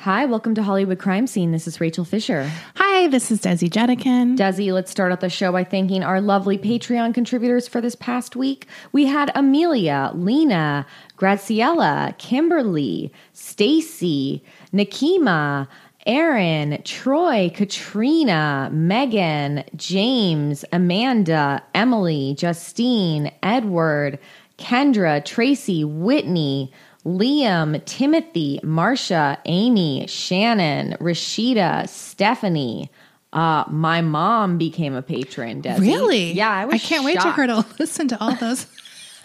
Hi, 0.00 0.26
welcome 0.26 0.54
to 0.54 0.62
Hollywood 0.62 0.98
Crime 0.98 1.26
Scene. 1.26 1.50
This 1.52 1.66
is 1.66 1.80
Rachel 1.80 2.04
Fisher. 2.04 2.48
Hi, 2.76 3.08
this 3.08 3.30
is 3.32 3.40
Desi 3.40 3.68
Jedeikin. 3.68 4.36
Desi, 4.36 4.72
let's 4.72 4.90
start 4.90 5.10
out 5.10 5.20
the 5.20 5.30
show 5.30 5.50
by 5.50 5.64
thanking 5.64 6.04
our 6.04 6.20
lovely 6.20 6.58
Patreon 6.58 7.14
contributors 7.14 7.66
for 7.66 7.80
this 7.80 7.96
past 7.96 8.36
week. 8.36 8.66
We 8.92 9.06
had 9.06 9.32
Amelia, 9.34 10.12
Lena, 10.14 10.86
Graciela, 11.16 12.16
Kimberly, 12.18 13.10
Stacy, 13.32 14.44
Nakima, 14.72 15.66
Aaron, 16.06 16.80
Troy, 16.84 17.50
Katrina, 17.52 18.68
Megan, 18.72 19.64
James, 19.74 20.64
Amanda, 20.72 21.62
Emily, 21.74 22.34
Justine, 22.38 23.32
Edward, 23.42 24.20
Kendra, 24.56 25.24
Tracy, 25.24 25.84
Whitney, 25.84 26.70
Liam, 27.06 27.82
Timothy, 27.84 28.58
Marsha, 28.64 29.38
Amy, 29.44 30.06
Shannon, 30.08 30.96
Rashida, 31.00 31.88
Stephanie. 31.88 32.90
Uh, 33.32 33.64
my 33.68 34.00
mom 34.00 34.58
became 34.58 34.94
a 34.94 35.02
patron. 35.02 35.62
Desi. 35.62 35.80
Really? 35.80 36.32
Yeah, 36.32 36.50
I 36.50 36.64
was. 36.64 36.74
I 36.74 36.78
can't 36.78 37.04
wait 37.04 37.14
to 37.14 37.20
shocked. 37.20 37.36
her 37.36 37.46
to 37.46 37.66
listen 37.78 38.08
to 38.08 38.20
all 38.20 38.34
those. 38.34 38.66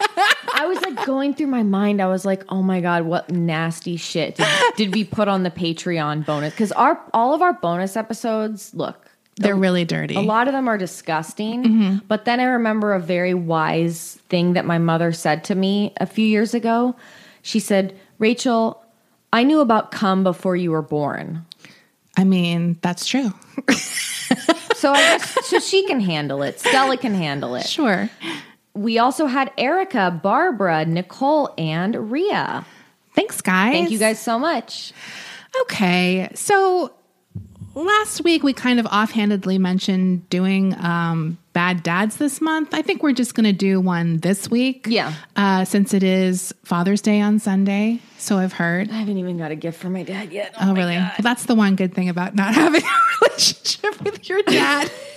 I 0.54 0.66
was 0.66 0.80
like 0.82 1.06
going 1.06 1.34
through 1.34 1.46
my 1.48 1.62
mind. 1.62 2.00
I 2.02 2.06
was 2.06 2.24
like, 2.24 2.44
oh 2.48 2.62
my 2.62 2.80
god, 2.80 3.04
what 3.04 3.30
nasty 3.30 3.96
shit 3.96 4.36
did, 4.36 4.46
did 4.76 4.94
we 4.94 5.04
put 5.04 5.28
on 5.28 5.42
the 5.44 5.50
Patreon 5.50 6.26
bonus? 6.26 6.52
Because 6.52 6.72
our 6.72 7.00
all 7.14 7.34
of 7.34 7.42
our 7.42 7.52
bonus 7.52 7.96
episodes, 7.96 8.74
look, 8.74 9.06
They're 9.36 9.54
really 9.56 9.84
dirty. 9.84 10.16
a 10.16 10.20
lot 10.20 10.46
of 10.48 10.52
them 10.54 10.68
are 10.68 10.76
disgusting. 10.76 12.00
But 12.08 12.24
then 12.24 12.40
I 12.40 12.44
remember 12.44 12.92
a 12.94 13.00
very 13.00 13.34
wise 13.34 14.18
thing 14.28 14.54
that 14.54 14.64
my 14.64 14.78
mother 14.78 15.12
said 15.12 15.44
to 15.44 15.54
me 15.54 15.92
a 15.98 16.06
few 16.06 16.26
years 16.26 16.52
ago. 16.54 16.96
She 17.42 17.60
said, 17.60 17.98
Rachel, 18.18 18.82
I 19.32 19.44
knew 19.44 19.60
about 19.60 19.90
cum 19.90 20.22
before 20.24 20.56
you 20.56 20.70
were 20.70 20.82
born. 20.82 21.44
I 22.16 22.24
mean, 22.24 22.78
that's 22.82 23.06
true. 23.06 23.32
So 24.82 24.90
I 24.90 24.96
guess 24.96 25.46
so 25.46 25.60
she 25.60 25.86
can 25.86 26.00
handle 26.00 26.42
it. 26.42 26.58
Stella 26.58 26.96
can 26.96 27.14
handle 27.14 27.54
it. 27.54 27.64
Sure. 27.66 28.10
We 28.74 28.98
also 28.98 29.26
had 29.26 29.52
Erica, 29.56 30.10
Barbara, 30.10 30.84
Nicole, 30.84 31.54
and 31.56 32.10
Ria. 32.10 32.66
Thanks, 33.14 33.40
guys. 33.40 33.74
Thank 33.74 33.92
you 33.92 33.98
guys 34.00 34.20
so 34.20 34.40
much. 34.40 34.92
Okay. 35.60 36.28
So 36.34 36.92
last 37.74 38.22
week 38.24 38.42
we 38.42 38.52
kind 38.52 38.78
of 38.80 38.86
offhandedly 38.86 39.58
mentioned 39.58 40.28
doing 40.30 40.74
um, 40.78 41.38
bad 41.52 41.82
dads 41.82 42.16
this 42.16 42.40
month. 42.40 42.74
I 42.74 42.82
think 42.82 43.02
we're 43.02 43.12
just 43.12 43.34
going 43.34 43.44
to 43.44 43.52
do 43.52 43.80
one 43.80 44.18
this 44.18 44.50
week. 44.50 44.86
Yeah. 44.88 45.14
Uh, 45.36 45.64
since 45.64 45.94
it 45.94 46.02
is 46.02 46.54
Father's 46.64 47.00
Day 47.00 47.20
on 47.20 47.38
Sunday. 47.38 48.00
So 48.18 48.38
I've 48.38 48.52
heard. 48.52 48.90
I 48.90 48.94
haven't 48.94 49.18
even 49.18 49.36
got 49.38 49.50
a 49.50 49.56
gift 49.56 49.80
for 49.80 49.90
my 49.90 50.02
dad 50.02 50.32
yet. 50.32 50.54
Oh, 50.60 50.74
really? 50.74 50.96
Well, 50.96 51.12
that's 51.20 51.46
the 51.46 51.54
one 51.54 51.76
good 51.76 51.94
thing 51.94 52.08
about 52.08 52.34
not 52.34 52.54
having 52.54 52.82
a 52.82 53.26
relationship 53.26 54.00
with 54.02 54.28
your 54.28 54.42
dad. 54.42 54.90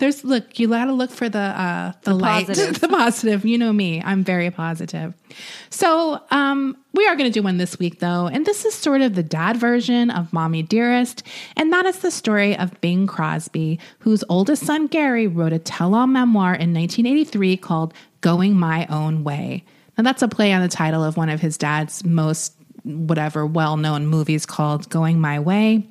There's 0.00 0.24
look, 0.24 0.58
you 0.58 0.68
gotta 0.68 0.92
look 0.92 1.10
for 1.10 1.28
the 1.28 1.38
uh 1.38 1.92
the, 2.02 2.14
light, 2.14 2.46
positive. 2.48 2.80
the 2.80 2.88
positive. 2.88 3.44
You 3.44 3.58
know 3.58 3.72
me, 3.72 4.02
I'm 4.02 4.24
very 4.24 4.50
positive. 4.50 5.12
So, 5.68 6.20
um, 6.30 6.76
we 6.94 7.06
are 7.06 7.14
gonna 7.16 7.30
do 7.30 7.42
one 7.42 7.58
this 7.58 7.78
week 7.78 8.00
though, 8.00 8.26
and 8.26 8.46
this 8.46 8.64
is 8.64 8.74
sort 8.74 9.02
of 9.02 9.14
the 9.14 9.22
dad 9.22 9.58
version 9.58 10.10
of 10.10 10.32
Mommy 10.32 10.62
Dearest, 10.62 11.22
and 11.54 11.70
that 11.72 11.84
is 11.84 11.98
the 11.98 12.10
story 12.10 12.56
of 12.56 12.80
Bing 12.80 13.06
Crosby, 13.06 13.78
whose 14.00 14.24
oldest 14.30 14.64
son 14.64 14.86
Gary 14.86 15.26
wrote 15.26 15.52
a 15.52 15.58
tell-all 15.58 16.06
memoir 16.06 16.54
in 16.54 16.72
1983 16.72 17.58
called 17.58 17.94
"Going 18.22 18.56
My 18.58 18.86
Own 18.86 19.22
Way." 19.22 19.64
Now, 19.98 20.04
that's 20.04 20.22
a 20.22 20.28
play 20.28 20.52
on 20.54 20.62
the 20.62 20.68
title 20.68 21.04
of 21.04 21.18
one 21.18 21.28
of 21.28 21.42
his 21.42 21.58
dad's 21.58 22.04
most 22.04 22.54
whatever 22.84 23.44
well-known 23.44 24.06
movies 24.06 24.46
called 24.46 24.88
"Going 24.88 25.20
My 25.20 25.38
Way." 25.40 25.86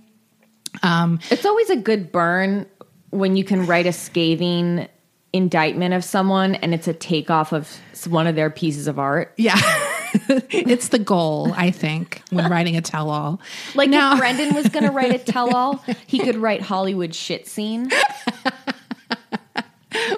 Um, 0.82 1.20
It's 1.30 1.46
always 1.46 1.70
a 1.70 1.76
good 1.76 2.12
burn 2.12 2.66
when 3.12 3.36
you 3.36 3.44
can 3.44 3.66
write 3.66 3.86
a 3.86 3.94
scathing 3.94 4.88
indictment 5.32 5.94
of 5.94 6.04
someone 6.04 6.56
and 6.56 6.74
it's 6.74 6.88
a 6.88 6.94
takeoff 6.94 7.54
of 7.54 7.70
one 8.08 8.26
of 8.28 8.36
their 8.36 8.50
pieces 8.50 8.88
of 8.88 8.98
art. 8.98 9.34
Yeah. 9.38 9.60
it's 10.50 10.88
the 10.90 10.98
goal, 11.00 11.54
I 11.56 11.70
think, 11.70 12.24
when 12.32 12.50
writing 12.50 12.76
a 12.78 12.82
tell 12.82 13.10
all. 13.12 13.40
Like 13.76 13.90
Now- 13.90 14.14
if 14.14 14.20
Brendan 14.20 14.56
was 14.56 14.70
going 14.70 14.86
to 14.86 14.92
write 14.92 15.14
a 15.14 15.20
tell-all, 15.32 15.84
he 16.08 16.20
could 16.20 16.36
write 16.36 16.62
Hollywood 16.62 17.14
shit 17.14 17.48
scene. 17.48 17.90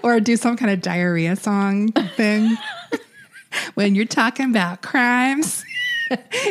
Or 0.04 0.20
do 0.20 0.36
some 0.36 0.58
kind 0.58 0.72
of 0.72 0.82
diarrhea 0.82 1.36
song 1.36 1.92
thing. 1.92 2.58
when 3.76 3.96
you're 3.96 4.06
talking 4.06 4.50
about 4.50 4.82
crimes 4.82 5.64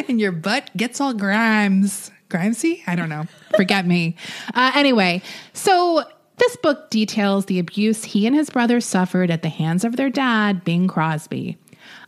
and 0.08 0.20
your 0.20 0.32
butt 0.32 0.70
gets 0.76 1.00
all 1.00 1.12
grimes. 1.14 2.10
Grimesy? 2.28 2.82
I 2.86 2.94
don't 2.96 3.08
know. 3.08 3.24
Forget 3.56 3.86
me. 3.86 4.16
Uh, 4.54 4.72
anyway, 4.74 5.20
so 5.52 6.02
this 6.40 6.56
book 6.56 6.90
details 6.90 7.46
the 7.46 7.60
abuse 7.60 8.02
he 8.04 8.26
and 8.26 8.34
his 8.34 8.50
brother 8.50 8.80
suffered 8.80 9.30
at 9.30 9.42
the 9.42 9.48
hands 9.48 9.84
of 9.84 9.96
their 9.96 10.10
dad, 10.10 10.64
Bing 10.64 10.88
Crosby. 10.88 11.56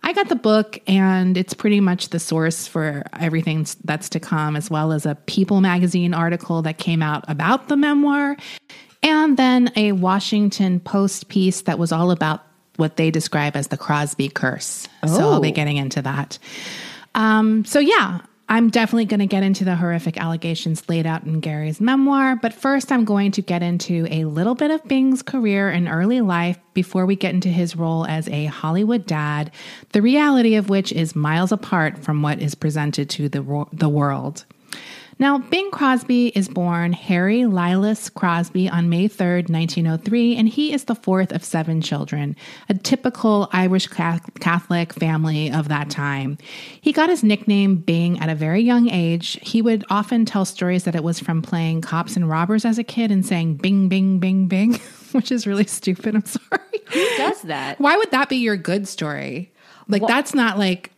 I 0.02 0.12
got 0.12 0.28
the 0.28 0.36
book, 0.36 0.78
and 0.86 1.36
it's 1.36 1.54
pretty 1.54 1.80
much 1.80 2.08
the 2.08 2.18
source 2.18 2.66
for 2.66 3.04
everything 3.20 3.66
that's 3.84 4.08
to 4.10 4.20
come, 4.20 4.56
as 4.56 4.70
well 4.70 4.92
as 4.92 5.06
a 5.06 5.14
People 5.26 5.60
magazine 5.60 6.12
article 6.14 6.62
that 6.62 6.78
came 6.78 7.02
out 7.02 7.24
about 7.28 7.68
the 7.68 7.76
memoir, 7.76 8.36
and 9.02 9.36
then 9.36 9.70
a 9.76 9.92
Washington 9.92 10.80
Post 10.80 11.28
piece 11.28 11.62
that 11.62 11.78
was 11.78 11.92
all 11.92 12.10
about 12.10 12.42
what 12.76 12.96
they 12.96 13.10
describe 13.10 13.54
as 13.56 13.68
the 13.68 13.76
Crosby 13.76 14.28
curse. 14.28 14.88
So 15.06 15.30
I'll 15.30 15.40
be 15.40 15.48
Oh. 15.50 15.52
getting 15.52 15.76
into 15.76 16.02
that. 16.02 16.38
Um, 17.14 17.64
so 17.64 17.78
yeah, 17.78 18.20
I'm 18.52 18.68
definitely 18.68 19.06
going 19.06 19.20
to 19.20 19.26
get 19.26 19.42
into 19.42 19.64
the 19.64 19.76
horrific 19.76 20.18
allegations 20.18 20.86
laid 20.86 21.06
out 21.06 21.24
in 21.24 21.40
Gary's 21.40 21.80
memoir, 21.80 22.36
but 22.36 22.52
first 22.52 22.92
I'm 22.92 23.06
going 23.06 23.30
to 23.30 23.40
get 23.40 23.62
into 23.62 24.06
a 24.10 24.26
little 24.26 24.54
bit 24.54 24.70
of 24.70 24.84
Bing's 24.84 25.22
career 25.22 25.70
and 25.70 25.88
early 25.88 26.20
life 26.20 26.58
before 26.74 27.06
we 27.06 27.16
get 27.16 27.32
into 27.32 27.48
his 27.48 27.76
role 27.76 28.04
as 28.04 28.28
a 28.28 28.44
Hollywood 28.44 29.06
dad, 29.06 29.52
the 29.92 30.02
reality 30.02 30.56
of 30.56 30.68
which 30.68 30.92
is 30.92 31.16
miles 31.16 31.50
apart 31.50 32.04
from 32.04 32.20
what 32.20 32.42
is 32.42 32.54
presented 32.54 33.08
to 33.08 33.30
the, 33.30 33.66
the 33.72 33.88
world. 33.88 34.44
Now, 35.22 35.38
Bing 35.38 35.70
Crosby 35.70 36.32
is 36.34 36.48
born 36.48 36.92
Harry 36.92 37.42
Lillis 37.42 38.12
Crosby 38.12 38.68
on 38.68 38.88
May 38.88 39.08
3rd, 39.08 39.48
1903, 39.50 40.34
and 40.34 40.48
he 40.48 40.72
is 40.72 40.86
the 40.86 40.96
fourth 40.96 41.30
of 41.30 41.44
seven 41.44 41.80
children, 41.80 42.34
a 42.68 42.74
typical 42.74 43.48
Irish 43.52 43.86
Catholic 43.86 44.92
family 44.92 45.48
of 45.48 45.68
that 45.68 45.90
time. 45.90 46.38
He 46.80 46.90
got 46.90 47.08
his 47.08 47.22
nickname 47.22 47.76
Bing 47.76 48.18
at 48.18 48.30
a 48.30 48.34
very 48.34 48.62
young 48.62 48.90
age. 48.90 49.38
He 49.42 49.62
would 49.62 49.84
often 49.88 50.24
tell 50.24 50.44
stories 50.44 50.82
that 50.82 50.96
it 50.96 51.04
was 51.04 51.20
from 51.20 51.40
playing 51.40 51.82
cops 51.82 52.16
and 52.16 52.28
robbers 52.28 52.64
as 52.64 52.78
a 52.78 52.82
kid 52.82 53.12
and 53.12 53.24
saying 53.24 53.58
bing, 53.58 53.88
bing, 53.88 54.18
bing, 54.18 54.48
bing, 54.48 54.72
which 55.12 55.30
is 55.30 55.46
really 55.46 55.66
stupid. 55.66 56.16
I'm 56.16 56.24
sorry. 56.24 56.80
Who 56.86 57.16
does 57.16 57.42
that? 57.42 57.78
Why 57.78 57.96
would 57.96 58.10
that 58.10 58.28
be 58.28 58.38
your 58.38 58.56
good 58.56 58.88
story? 58.88 59.52
Like, 59.86 60.04
that's 60.04 60.34
not 60.34 60.58
like 60.58 60.90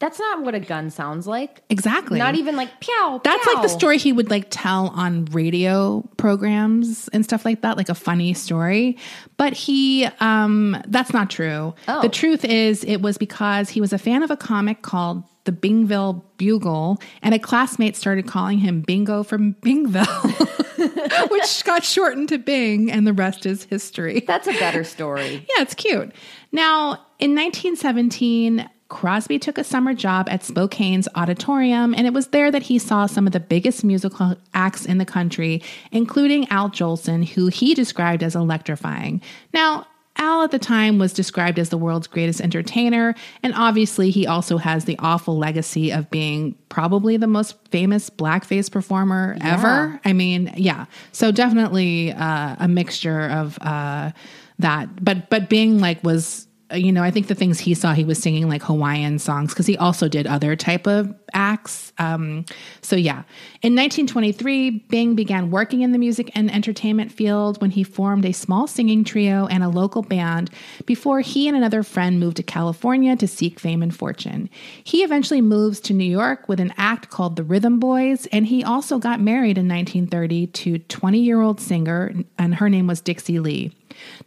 That's 0.00 0.18
not 0.20 0.42
what 0.42 0.54
a 0.54 0.60
gun 0.60 0.90
sounds 0.90 1.26
like. 1.26 1.62
exactly. 1.68 2.18
Not 2.18 2.36
even 2.36 2.54
like 2.54 2.80
pew. 2.80 3.20
That's 3.24 3.46
like 3.46 3.62
the 3.62 3.68
story 3.68 3.98
he 3.98 4.12
would 4.12 4.30
like 4.30 4.46
tell 4.48 4.88
on 4.88 5.24
radio 5.26 6.08
programs 6.16 7.08
and 7.08 7.24
stuff 7.24 7.44
like 7.44 7.62
that, 7.62 7.76
like 7.76 7.88
a 7.88 7.94
funny 7.94 8.32
story. 8.34 8.96
But 9.36 9.54
he, 9.54 10.08
um, 10.20 10.80
that's 10.86 11.12
not 11.12 11.30
true. 11.30 11.74
Oh. 11.88 12.02
The 12.02 12.08
truth 12.08 12.44
is, 12.44 12.84
it 12.84 12.98
was 13.02 13.18
because 13.18 13.68
he 13.70 13.80
was 13.80 13.92
a 13.92 13.98
fan 13.98 14.22
of 14.22 14.30
a 14.30 14.36
comic 14.36 14.82
called 14.82 15.24
the 15.44 15.52
Bingville 15.52 16.22
Bugle, 16.36 17.00
and 17.22 17.34
a 17.34 17.38
classmate 17.38 17.96
started 17.96 18.26
calling 18.26 18.58
him 18.58 18.82
Bingo 18.82 19.22
from 19.22 19.54
Bingville, 19.62 21.28
which 21.30 21.64
got 21.64 21.82
shortened 21.84 22.28
to 22.28 22.38
Bing, 22.38 22.90
and 22.92 23.06
the 23.06 23.14
rest 23.14 23.46
is 23.46 23.64
history. 23.64 24.22
That's 24.26 24.46
a 24.46 24.52
better 24.52 24.84
story. 24.84 25.46
Yeah, 25.56 25.62
it's 25.62 25.74
cute. 25.74 26.12
Now, 26.52 27.06
in 27.18 27.34
1917, 27.34 28.68
Crosby 28.88 29.38
took 29.38 29.58
a 29.58 29.64
summer 29.64 29.92
job 29.92 30.28
at 30.30 30.40
Spokane's 30.42 31.08
auditorium, 31.14 31.94
and 31.94 32.06
it 32.06 32.14
was 32.14 32.28
there 32.28 32.50
that 32.50 32.62
he 32.62 32.78
saw 32.78 33.04
some 33.06 33.26
of 33.26 33.32
the 33.34 33.40
biggest 33.40 33.84
musical 33.84 34.36
acts 34.54 34.86
in 34.86 34.96
the 34.96 35.04
country, 35.04 35.62
including 35.92 36.48
Al 36.48 36.70
Jolson, 36.70 37.26
who 37.28 37.48
he 37.48 37.74
described 37.74 38.22
as 38.22 38.34
electrifying. 38.34 39.20
Now, 39.52 39.86
Al 40.16 40.42
at 40.42 40.50
the 40.50 40.58
time 40.58 40.98
was 40.98 41.12
described 41.12 41.58
as 41.60 41.68
the 41.68 41.76
world's 41.76 42.06
greatest 42.08 42.40
entertainer, 42.40 43.14
and 43.42 43.52
obviously 43.54 44.10
he 44.10 44.26
also 44.26 44.56
has 44.56 44.84
the 44.86 44.96
awful 44.98 45.36
legacy 45.38 45.92
of 45.92 46.10
being 46.10 46.56
probably 46.70 47.16
the 47.18 47.28
most 47.28 47.56
famous 47.70 48.10
blackface 48.10 48.72
performer 48.72 49.36
Yeah. 49.38 49.54
ever. 49.54 50.00
I 50.04 50.12
mean, 50.14 50.52
yeah. 50.56 50.86
So 51.12 51.30
definitely 51.30 52.12
uh, 52.12 52.56
a 52.58 52.66
mixture 52.66 53.28
of 53.28 53.58
uh, 53.60 54.10
that, 54.58 55.04
but 55.04 55.28
but 55.30 55.48
Bing 55.50 55.78
like 55.78 56.02
was. 56.02 56.47
Uh, 56.72 56.76
You 56.76 56.92
know, 56.92 57.02
I 57.02 57.10
think 57.10 57.28
the 57.28 57.34
things 57.34 57.58
he 57.58 57.74
saw, 57.74 57.94
he 57.94 58.04
was 58.04 58.18
singing 58.18 58.48
like 58.48 58.62
Hawaiian 58.62 59.18
songs 59.18 59.52
because 59.52 59.66
he 59.66 59.76
also 59.76 60.08
did 60.08 60.26
other 60.26 60.56
type 60.56 60.86
of 60.86 61.14
acts. 61.32 61.92
Um, 61.98 62.44
so 62.80 62.96
yeah, 62.96 63.22
in 63.62 63.74
1923, 63.74 64.70
Bing 64.88 65.14
began 65.14 65.50
working 65.50 65.82
in 65.82 65.92
the 65.92 65.98
music 65.98 66.30
and 66.34 66.50
entertainment 66.50 67.12
field 67.12 67.60
when 67.60 67.70
he 67.70 67.82
formed 67.82 68.24
a 68.24 68.32
small 68.32 68.66
singing 68.66 69.04
trio 69.04 69.46
and 69.46 69.62
a 69.62 69.68
local 69.68 70.02
band 70.02 70.50
before 70.86 71.20
he 71.20 71.48
and 71.48 71.56
another 71.56 71.82
friend 71.82 72.20
moved 72.20 72.36
to 72.36 72.42
California 72.42 73.16
to 73.16 73.26
seek 73.26 73.58
fame 73.58 73.82
and 73.82 73.94
fortune. 73.94 74.50
He 74.84 75.02
eventually 75.02 75.40
moves 75.40 75.80
to 75.80 75.92
New 75.92 76.04
York 76.04 76.48
with 76.48 76.60
an 76.60 76.72
act 76.76 77.10
called 77.10 77.36
the 77.36 77.44
Rhythm 77.44 77.78
Boys, 77.78 78.26
and 78.26 78.46
he 78.46 78.62
also 78.62 78.98
got 78.98 79.20
married 79.20 79.58
in 79.58 79.68
1930 79.68 80.46
to 80.48 80.78
20 80.78 81.18
year 81.18 81.40
old 81.40 81.60
singer, 81.60 82.12
and 82.38 82.54
her 82.56 82.68
name 82.68 82.86
was 82.86 83.00
Dixie 83.00 83.38
Lee. 83.38 83.72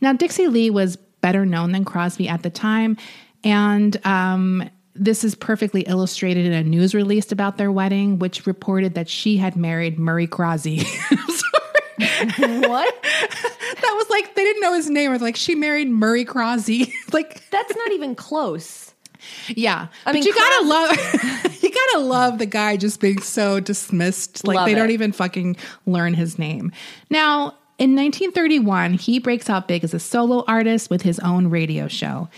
Now, 0.02 0.14
Dixie 0.14 0.48
Lee 0.48 0.70
was 0.70 0.98
better 1.22 1.46
known 1.46 1.72
than 1.72 1.86
Crosby 1.86 2.28
at 2.28 2.44
the 2.44 2.50
time, 2.50 2.98
and 3.44 4.04
um, 4.06 4.70
this 4.96 5.24
is 5.24 5.36
perfectly 5.36 5.82
illustrated 5.82 6.46
in 6.46 6.54
a 6.54 6.64
news 6.64 6.94
release 6.94 7.32
about 7.32 7.58
their 7.58 7.72
wedding, 7.72 8.20
which 8.20 8.46
reported 8.46 8.96
that 8.96 9.10
she 9.10 9.38
had 9.38 9.56
married 9.56 9.98
Murray 9.98 10.28
Crosby. 10.28 10.84
what? 12.38 13.04
that 13.04 13.94
was 13.96 14.10
like 14.10 14.36
they 14.36 14.44
didn't 14.44 14.62
know 14.62 14.74
his 14.74 14.90
name, 14.90 15.12
or 15.12 15.20
like 15.20 15.36
she 15.36 15.56
married 15.56 15.90
Murray 15.90 16.26
Crosby. 16.26 16.94
like, 17.12 17.50
That's 17.52 17.76
not 17.76 17.92
even 17.92 18.16
close. 18.16 18.94
yeah, 19.48 19.88
but 20.04 20.16
mean, 20.16 20.24
you 20.24 20.34
gotta 20.34 20.68
love, 20.68 20.98
you 21.62 21.72
gotta 21.72 22.00
love 22.00 22.40
the 22.40 22.48
guy 22.48 22.76
just 22.76 23.00
being 23.00 23.22
so 23.22 23.60
dismissed. 23.60 24.46
Like 24.48 24.56
Love 24.56 24.66
they 24.66 24.74
don't 24.74 24.90
even 24.90 25.12
fucking 25.12 25.58
learn 25.86 26.14
his 26.16 26.40
name. 26.40 26.72
Now, 27.10 27.56
in 27.82 27.96
1931, 27.96 28.94
he 28.94 29.18
breaks 29.18 29.50
out 29.50 29.68
big 29.68 29.84
as 29.84 29.94
a 29.94 30.00
solo 30.00 30.44
artist 30.48 30.90
with 30.92 31.02
his 31.02 31.18
own 31.20 31.48
radio 31.50 31.88
show. 31.88 32.30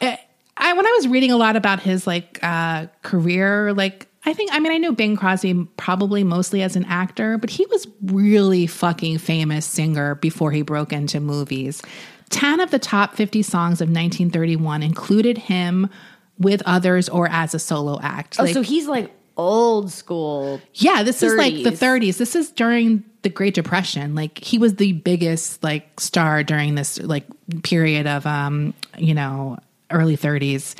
Eh, 0.00 0.16
I 0.56 0.72
when 0.72 0.86
I 0.86 0.90
was 0.92 1.08
reading 1.08 1.30
a 1.30 1.36
lot 1.36 1.56
about 1.56 1.80
his 1.80 2.06
like 2.06 2.38
uh, 2.42 2.86
career, 3.02 3.74
like 3.74 4.08
I 4.24 4.32
think 4.32 4.50
I 4.52 4.58
mean 4.60 4.72
I 4.72 4.78
knew 4.78 4.92
Bing 4.92 5.16
Crosby 5.16 5.68
probably 5.76 6.24
mostly 6.24 6.62
as 6.62 6.74
an 6.74 6.84
actor, 6.86 7.36
but 7.36 7.50
he 7.50 7.66
was 7.66 7.86
really 8.04 8.66
fucking 8.66 9.18
famous 9.18 9.66
singer 9.66 10.14
before 10.14 10.52
he 10.52 10.62
broke 10.62 10.92
into 10.92 11.20
movies. 11.20 11.82
Ten 12.30 12.60
of 12.60 12.70
the 12.70 12.78
top 12.78 13.14
fifty 13.14 13.42
songs 13.42 13.82
of 13.82 13.88
1931 13.88 14.82
included 14.82 15.36
him 15.36 15.90
with 16.38 16.62
others 16.64 17.10
or 17.10 17.28
as 17.28 17.52
a 17.54 17.58
solo 17.58 18.00
act. 18.00 18.36
Oh, 18.38 18.44
Like- 18.44 18.54
so 18.54 18.62
he's 18.62 18.86
like 18.88 19.10
old 19.36 19.90
school. 19.92 20.60
yeah, 20.74 21.02
this 21.02 21.22
is 21.22 21.34
like 21.34 21.54
the 21.62 21.70
30s. 21.70 22.08
30s. 22.08 22.16
This 22.18 22.34
is 22.36 22.50
during 22.50 23.04
the 23.22 23.28
Great 23.28 23.54
Depression. 23.54 24.14
Like 24.14 24.38
he 24.38 24.58
was 24.58 24.76
the 24.76 24.92
biggest 24.92 25.62
like 25.62 26.00
star 26.00 26.42
during 26.42 26.74
this 26.74 27.00
like 27.00 27.24
period 27.62 28.06
of 28.06 28.26
um, 28.26 28.74
you 28.98 29.14
know, 29.14 29.58
early 29.90 30.16
30s. 30.16 30.78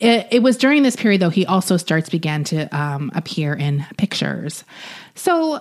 It, 0.00 0.28
it 0.30 0.42
was 0.42 0.56
during 0.56 0.82
this 0.82 0.96
period 0.96 1.20
though 1.20 1.30
he 1.30 1.44
also 1.46 1.76
starts 1.76 2.08
began 2.08 2.44
to 2.44 2.64
um, 2.76 3.10
appear 3.14 3.54
in 3.54 3.84
pictures. 3.96 4.64
So 5.14 5.60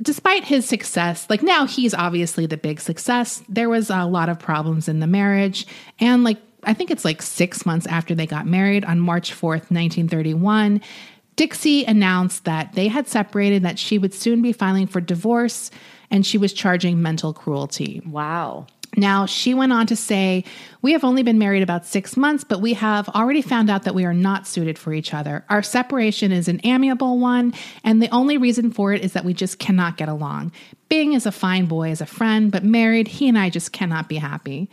despite 0.00 0.44
his 0.44 0.66
success, 0.66 1.26
like 1.28 1.42
now 1.42 1.66
he's 1.66 1.94
obviously 1.94 2.46
the 2.46 2.56
big 2.56 2.80
success, 2.80 3.42
there 3.48 3.68
was 3.68 3.90
a 3.90 4.04
lot 4.04 4.28
of 4.28 4.38
problems 4.38 4.88
in 4.88 5.00
the 5.00 5.06
marriage. 5.06 5.66
And 6.00 6.24
like, 6.24 6.38
I 6.64 6.74
think 6.74 6.90
it's 6.90 7.04
like 7.04 7.22
six 7.22 7.66
months 7.66 7.86
after 7.86 8.14
they 8.14 8.26
got 8.26 8.46
married 8.46 8.84
on 8.84 9.00
March 9.00 9.32
4th, 9.32 9.70
1931, 9.70 10.80
Dixie 11.36 11.84
announced 11.84 12.44
that 12.44 12.74
they 12.74 12.88
had 12.88 13.08
separated, 13.08 13.62
that 13.62 13.78
she 13.78 13.98
would 13.98 14.14
soon 14.14 14.42
be 14.42 14.52
filing 14.52 14.86
for 14.86 15.00
divorce, 15.00 15.70
and 16.10 16.26
she 16.26 16.38
was 16.38 16.52
charging 16.52 17.00
mental 17.00 17.32
cruelty. 17.32 18.02
Wow. 18.04 18.66
Now, 18.94 19.24
she 19.24 19.54
went 19.54 19.72
on 19.72 19.86
to 19.86 19.96
say, 19.96 20.44
We 20.82 20.92
have 20.92 21.02
only 21.02 21.22
been 21.22 21.38
married 21.38 21.62
about 21.62 21.86
six 21.86 22.14
months, 22.14 22.44
but 22.44 22.60
we 22.60 22.74
have 22.74 23.08
already 23.08 23.40
found 23.40 23.70
out 23.70 23.84
that 23.84 23.94
we 23.94 24.04
are 24.04 24.12
not 24.12 24.46
suited 24.46 24.78
for 24.78 24.92
each 24.92 25.14
other. 25.14 25.44
Our 25.48 25.62
separation 25.62 26.30
is 26.30 26.46
an 26.46 26.60
amiable 26.64 27.18
one, 27.18 27.54
and 27.84 28.02
the 28.02 28.10
only 28.10 28.36
reason 28.36 28.70
for 28.70 28.92
it 28.92 29.02
is 29.02 29.14
that 29.14 29.24
we 29.24 29.32
just 29.32 29.58
cannot 29.58 29.96
get 29.96 30.10
along. 30.10 30.52
Bing 30.90 31.14
is 31.14 31.24
a 31.24 31.32
fine 31.32 31.64
boy 31.64 31.90
as 31.90 32.02
a 32.02 32.06
friend, 32.06 32.52
but 32.52 32.64
married, 32.64 33.08
he 33.08 33.28
and 33.28 33.38
I 33.38 33.48
just 33.48 33.72
cannot 33.72 34.10
be 34.10 34.16
happy. 34.16 34.68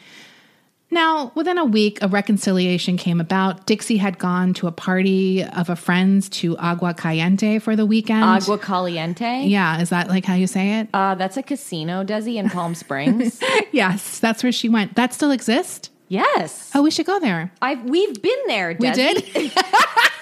Now, 0.92 1.32
within 1.36 1.58
a 1.58 1.66
week, 1.66 2.00
a 2.02 2.08
reconciliation 2.08 2.98
came 2.98 3.22
about. 3.22 3.66
Dixie 3.68 3.98
had 3.98 4.18
gone 4.18 4.54
to 4.56 4.68
a 4.68 4.72
party 4.72 5.44
of 5.44 5.70
a 5.70 5.76
friend's 5.76 6.30
to 6.30 6.58
Agua 6.58 6.94
Caliente 6.96 7.60
for 7.60 7.76
the 7.76 7.86
weekend. 7.86 8.24
Agua 8.24 8.58
Caliente. 8.58 9.44
Yeah, 9.46 9.82
is 9.82 9.90
that 9.90 10.08
like 10.08 10.26
how 10.26 10.34
you 10.34 10.48
say 10.48 10.80
it? 10.80 10.90
Uh, 10.94 11.16
that's 11.16 11.38
a 11.38 11.44
casino, 11.44 12.04
Desi, 12.04 12.36
in 12.36 12.50
Palm 12.50 12.74
Springs. 12.74 13.40
yes, 13.72 14.20
that's 14.20 14.42
where 14.42 14.52
she 14.52 14.68
went. 14.70 14.96
That 14.96 15.14
still 15.14 15.32
exists? 15.32 15.90
yes. 16.08 16.72
Oh, 16.74 16.82
we 16.82 16.90
should 16.90 17.06
go 17.06 17.20
there. 17.20 17.52
I've 17.62 17.84
we've 17.84 18.20
been 18.20 18.40
there, 18.48 18.74
Desi. 18.74 18.80
We 18.80 18.92
did. 18.92 19.52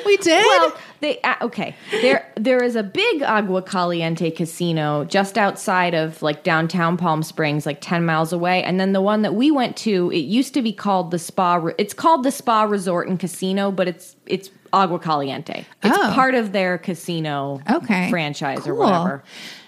we 0.06 0.16
did. 0.18 0.44
Well, 0.44 0.76
they 1.00 1.20
uh, 1.22 1.34
okay. 1.42 1.74
There 1.90 2.30
there 2.36 2.62
is 2.62 2.76
a 2.76 2.82
big 2.82 3.22
Agua 3.22 3.62
Caliente 3.62 4.30
casino 4.30 5.04
just 5.04 5.36
outside 5.38 5.94
of 5.94 6.22
like 6.22 6.42
downtown 6.44 6.96
Palm 6.96 7.22
Springs, 7.22 7.66
like 7.66 7.80
ten 7.80 8.04
miles 8.06 8.32
away. 8.32 8.62
And 8.62 8.78
then 8.80 8.92
the 8.92 9.00
one 9.00 9.22
that 9.22 9.34
we 9.34 9.50
went 9.50 9.76
to, 9.78 10.10
it 10.12 10.18
used 10.24 10.54
to 10.54 10.62
be 10.62 10.72
called 10.72 11.10
the 11.10 11.18
Spa. 11.18 11.56
Re- 11.56 11.74
It's 11.78 11.94
called 11.94 12.22
the 12.24 12.30
Spa 12.30 12.62
Resort 12.64 13.08
and 13.08 13.18
Casino, 13.18 13.70
but 13.70 13.88
it's 13.88 14.16
it's 14.26 14.50
Agua 14.72 14.98
Caliente. 14.98 15.64
It's 15.82 15.96
Oh. 15.98 16.12
part 16.14 16.34
of 16.34 16.52
their 16.52 16.78
casino 16.78 17.60
okay 17.70 18.10
franchise 18.10 18.66
or 18.66 18.74
whatever. 18.74 19.22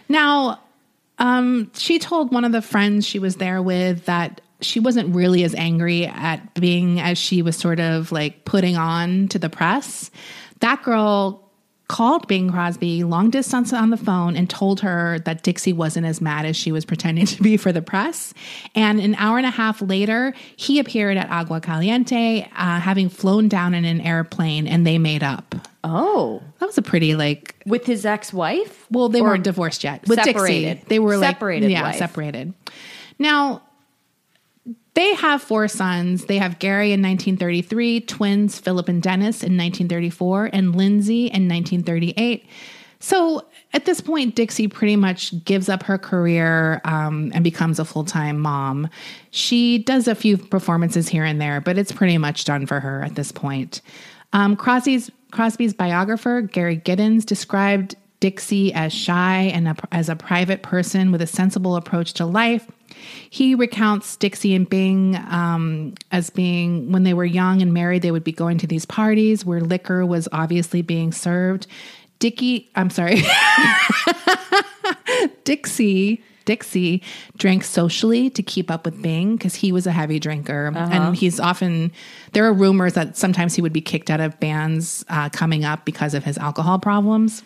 Now, 0.09 0.61
um, 1.19 1.71
she 1.75 1.99
told 1.99 2.33
one 2.33 2.45
of 2.45 2.53
the 2.53 2.63
friends 2.63 3.07
she 3.07 3.19
was 3.19 3.37
there 3.37 3.63
with 3.63 4.05
that 4.07 4.41
she 4.61 4.81
wasn't 4.81 5.15
really 5.15 5.45
as 5.45 5.55
angry 5.55 6.07
at 6.07 6.55
Bing 6.55 7.01
as 7.01 7.19
she 7.19 7.43
was 7.43 7.57
sort 7.57 7.81
of 7.81 8.13
like 8.13 8.45
putting 8.45 8.77
on 8.77 9.29
to 9.29 9.39
the 9.39 9.51
press. 9.51 10.11
That 10.61 10.83
girl 10.83 11.43
called 11.89 12.27
Bing 12.27 12.51
Crosby 12.51 13.05
long 13.05 13.31
distance 13.31 13.73
on 13.73 13.91
the 13.91 13.97
phone 13.97 14.35
and 14.35 14.51
told 14.51 14.81
her 14.81 15.21
that 15.21 15.45
Dixie 15.45 15.73
wasn't 15.73 16.05
as 16.05 16.21
mad 16.21 16.45
as 16.45 16.57
she 16.57 16.73
was 16.73 16.85
pretending 16.85 17.27
to 17.27 17.41
be 17.43 17.57
for 17.57 17.71
the 17.71 17.81
press. 17.83 18.35
And 18.75 18.99
an 18.99 19.15
hour 19.17 19.37
and 19.37 19.47
a 19.47 19.51
half 19.51 19.81
later, 19.81 20.35
he 20.57 20.81
appeared 20.81 21.17
at 21.17 21.31
Agua 21.31 21.61
Caliente, 21.61 22.43
uh, 22.57 22.81
having 22.81 23.09
flown 23.09 23.47
down 23.47 23.73
in 23.73 23.85
an 23.85 24.01
airplane, 24.01 24.67
and 24.67 24.85
they 24.85 24.99
made 24.99 25.23
up. 25.23 25.55
Oh, 25.85 26.43
That 26.59 26.67
was 26.67 26.77
a 26.77 26.83
pretty 26.83 27.15
like 27.15 27.55
with 27.67 27.87
his 27.87 28.05
ex-wife. 28.05 28.87
well, 28.91 29.09
they 29.09 29.23
weren't 29.23 29.45
divorced 29.45 29.85
yet. 29.85 30.09
With 30.09 30.19
separated. 30.21 30.75
Dixie, 30.75 30.87
they 30.89 30.99
were 30.99 31.17
like 31.17 31.37
Separated 31.37 31.71
yeah, 31.71 31.83
wife. 31.83 31.97
separated. 31.99 32.53
Now, 33.21 33.63
they 34.97 35.15
have 35.17 35.43
four 35.43 35.69
sons. 35.69 36.25
They 36.25 36.39
have 36.39 36.59
Gary 36.59 36.87
in 36.87 37.03
1933, 37.03 38.01
twins 38.01 38.59
Philip 38.59 38.89
and 38.89 39.03
Dennis 39.03 39.43
in 39.43 39.55
1934, 39.59 40.51
and 40.55 40.75
Lindsay 40.75 41.27
in 41.27 41.47
1938. 41.47 42.49
So 42.99 43.45
at 43.75 43.85
this 43.85 44.01
point, 44.01 44.35
Dixie 44.35 44.69
pretty 44.69 44.97
much 44.97 45.45
gives 45.45 45.69
up 45.69 45.83
her 45.83 45.99
career 45.99 46.81
um, 46.85 47.31
and 47.35 47.45
becomes 47.45 47.79
a 47.79 47.85
full 47.85 48.05
time 48.05 48.41
mom. 48.41 48.89
She 49.33 49.77
does 49.77 50.09
a 50.09 50.15
few 50.15 50.39
performances 50.39 51.11
here 51.11 51.25
and 51.25 51.39
there, 51.39 51.61
but 51.61 51.77
it's 51.77 51.93
pretty 51.93 52.17
much 52.17 52.47
done 52.47 52.65
for 52.65 52.81
her 52.81 53.03
at 53.03 53.17
this 53.17 53.31
point. 53.31 53.83
Um, 54.33 54.57
Crosby's, 54.57 55.11
Crosby's 55.31 55.75
biographer, 55.75 56.41
Gary 56.41 56.79
Giddins, 56.79 57.27
described 57.27 57.97
Dixie 58.21 58.73
as 58.73 58.95
shy 58.95 59.51
and 59.53 59.69
a, 59.69 59.77
as 59.93 60.09
a 60.09 60.17
private 60.17 60.63
person 60.63 61.13
with 61.13 61.21
a 61.21 61.27
sensible 61.27 61.77
approach 61.77 62.15
to 62.15 62.25
life. 62.25 62.67
He 63.31 63.55
recounts 63.55 64.17
Dixie 64.17 64.55
and 64.55 64.69
Bing 64.69 65.17
um, 65.17 65.95
as 66.13 66.31
being, 66.31 66.93
when 66.93 67.03
they 67.03 67.15
were 67.15 67.25
young 67.25 67.63
and 67.63 67.73
married, 67.73 68.03
they 68.03 68.11
would 68.11 68.25
be 68.25 68.33
going 68.33 68.59
to 68.59 68.67
these 68.67 68.85
parties 68.85 69.45
where 69.45 69.61
liquor 69.61 70.05
was 70.05 70.29
obviously 70.33 70.83
being 70.83 71.13
served. 71.13 71.67
Dickie, 72.19 72.71
I'm 72.75 72.91
sorry, 72.91 73.23
Dixie. 75.45 76.23
Dixie 76.47 77.03
drank 77.37 77.65
socially 77.65 78.31
to 78.31 78.43
keep 78.43 78.71
up 78.71 78.85
with 78.85 79.03
Bing 79.03 79.35
because 79.35 79.57
he 79.57 79.73
was 79.73 79.87
a 79.87 79.91
heavy 79.91 80.21
drinker. 80.21 80.73
And 80.77 81.17
he's 81.17 81.41
often, 81.41 81.91
there 82.33 82.45
are 82.45 82.53
rumors 82.53 82.95
that 82.95 83.17
sometimes 83.17 83.57
he 83.57 83.63
would 83.63 83.73
be 83.73 83.81
kicked 83.81 84.11
out 84.11 84.21
of 84.21 84.39
bands 84.39 85.05
uh, 85.09 85.29
coming 85.31 85.65
up 85.65 85.85
because 85.85 86.15
of 86.15 86.23
his 86.23 86.39
alcohol 86.39 86.79
problems. 86.79 87.43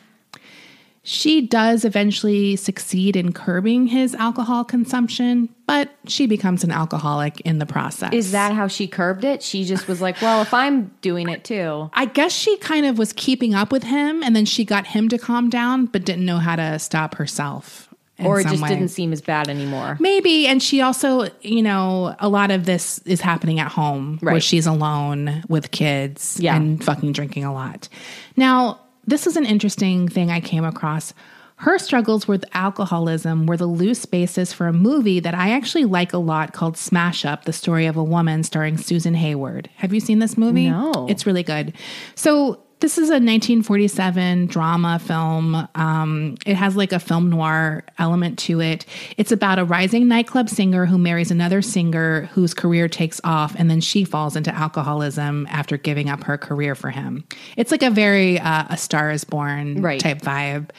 She 1.03 1.41
does 1.41 1.87
eventually 1.87 2.57
succeed 2.57 3.17
in 3.17 3.33
curbing 3.33 3.87
his 3.87 4.15
alcohol 4.15 4.65
consumption, 4.65 5.49
but 5.67 5.89
she 6.07 6.27
becomes 6.27 6.63
an 6.63 6.71
alcoholic 6.71 7.41
in 7.41 7.59
the 7.59 7.65
process. 7.65 8.13
Is 8.13 8.33
that 8.33 8.53
how 8.53 8.69
she 8.69 8.87
curbed 8.87 9.25
it? 9.25 9.43
She 9.43 9.65
just 9.65 9.89
was 9.89 10.03
like, 10.03 10.21
"Well, 10.21 10.43
if 10.43 10.53
I'm 10.53 10.91
doing 11.01 11.31
it 11.31 11.43
too." 11.43 11.89
I 11.95 12.05
guess 12.05 12.33
she 12.33 12.59
kind 12.59 12.85
of 12.85 12.99
was 12.99 13.15
keeping 13.15 13.55
up 13.55 13.73
with 13.73 13.85
him 13.85 14.23
and 14.23 14.37
then 14.37 14.45
she 14.45 14.65
got 14.65 14.89
him 14.89 15.09
to 15.09 15.17
calm 15.17 15.49
down, 15.49 15.87
but 15.87 16.05
didn't 16.05 16.27
know 16.27 16.39
how 16.39 16.57
to 16.57 16.79
stop 16.79 17.15
herself. 17.15 17.87
or 18.23 18.39
it 18.39 18.47
just 18.49 18.63
way. 18.63 18.69
didn't 18.69 18.89
seem 18.89 19.15
as 19.15 19.23
bad 19.23 19.49
anymore. 19.49 19.97
Maybe. 19.99 20.47
And 20.47 20.63
she 20.63 20.83
also, 20.83 21.31
you 21.41 21.63
know, 21.63 22.15
a 22.19 22.29
lot 22.29 22.51
of 22.51 22.67
this 22.67 22.99
is 23.07 23.23
happening 23.23 23.59
at 23.61 23.69
home 23.69 24.19
where 24.21 24.39
she's 24.41 24.67
alone 24.67 25.43
with 25.49 25.71
kids 25.71 26.37
Yeah. 26.39 26.55
and 26.55 26.85
fucking 26.85 27.13
drinking 27.13 27.45
a 27.47 27.55
lot. 27.55 27.89
Now, 28.37 28.79
this 29.07 29.27
is 29.27 29.37
an 29.37 29.47
interesting 29.47 30.09
thing 30.09 30.31
I 30.31 30.41
came 30.41 30.65
across. 30.65 31.15
Her 31.57 31.79
struggles 31.79 32.27
with 32.27 32.45
alcoholism 32.55 33.45
were 33.45 33.57
the 33.59 33.67
loose 33.67 34.07
basis 34.07 34.51
for 34.51 34.67
a 34.67 34.73
movie 34.73 35.21
that 35.21 35.35
I 35.35 35.51
actually 35.51 35.85
like 35.85 36.15
a 36.15 36.19
lot 36.19 36.55
called 36.55 36.79
Smash 36.79 37.27
Up, 37.27 37.45
the 37.45 37.53
story 37.53 37.85
of 37.85 37.99
a 37.99 38.05
woman 38.05 38.45
starring 38.45 38.79
Susan 38.79 39.13
Hayward. 39.13 39.69
Have 39.77 39.93
you 39.93 40.01
seen 40.01 40.21
this 40.21 40.39
movie? 40.39 40.71
No. 40.71 41.07
It's 41.11 41.27
really 41.27 41.43
good. 41.43 41.75
So, 42.15 42.63
this 42.81 42.99
is 42.99 43.09
a 43.11 43.21
1947 43.21 44.47
drama 44.47 44.99
film. 44.99 45.69
Um, 45.75 46.37
it 46.47 46.57
has 46.57 46.77
like 46.77 46.93
a 46.93 46.99
film 46.99 47.31
noir 47.31 47.85
element 47.99 48.39
to 48.41 48.61
it. 48.61 48.87
It's 49.17 49.33
about 49.33 49.59
a 49.59 49.65
rising 49.65 50.09
nightclub 50.09 50.49
singer 50.49 50.87
who 50.87 50.99
marries 50.99 51.31
another 51.31 51.63
singer 51.63 52.23
whose 52.33 52.55
career 52.55 52.89
takes 52.89 53.21
off, 53.23 53.55
and 53.59 53.71
then 53.71 53.81
she 53.81 54.05
falls 54.05 54.37
into 54.37 54.55
alcoholism 54.55 55.47
after 55.51 55.77
giving 55.77 56.09
up 56.09 56.25
her 56.25 56.39
career 56.39 56.75
for 56.75 56.91
him. 56.91 57.25
It's 57.57 57.71
like 57.71 57.83
a 57.83 57.91
very 57.91 58.39
uh, 58.41 58.65
A 58.71 58.77
Star 58.77 59.11
is 59.11 59.25
Born 59.25 59.83
Right. 59.83 60.01
type 60.01 60.23
vibe. 60.23 60.71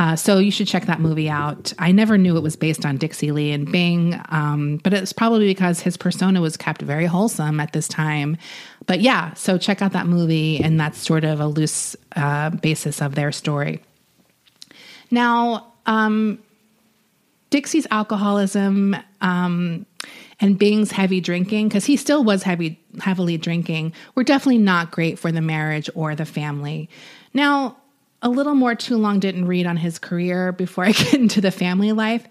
Uh, 0.00 0.16
so 0.16 0.38
you 0.38 0.50
should 0.50 0.66
check 0.66 0.86
that 0.86 0.98
movie 0.98 1.28
out. 1.28 1.74
I 1.78 1.92
never 1.92 2.16
knew 2.16 2.38
it 2.38 2.42
was 2.42 2.56
based 2.56 2.86
on 2.86 2.96
Dixie 2.96 3.32
Lee 3.32 3.52
and 3.52 3.70
Bing, 3.70 4.18
um, 4.30 4.80
but 4.82 4.94
it's 4.94 5.12
probably 5.12 5.46
because 5.46 5.80
his 5.80 5.98
persona 5.98 6.40
was 6.40 6.56
kept 6.56 6.80
very 6.80 7.04
wholesome 7.04 7.60
at 7.60 7.74
this 7.74 7.86
time. 7.86 8.38
But 8.86 9.02
yeah, 9.02 9.34
so 9.34 9.58
check 9.58 9.82
out 9.82 9.92
that 9.92 10.06
movie, 10.06 10.58
and 10.58 10.80
that's 10.80 10.96
sort 10.96 11.22
of 11.24 11.38
a 11.38 11.46
loose 11.46 11.96
uh, 12.16 12.48
basis 12.48 13.02
of 13.02 13.14
their 13.14 13.30
story. 13.30 13.82
Now, 15.10 15.66
um, 15.84 16.38
Dixie's 17.50 17.86
alcoholism 17.90 18.96
um, 19.20 19.84
and 20.40 20.58
Bing's 20.58 20.92
heavy 20.92 21.20
drinking, 21.20 21.68
because 21.68 21.84
he 21.84 21.98
still 21.98 22.24
was 22.24 22.42
heavy, 22.42 22.80
heavily 23.00 23.36
drinking, 23.36 23.92
were 24.14 24.24
definitely 24.24 24.62
not 24.62 24.92
great 24.92 25.18
for 25.18 25.30
the 25.30 25.42
marriage 25.42 25.90
or 25.94 26.14
the 26.14 26.24
family. 26.24 26.88
Now, 27.34 27.76
a 28.22 28.28
little 28.28 28.54
more 28.54 28.74
too 28.74 28.96
long 28.96 29.20
didn't 29.20 29.46
read 29.46 29.66
on 29.66 29.76
his 29.76 29.98
career 29.98 30.52
before 30.52 30.84
I 30.84 30.92
get 30.92 31.14
into 31.14 31.40
the 31.40 31.50
family 31.50 31.92
life. 31.92 32.26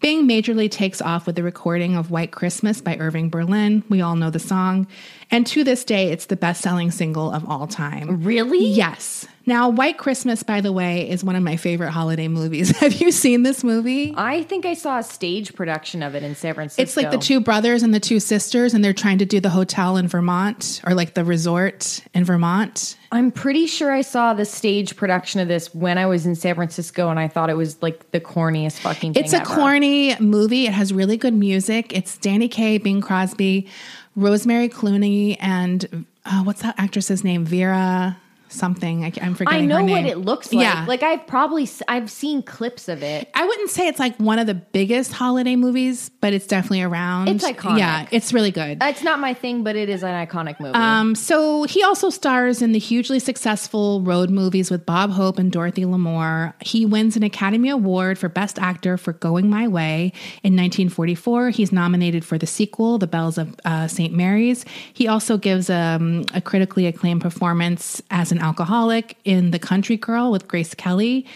Bing 0.00 0.26
majorly 0.26 0.68
takes 0.68 1.00
off 1.00 1.26
with 1.26 1.36
the 1.36 1.44
recording 1.44 1.96
of 1.96 2.10
White 2.10 2.32
Christmas 2.32 2.80
by 2.80 2.96
Irving 2.96 3.30
Berlin. 3.30 3.84
We 3.88 4.00
all 4.00 4.16
know 4.16 4.30
the 4.30 4.40
song. 4.40 4.88
And 5.30 5.46
to 5.46 5.62
this 5.62 5.84
day, 5.84 6.10
it's 6.10 6.26
the 6.26 6.34
best 6.34 6.60
selling 6.60 6.90
single 6.90 7.30
of 7.30 7.48
all 7.48 7.68
time. 7.68 8.24
Really? 8.24 8.66
Yes. 8.66 9.28
Now, 9.44 9.68
White 9.68 9.98
Christmas, 9.98 10.42
by 10.42 10.60
the 10.60 10.72
way, 10.72 11.08
is 11.08 11.24
one 11.24 11.36
of 11.36 11.42
my 11.42 11.56
favorite 11.56 11.90
holiday 11.90 12.28
movies. 12.28 12.70
Have 12.78 12.94
you 12.94 13.10
seen 13.10 13.42
this 13.42 13.64
movie? 13.64 14.14
I 14.16 14.42
think 14.44 14.64
I 14.64 14.74
saw 14.74 14.98
a 14.98 15.02
stage 15.02 15.54
production 15.54 16.02
of 16.02 16.14
it 16.14 16.22
in 16.22 16.34
San 16.34 16.54
Francisco. 16.54 16.82
It's 16.82 16.96
like 16.96 17.10
the 17.10 17.18
two 17.18 17.40
brothers 17.40 17.82
and 17.82 17.92
the 17.92 18.00
two 18.00 18.20
sisters, 18.20 18.74
and 18.74 18.84
they're 18.84 18.92
trying 18.92 19.18
to 19.18 19.26
do 19.26 19.40
the 19.40 19.50
hotel 19.50 19.96
in 19.96 20.06
Vermont 20.08 20.80
or 20.86 20.94
like 20.94 21.14
the 21.14 21.24
resort 21.24 22.04
in 22.14 22.24
Vermont. 22.24 22.96
I'm 23.10 23.30
pretty 23.30 23.66
sure 23.66 23.92
I 23.92 24.02
saw 24.02 24.32
the 24.32 24.44
stage 24.44 24.96
production 24.96 25.40
of 25.40 25.48
this 25.48 25.74
when 25.74 25.98
I 25.98 26.06
was 26.06 26.24
in 26.24 26.34
San 26.34 26.54
Francisco, 26.54 27.08
and 27.08 27.18
I 27.18 27.28
thought 27.28 27.50
it 27.50 27.56
was 27.56 27.80
like 27.82 28.10
the 28.12 28.20
corniest 28.20 28.78
fucking 28.78 29.14
thing. 29.14 29.24
It's 29.24 29.32
a 29.32 29.40
ever. 29.40 29.46
corny 29.46 30.16
movie. 30.18 30.66
It 30.66 30.72
has 30.72 30.92
really 30.92 31.16
good 31.16 31.34
music. 31.34 31.94
It's 31.94 32.16
Danny 32.18 32.48
Kaye, 32.48 32.78
Bing 32.78 33.00
Crosby, 33.00 33.68
Rosemary 34.16 34.68
Clooney, 34.68 35.36
and 35.40 36.06
uh, 36.24 36.42
what's 36.42 36.62
that 36.62 36.74
actress's 36.78 37.24
name? 37.24 37.44
Vera 37.44 38.16
something. 38.52 39.04
I, 39.04 39.12
am 39.20 39.34
forgetting. 39.34 39.62
I 39.62 39.64
know 39.64 39.84
what 39.84 40.04
it 40.04 40.18
looks 40.18 40.52
like. 40.52 40.62
Yeah. 40.62 40.84
Like 40.86 41.02
I've 41.02 41.26
probably 41.26 41.68
I've 41.88 42.10
seen 42.10 42.42
clips 42.42 42.88
of 42.88 43.02
it. 43.02 43.28
I 43.34 43.46
wouldn't 43.46 43.70
say 43.70 43.88
it's 43.88 43.98
like 43.98 44.16
one 44.16 44.38
of 44.38 44.46
the 44.46 44.54
biggest 44.54 45.12
holiday 45.12 45.56
movies, 45.56 46.10
but 46.20 46.32
it's 46.32 46.46
definitely 46.46 46.82
around. 46.82 47.28
It's 47.28 47.44
iconic. 47.44 47.78
Yeah, 47.78 48.06
it's 48.10 48.32
really 48.32 48.50
good. 48.50 48.78
It's 48.82 49.02
not 49.02 49.20
my 49.20 49.34
thing, 49.34 49.62
but 49.62 49.76
it 49.76 49.88
is 49.88 50.02
an 50.02 50.26
iconic 50.26 50.60
movie. 50.60 50.74
Um, 50.74 51.14
so 51.14 51.64
he 51.64 51.82
also 51.82 52.10
stars 52.10 52.62
in 52.62 52.72
the 52.72 52.78
hugely 52.78 53.18
successful 53.18 54.00
road 54.02 54.30
movies 54.30 54.70
with 54.70 54.84
Bob 54.86 55.10
Hope 55.10 55.38
and 55.38 55.50
Dorothy 55.50 55.84
Lamour. 55.84 56.54
He 56.62 56.86
wins 56.86 57.16
an 57.16 57.22
Academy 57.22 57.70
Award 57.70 58.18
for 58.18 58.28
Best 58.28 58.58
Actor 58.58 58.98
for 58.98 59.12
Going 59.12 59.48
My 59.48 59.68
Way 59.68 60.12
in 60.42 60.54
1944. 60.54 61.50
He's 61.50 61.72
nominated 61.72 62.24
for 62.24 62.38
the 62.38 62.46
sequel, 62.46 62.98
The 62.98 63.06
Bells 63.06 63.38
of 63.38 63.54
uh, 63.64 63.88
St. 63.88 64.12
Mary's. 64.12 64.64
He 64.92 65.08
also 65.08 65.36
gives 65.38 65.70
um, 65.70 66.24
a 66.34 66.40
critically 66.40 66.86
acclaimed 66.86 67.22
performance 67.22 68.02
as 68.10 68.32
an 68.32 68.38
alcoholic 68.42 69.16
in 69.24 69.52
The 69.52 69.58
Country 69.58 69.96
Girl 69.96 70.30
with 70.30 70.48
Grace 70.48 70.74
Kelly. 70.74 71.26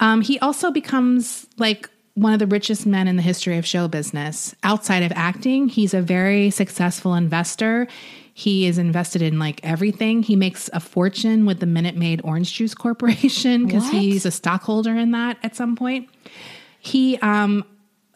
Um, 0.00 0.20
he 0.20 0.38
also 0.40 0.70
becomes 0.70 1.46
like 1.58 1.88
one 2.14 2.32
of 2.32 2.38
the 2.38 2.46
richest 2.46 2.86
men 2.86 3.08
in 3.08 3.16
the 3.16 3.22
history 3.22 3.58
of 3.58 3.66
show 3.66 3.88
business. 3.88 4.54
Outside 4.62 5.02
of 5.02 5.12
acting, 5.14 5.68
he's 5.68 5.94
a 5.94 6.00
very 6.00 6.50
successful 6.50 7.14
investor. 7.14 7.86
He 8.32 8.66
is 8.66 8.78
invested 8.78 9.22
in 9.22 9.38
like 9.38 9.60
everything. 9.62 10.22
He 10.22 10.36
makes 10.36 10.68
a 10.72 10.80
fortune 10.80 11.46
with 11.46 11.60
the 11.60 11.66
Minute 11.66 11.96
Maid 11.96 12.20
Orange 12.24 12.52
Juice 12.52 12.74
Corporation 12.74 13.66
because 13.66 13.88
he's 13.90 14.26
a 14.26 14.30
stockholder 14.30 14.96
in 14.96 15.12
that 15.12 15.38
at 15.42 15.54
some 15.54 15.76
point. 15.76 16.08
He, 16.80 17.16
um, 17.18 17.64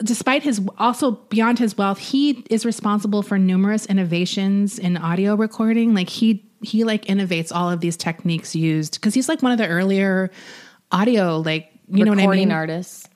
despite 0.02 0.42
his 0.42 0.60
also 0.78 1.12
beyond 1.12 1.58
his 1.58 1.78
wealth, 1.78 1.98
he 1.98 2.44
is 2.50 2.66
responsible 2.66 3.22
for 3.22 3.38
numerous 3.38 3.86
innovations 3.86 4.78
in 4.78 4.96
audio 4.96 5.34
recording. 5.34 5.94
Like 5.94 6.08
he 6.08 6.47
he 6.62 6.84
like 6.84 7.04
innovates 7.06 7.50
all 7.54 7.70
of 7.70 7.80
these 7.80 7.96
techniques 7.96 8.54
used 8.56 8.94
because 8.94 9.14
he's 9.14 9.28
like 9.28 9.42
one 9.42 9.52
of 9.52 9.58
the 9.58 9.66
earlier 9.68 10.30
audio 10.92 11.38
like 11.38 11.70
you 11.90 12.04
know 12.04 12.10
what 12.10 12.18
I 12.18 12.22
Recording 12.22 12.48
mean 12.48 12.52
artists. 12.52 13.08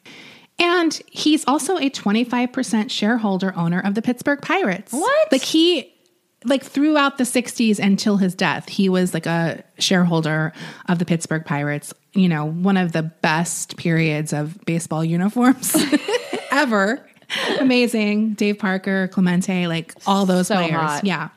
and 0.58 1.00
he's 1.10 1.44
also 1.46 1.76
a 1.78 1.90
25% 1.90 2.90
shareholder 2.90 3.54
owner 3.56 3.80
of 3.80 3.94
the 3.94 4.02
Pittsburgh 4.02 4.40
Pirates. 4.40 4.92
What? 4.92 5.32
Like 5.32 5.42
he 5.42 5.92
like 6.44 6.64
throughout 6.64 7.18
the 7.18 7.24
60s 7.24 7.78
until 7.78 8.16
his 8.16 8.34
death, 8.34 8.68
he 8.68 8.88
was 8.88 9.14
like 9.14 9.26
a 9.26 9.62
shareholder 9.78 10.52
of 10.88 10.98
the 10.98 11.04
Pittsburgh 11.04 11.44
Pirates. 11.44 11.92
You 12.14 12.28
know, 12.28 12.44
one 12.46 12.76
of 12.76 12.92
the 12.92 13.02
best 13.02 13.76
periods 13.76 14.32
of 14.32 14.58
baseball 14.64 15.04
uniforms 15.04 15.74
ever. 16.50 17.06
Amazing. 17.60 18.34
Dave 18.34 18.58
Parker, 18.58 19.08
Clemente, 19.08 19.66
like 19.66 19.94
all 20.06 20.26
those 20.26 20.48
So 20.48 20.56
players. 20.56 20.72
hot. 20.72 21.04
Yeah. 21.04 21.28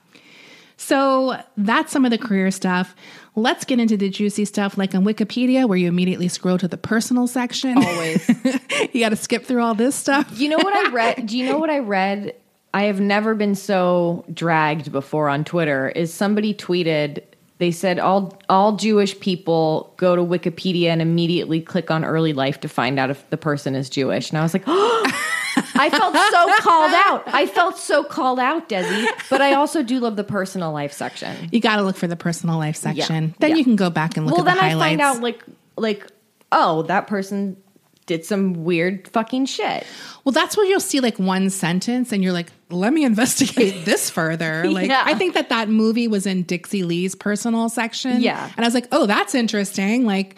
So 0.78 1.42
that's 1.58 1.92
some 1.92 2.06
of 2.06 2.12
the 2.12 2.18
career 2.18 2.52
stuff. 2.52 2.96
Let's 3.36 3.66
get 3.66 3.80
into 3.80 3.98
the 3.98 4.10
juicy 4.10 4.46
stuff 4.46 4.78
like 4.78 4.94
on 4.94 5.04
Wikipedia 5.04 5.68
where 5.68 5.78
you 5.78 5.88
immediately 5.88 6.28
scroll 6.28 6.58
to 6.58 6.68
the 6.68 6.78
personal 6.78 7.28
section. 7.28 7.78
Always. 7.78 8.28
you 8.94 9.00
got 9.00 9.10
to 9.10 9.16
skip 9.16 9.46
through 9.46 9.62
all 9.62 9.76
this 9.76 9.96
stuff. 9.96 10.40
you 10.40 10.50
know 10.50 10.58
what 10.58 10.74
I 10.74 10.92
read? 10.92 11.28
Do 11.28 11.38
you 11.38 11.46
know 11.46 11.58
what 11.58 11.70
I 11.70 11.80
read? 11.80 12.36
I 12.74 12.84
have 12.84 13.00
never 13.00 13.36
been 13.36 13.56
so 13.56 14.26
dragged 14.34 14.92
before 14.92 15.30
on 15.30 15.46
Twitter. 15.46 15.90
Is 15.90 16.14
somebody 16.14 16.54
tweeted? 16.54 17.24
They 17.58 17.72
said 17.72 18.00
all 18.00 18.38
all 18.50 18.76
Jewish 18.76 19.18
people 19.22 19.94
go 19.96 20.14
to 20.14 20.22
Wikipedia 20.22 20.88
and 20.88 21.02
immediately 21.02 21.62
click 21.62 21.90
on 21.90 22.04
early 22.04 22.34
life 22.34 22.60
to 22.62 22.68
find 22.68 23.00
out 23.00 23.10
if 23.10 23.30
the 23.30 23.38
person 23.38 23.76
is 23.76 23.90
Jewish. 23.90 24.30
And 24.30 24.38
I 24.38 24.44
was 24.44 24.54
like, 24.54 24.66
I 25.76 25.90
felt 25.90 26.16
so 26.16 26.56
called 26.62 26.94
out. 26.94 27.24
I 27.28 27.46
felt 27.46 27.78
so 27.78 28.04
called 28.04 28.40
out, 28.40 28.70
Desi. 28.70 29.08
But 29.30 29.42
I 29.42 29.54
also 29.54 29.84
do 29.84 30.00
love 30.00 30.16
the 30.16 30.24
personal 30.24 30.72
life 30.72 30.94
section. 30.94 31.50
You 31.52 31.60
got 31.60 31.78
to 31.78 31.84
look 31.84 31.96
for 31.98 32.08
the 32.08 32.16
personal 32.16 32.58
life 32.58 32.76
section. 32.76 33.26
Yeah, 33.30 33.34
Then 33.40 33.50
yeah. 33.52 33.56
you 33.58 33.64
can 33.64 33.76
go 33.76 33.90
back 33.90 34.18
and 34.18 34.26
look 34.26 34.38
well, 34.38 34.48
at 34.48 34.54
the 34.56 34.60
highlights. 34.62 34.76
Well, 34.76 34.80
then 34.80 35.00
I 35.02 35.04
find 35.08 35.18
out 35.18 35.22
like 35.24 35.44
like 35.78 36.08
oh 36.52 36.84
that 36.84 37.08
person 37.08 37.58
did 38.06 38.24
some 38.24 38.64
weird 38.64 39.08
fucking 39.08 39.48
shit. 39.48 39.84
well, 40.24 40.32
that's 40.32 40.56
where 40.56 40.66
you'll 40.68 40.80
see 40.80 41.00
like 41.00 41.18
one 41.18 41.50
sentence 41.50 42.12
and 42.12 42.24
you're 42.24 42.34
like, 42.34 42.52
let 42.70 42.94
me 42.94 43.04
investigate 43.04 43.84
this 43.86 44.12
further. 44.12 44.70
Like, 44.70 44.88
Yeah. 44.90 45.02
I 45.04 45.16
think 45.16 45.34
that 45.34 45.50
that 45.50 45.70
movie 45.70 46.08
was 46.08 46.28
in 46.28 46.44
Dixie 46.44 46.84
Lee's 46.84 47.16
personal 47.16 47.68
section. 47.68 48.22
Yeah. 48.22 48.52
And 48.56 48.64
I 48.64 48.68
was 48.68 48.76
like, 48.76 48.88
oh, 48.92 49.08
that's 49.08 49.34
interesting. 49.34 50.06
Like, 50.06 50.38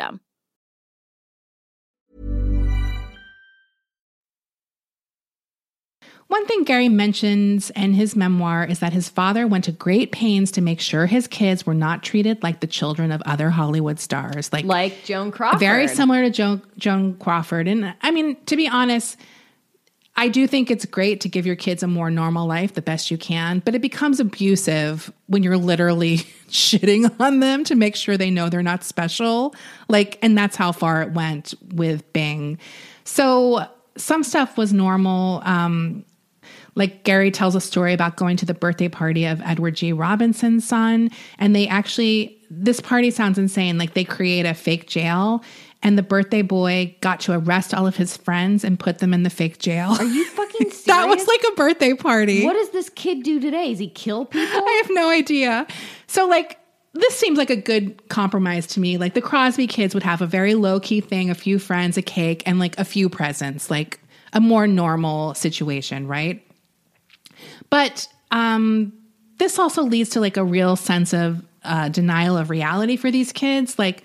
One 6.31 6.45
thing 6.45 6.63
Gary 6.63 6.87
mentions 6.87 7.71
in 7.71 7.93
his 7.93 8.15
memoir 8.15 8.63
is 8.63 8.79
that 8.79 8.93
his 8.93 9.09
father 9.09 9.45
went 9.45 9.65
to 9.65 9.73
great 9.73 10.13
pains 10.13 10.49
to 10.51 10.61
make 10.61 10.79
sure 10.79 11.05
his 11.05 11.27
kids 11.27 11.65
were 11.65 11.73
not 11.73 12.03
treated 12.03 12.41
like 12.41 12.61
the 12.61 12.67
children 12.67 13.11
of 13.11 13.21
other 13.25 13.49
Hollywood 13.49 13.99
stars, 13.99 14.49
like 14.53 14.63
Like 14.63 15.03
Joan 15.03 15.31
Crawford. 15.31 15.59
very 15.59 15.89
similar 15.89 16.21
to 16.23 16.29
Joan, 16.29 16.61
Joan 16.77 17.15
Crawford. 17.17 17.67
And 17.67 17.93
I 18.01 18.11
mean, 18.11 18.37
to 18.45 18.55
be 18.55 18.65
honest, 18.65 19.17
I 20.15 20.29
do 20.29 20.47
think 20.47 20.71
it's 20.71 20.85
great 20.85 21.19
to 21.19 21.27
give 21.27 21.45
your 21.45 21.57
kids 21.57 21.83
a 21.83 21.87
more 21.87 22.09
normal 22.09 22.47
life 22.47 22.75
the 22.75 22.81
best 22.81 23.11
you 23.11 23.17
can, 23.17 23.59
but 23.59 23.75
it 23.75 23.81
becomes 23.81 24.21
abusive 24.21 25.11
when 25.27 25.43
you're 25.43 25.57
literally 25.57 26.17
shitting 26.47 27.13
on 27.19 27.41
them 27.41 27.65
to 27.65 27.75
make 27.75 27.97
sure 27.97 28.15
they 28.15 28.31
know 28.31 28.47
they're 28.47 28.63
not 28.63 28.85
special. 28.85 29.53
Like, 29.89 30.17
and 30.21 30.37
that's 30.37 30.55
how 30.55 30.71
far 30.71 31.01
it 31.01 31.11
went 31.11 31.53
with 31.73 32.13
Bing. 32.13 32.57
So 33.03 33.67
some 33.97 34.23
stuff 34.23 34.57
was 34.57 34.71
normal. 34.71 35.41
Um, 35.43 36.05
like 36.75 37.03
Gary 37.03 37.31
tells 37.31 37.55
a 37.55 37.61
story 37.61 37.93
about 37.93 38.15
going 38.15 38.37
to 38.37 38.45
the 38.45 38.53
birthday 38.53 38.87
party 38.87 39.25
of 39.25 39.41
Edward 39.41 39.75
G. 39.75 39.91
Robinson's 39.93 40.67
son. 40.67 41.09
And 41.37 41.55
they 41.55 41.67
actually, 41.67 42.37
this 42.49 42.79
party 42.79 43.11
sounds 43.11 43.37
insane. 43.37 43.77
Like 43.77 43.93
they 43.93 44.03
create 44.03 44.45
a 44.45 44.53
fake 44.53 44.87
jail, 44.87 45.43
and 45.83 45.97
the 45.97 46.03
birthday 46.03 46.43
boy 46.43 46.95
got 47.01 47.19
to 47.21 47.33
arrest 47.33 47.73
all 47.73 47.87
of 47.87 47.95
his 47.95 48.15
friends 48.15 48.63
and 48.63 48.79
put 48.79 48.99
them 48.99 49.13
in 49.13 49.23
the 49.23 49.29
fake 49.29 49.57
jail. 49.57 49.91
Are 49.91 50.05
you 50.05 50.25
fucking 50.29 50.69
serious? 50.69 50.83
that 50.83 51.07
was 51.07 51.27
like 51.27 51.41
a 51.51 51.55
birthday 51.55 51.93
party. 51.93 52.45
What 52.45 52.53
does 52.53 52.69
this 52.69 52.89
kid 52.89 53.23
do 53.23 53.39
today? 53.39 53.69
Does 53.69 53.79
he 53.79 53.89
kill 53.89 54.25
people? 54.25 54.61
I 54.67 54.81
have 54.83 54.93
no 54.93 55.09
idea. 55.09 55.65
So, 56.07 56.27
like, 56.27 56.59
this 56.93 57.15
seems 57.15 57.37
like 57.37 57.49
a 57.49 57.55
good 57.55 58.09
compromise 58.09 58.67
to 58.67 58.79
me. 58.79 58.97
Like, 58.97 59.15
the 59.15 59.21
Crosby 59.21 59.65
kids 59.65 59.93
would 59.93 60.03
have 60.03 60.21
a 60.21 60.27
very 60.27 60.53
low 60.53 60.79
key 60.79 61.01
thing, 61.01 61.29
a 61.29 61.35
few 61.35 61.57
friends, 61.57 61.97
a 61.97 62.01
cake, 62.01 62.43
and 62.45 62.59
like 62.59 62.77
a 62.77 62.85
few 62.85 63.09
presents, 63.09 63.71
like 63.71 63.99
a 64.33 64.39
more 64.39 64.67
normal 64.67 65.33
situation, 65.33 66.07
right? 66.07 66.45
But 67.71 68.07
um, 68.29 68.93
this 69.39 69.57
also 69.57 69.81
leads 69.81 70.11
to 70.11 70.19
like 70.19 70.37
a 70.37 70.43
real 70.43 70.75
sense 70.75 71.13
of 71.15 71.43
uh, 71.63 71.89
denial 71.89 72.37
of 72.37 72.51
reality 72.51 72.97
for 72.97 73.09
these 73.09 73.31
kids. 73.31 73.79
Like, 73.79 74.03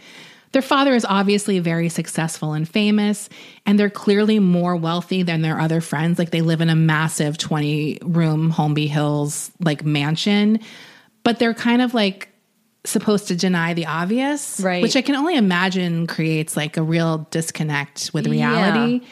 their 0.52 0.62
father 0.62 0.94
is 0.94 1.04
obviously 1.04 1.58
very 1.58 1.90
successful 1.90 2.54
and 2.54 2.66
famous, 2.66 3.28
and 3.66 3.78
they're 3.78 3.90
clearly 3.90 4.38
more 4.38 4.74
wealthy 4.74 5.22
than 5.22 5.42
their 5.42 5.60
other 5.60 5.82
friends. 5.82 6.18
Like, 6.18 6.30
they 6.30 6.40
live 6.40 6.62
in 6.62 6.70
a 6.70 6.76
massive 6.76 7.36
20 7.36 7.98
room 8.02 8.50
Holmby 8.50 8.88
Hills 8.88 9.50
like 9.60 9.84
mansion, 9.84 10.60
but 11.24 11.38
they're 11.38 11.52
kind 11.52 11.82
of 11.82 11.92
like 11.92 12.30
supposed 12.84 13.28
to 13.28 13.36
deny 13.36 13.74
the 13.74 13.84
obvious, 13.86 14.60
Right. 14.60 14.82
Which 14.82 14.96
I 14.96 15.02
can 15.02 15.16
only 15.16 15.36
imagine 15.36 16.06
creates 16.06 16.56
like 16.56 16.76
a 16.76 16.82
real 16.82 17.26
disconnect 17.30 18.12
with 18.14 18.26
reality. 18.26 19.02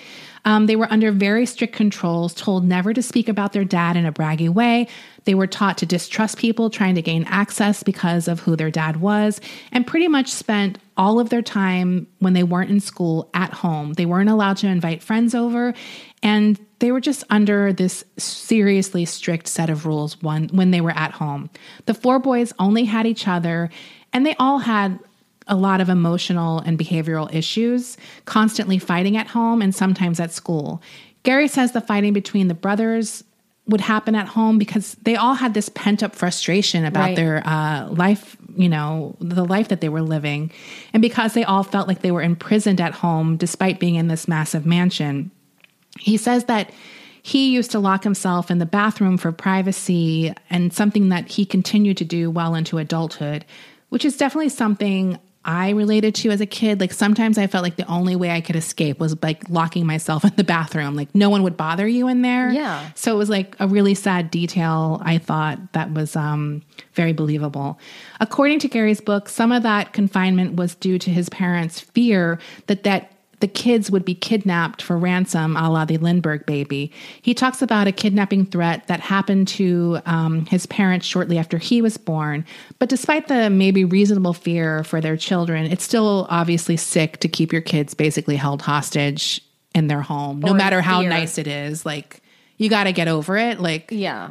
Um, 0.45 0.67
they 0.67 0.77
were 0.77 0.91
under 0.91 1.11
very 1.11 1.47
strict 1.47 1.75
controls, 1.75 2.35
told 2.35 2.65
never 2.65 2.93
to 2.93 3.03
speak 3.03 3.29
about 3.29 3.53
their 3.53 3.65
dad 3.65 3.97
in 3.97 4.05
a 4.07 4.13
braggy 4.13 4.49
way. 4.49 4.89
They 5.25 5.35
were 5.35 5.47
taught 5.47 5.79
to 5.79 5.87
distrust 5.87 6.39
people 6.39 6.69
trying 6.69 6.95
to 6.97 7.03
gain 7.03 7.25
access 7.25 7.83
because 7.83 8.29
of 8.29 8.41
who 8.41 8.57
their 8.57 8.71
dad 8.71 8.99
was, 8.99 9.41
and 9.73 9.87
pretty 9.87 10.09
much 10.09 10.31
spent 10.31 10.79
all 10.97 11.19
of 11.19 11.31
their 11.31 11.43
time 11.43 12.07
when 12.19 12.35
they 12.35 12.43
weren't 12.43 12.71
in 12.71 12.81
school 12.81 13.31
at 13.35 13.53
home. 13.53 13.95
They 13.95 14.07
weren't 14.07 14.29
allowed 14.31 14.59
to 14.59 14.67
invite 14.67 15.03
friends 15.03 15.35
over, 15.35 15.75
and 16.23 16.59
they 16.79 16.93
were 16.93 17.01
just 17.01 17.25
under 17.31 17.73
this 17.73 18.05
seriously 18.19 19.07
strict 19.07 19.49
set 19.49 19.71
of 19.71 19.87
rules 19.87 20.21
when, 20.23 20.49
when 20.49 20.71
they 20.71 20.83
were 20.83 20.91
at 20.91 21.13
home. 21.13 21.49
The 21.87 21.95
four 21.95 22.19
boys 22.19 22.53
only 22.59 22.85
had 22.85 23.07
each 23.07 23.27
other, 23.27 23.71
and 24.13 24.27
they 24.27 24.35
all 24.39 24.59
had 24.59 24.99
a 25.47 25.57
lot 25.57 25.81
of 25.81 25.89
emotional 25.89 26.61
and 26.61 26.79
behavioral 26.79 27.33
issues, 27.35 27.97
constantly 28.25 28.79
fighting 28.79 29.17
at 29.17 29.27
home 29.29 29.61
and 29.61 29.75
sometimes 29.75 30.19
at 30.21 30.33
school. 30.33 30.83
Gary 31.23 31.49
says 31.49 31.73
the 31.73 31.81
fighting 31.81 32.13
between 32.13 32.49
the 32.49 32.55
brothers 32.55 33.25
would 33.67 33.81
happen 33.81 34.15
at 34.15 34.27
home 34.29 34.59
because 34.59 34.95
they 35.03 35.17
all 35.17 35.35
had 35.35 35.55
this 35.55 35.71
pent 35.71 36.03
up 36.03 36.15
frustration 36.15 36.85
about 36.85 37.01
Right. 37.01 37.17
their 37.17 37.43
uh, 37.47 37.89
life, 37.89 38.37
you 38.57 38.69
know, 38.69 39.17
the 39.21 39.45
life 39.45 39.69
that 39.69 39.81
they 39.81 39.89
were 39.89 40.03
living. 40.03 40.51
And 40.93 41.01
because 41.01 41.33
they 41.33 41.45
all 41.45 41.63
felt 41.63 41.89
like 41.89 42.03
they 42.03 42.11
were 42.11 42.21
imprisoned 42.23 42.81
at 42.81 42.93
home 42.93 43.37
despite 43.39 43.81
being 43.81 43.95
in 43.95 44.09
this 44.09 44.29
massive 44.29 44.67
mansion. 44.67 45.31
He 45.99 46.19
says 46.19 46.45
that 46.45 46.71
he 47.23 47.53
used 47.55 47.71
to 47.71 47.79
lock 47.79 48.05
himself 48.05 48.51
in 48.51 48.59
the 48.59 48.67
bathroom 48.67 49.17
for 49.17 49.33
privacy 49.33 50.35
and 50.51 50.73
something 50.75 51.09
that 51.09 51.29
he 51.29 51.47
continued 51.47 51.97
to 51.97 52.05
do 52.05 52.31
well 52.31 52.55
into 52.55 52.77
adulthood, 52.77 53.47
which 53.89 54.05
is 54.05 54.19
definitely 54.19 54.51
something 54.51 55.19
I 55.45 55.71
related 55.71 56.15
to 56.17 56.31
as 56.31 56.41
a 56.41 56.47
kid. 56.47 56.81
Like 56.81 56.93
sometimes 56.93 57.39
I 57.39 57.47
felt 57.47 57.63
like 57.63 57.77
the 57.77 57.87
only 57.87 58.17
way 58.17 58.31
I 58.31 58.41
could 58.41 58.57
escape 58.57 58.99
was 58.99 59.21
like 59.23 59.49
locking 59.49 59.87
myself 59.87 60.25
in 60.25 60.33
the 60.37 60.45
bathroom. 60.45 60.95
Like 60.97 61.15
no 61.15 61.31
one 61.31 61.43
would 61.43 61.57
bother 61.57 61.87
you 61.87 62.09
in 62.09 62.23
there. 62.23 62.51
Yeah. 62.51 62.91
So 62.95 63.15
it 63.15 63.19
was 63.19 63.29
like 63.29 63.57
a 63.61 63.69
really 63.69 63.95
sad 63.95 64.31
detail, 64.31 65.01
I 65.05 65.19
thought, 65.19 65.73
that 65.73 65.93
was 65.93 66.17
um, 66.17 66.63
very 66.95 67.13
believable. 67.13 67.79
According 68.21 68.61
to 68.61 68.69
Gary's 68.69 69.01
book, 69.01 69.29
some 69.29 69.53
of 69.53 69.63
that 69.63 69.93
confinement 69.93 70.57
was 70.57 70.75
due 70.75 70.99
to 70.99 71.11
his 71.11 71.29
parents' 71.29 71.81
fear 71.81 72.39
that 72.67 72.85
that 72.85 73.14
the 73.41 73.49
kids 73.49 73.91
would 73.91 74.05
be 74.05 74.15
kidnapped 74.15 74.83
for 74.83 74.97
ransom, 74.97 75.57
a 75.57 75.71
la 75.71 75.85
the 75.85 75.99
Lindbergh 75.99 76.47
baby. 76.47 76.93
He 77.23 77.35
talks 77.35 77.63
about 77.63 77.87
a 77.87 77.93
kidnapping 77.93 78.47
threat 78.47 78.87
that 78.87 79.01
happened 79.01 79.49
to 79.49 80.01
um, 80.07 80.47
his 80.47 80.67
parents 80.67 81.07
shortly 81.07 81.39
after 81.39 81.59
he 81.59 81.83
was 81.83 81.97
born. 81.97 82.45
But 82.79 82.89
despite 82.89 83.29
the 83.29 83.51
maybe 83.51 83.85
reasonable 83.85 84.35
fear 84.35 84.85
for 84.85 85.01
their 85.01 85.17
children, 85.17 85.67
it's 85.67 85.85
still 85.85 86.27
obviously 86.31 86.77
sick 86.77 87.19
to 87.21 87.29
keep 87.29 87.53
your 87.53 87.63
kids 87.63 87.95
basically 87.95 88.37
held 88.37 88.63
hostage 88.63 89.41
in 89.75 89.89
their 89.89 90.03
home, 90.03 90.41
no 90.41 90.53
Or 90.53 90.55
matter 90.55 90.81
how 90.81 91.01
fear. 91.01 91.11
nice 91.11 91.37
it 91.39 91.47
is. 91.49 91.85
Like, 91.85 92.23
you 92.57 92.71
got 92.71 92.85
to 92.85 92.93
get 92.93 93.09
over 93.09 93.37
it. 93.37 93.59
Like, 93.59 93.89
yeah. 93.91 94.31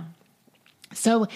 so 0.94 1.28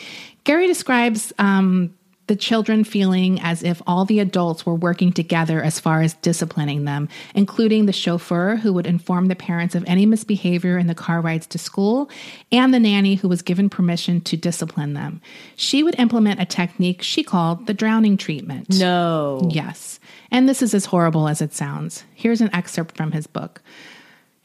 Gary 0.46 0.68
describes 0.68 1.34
um, 1.40 1.94
the 2.28 2.36
children 2.36 2.84
feeling 2.84 3.40
as 3.42 3.64
if 3.64 3.82
all 3.88 4.06
the 4.06 4.20
adults 4.20 4.66
were 4.66 4.76
working 4.76 5.12
together 5.12 5.62
as 5.62 5.80
far 5.80 6.02
as 6.02 6.14
disciplining 6.16 6.86
them, 6.86 7.10
including 7.34 7.86
the 7.86 7.94
chauffeur 7.94 8.58
who 8.58 8.72
would 8.74 8.86
inform 8.86 9.28
the 9.28 9.36
parents 9.36 9.76
of 9.76 9.84
any 9.88 10.06
misbehavior 10.06 10.78
in 10.78 10.88
the 10.88 10.96
car 10.96 11.22
rides 11.22 11.48
to 11.48 11.58
school, 11.58 12.10
and 12.52 12.74
the 12.74 12.80
nanny 12.80 13.16
who 13.16 13.28
was 13.28 13.42
given 13.42 13.70
permission 13.70 14.22
to 14.22 14.38
discipline 14.38 14.94
them. 14.94 15.22
She 15.56 15.84
would 15.84 16.00
implement 16.00 16.42
a 16.42 16.46
technique 16.46 17.02
she 17.02 17.24
called 17.24 17.68
the 17.68 17.74
drowning 17.74 18.18
treatment. 18.18 18.70
No. 18.78 19.50
Yes. 19.52 20.00
And 20.30 20.48
this 20.48 20.62
is 20.62 20.74
as 20.74 20.86
horrible 20.86 21.28
as 21.28 21.42
it 21.42 21.54
sounds. 21.54 22.04
Here's 22.14 22.42
an 22.42 22.54
excerpt 22.54 22.98
from 22.98 23.12
his 23.12 23.28
book. 23.28 23.62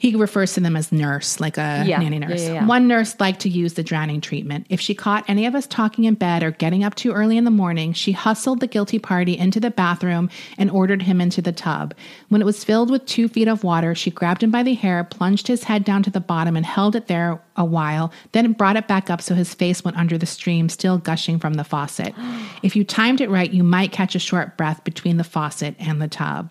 He 0.02 0.16
refers 0.16 0.54
to 0.54 0.60
them 0.60 0.74
as 0.74 0.90
nurse, 0.90 1.38
like 1.38 1.56
a 1.58 1.84
Yeah. 1.86 2.00
nanny 2.00 2.18
nurse. 2.18 2.42
yeah, 2.42 2.54
yeah. 2.54 2.66
One 2.66 2.88
nurse 2.88 3.14
liked 3.20 3.38
to 3.42 3.48
use 3.48 3.74
the 3.74 3.84
drowning 3.84 4.20
treatment. 4.20 4.66
If 4.68 4.80
she 4.80 4.96
caught 4.96 5.24
any 5.28 5.46
of 5.46 5.54
us 5.54 5.64
talking 5.64 6.06
in 6.06 6.14
bed 6.14 6.42
or 6.42 6.50
getting 6.50 6.82
up 6.82 6.96
too 6.96 7.12
early 7.12 7.36
in 7.36 7.44
the 7.44 7.52
morning, 7.52 7.92
she 7.92 8.10
hustled 8.10 8.58
the 8.58 8.66
guilty 8.66 8.98
party 8.98 9.38
into 9.38 9.60
the 9.60 9.70
bathroom 9.70 10.28
and 10.58 10.72
ordered 10.72 11.02
him 11.02 11.20
into 11.20 11.40
the 11.40 11.52
tub. 11.52 11.94
When 12.30 12.40
it 12.40 12.44
was 12.44 12.64
filled 12.64 12.90
with 12.90 13.06
two 13.06 13.28
feet 13.28 13.46
of 13.46 13.62
water, 13.62 13.94
she 13.94 14.10
grabbed 14.10 14.42
him 14.42 14.50
by 14.50 14.64
the 14.64 14.74
hair, 14.74 15.04
plunged 15.04 15.46
his 15.46 15.62
head 15.62 15.84
down 15.84 16.02
to 16.02 16.10
the 16.10 16.18
bottom, 16.18 16.56
and 16.56 16.66
held 16.66 16.96
it 16.96 17.06
there 17.06 17.40
a 17.56 17.64
while, 17.64 18.12
then 18.32 18.54
brought 18.54 18.74
it 18.74 18.88
back 18.88 19.08
up 19.08 19.22
so 19.22 19.36
his 19.36 19.54
face 19.54 19.84
went 19.84 19.96
under 19.96 20.18
the 20.18 20.26
stream, 20.26 20.68
still 20.68 20.98
gushing 20.98 21.38
from 21.38 21.54
the 21.54 21.62
faucet. 21.62 22.12
if 22.64 22.74
you 22.74 22.82
timed 22.82 23.20
it 23.20 23.30
right, 23.30 23.52
you 23.52 23.62
might 23.62 23.92
catch 23.92 24.16
a 24.16 24.18
short 24.18 24.56
breath 24.56 24.82
between 24.82 25.16
the 25.16 25.22
faucet 25.22 25.76
and 25.78 26.02
the 26.02 26.08
tub. 26.08 26.50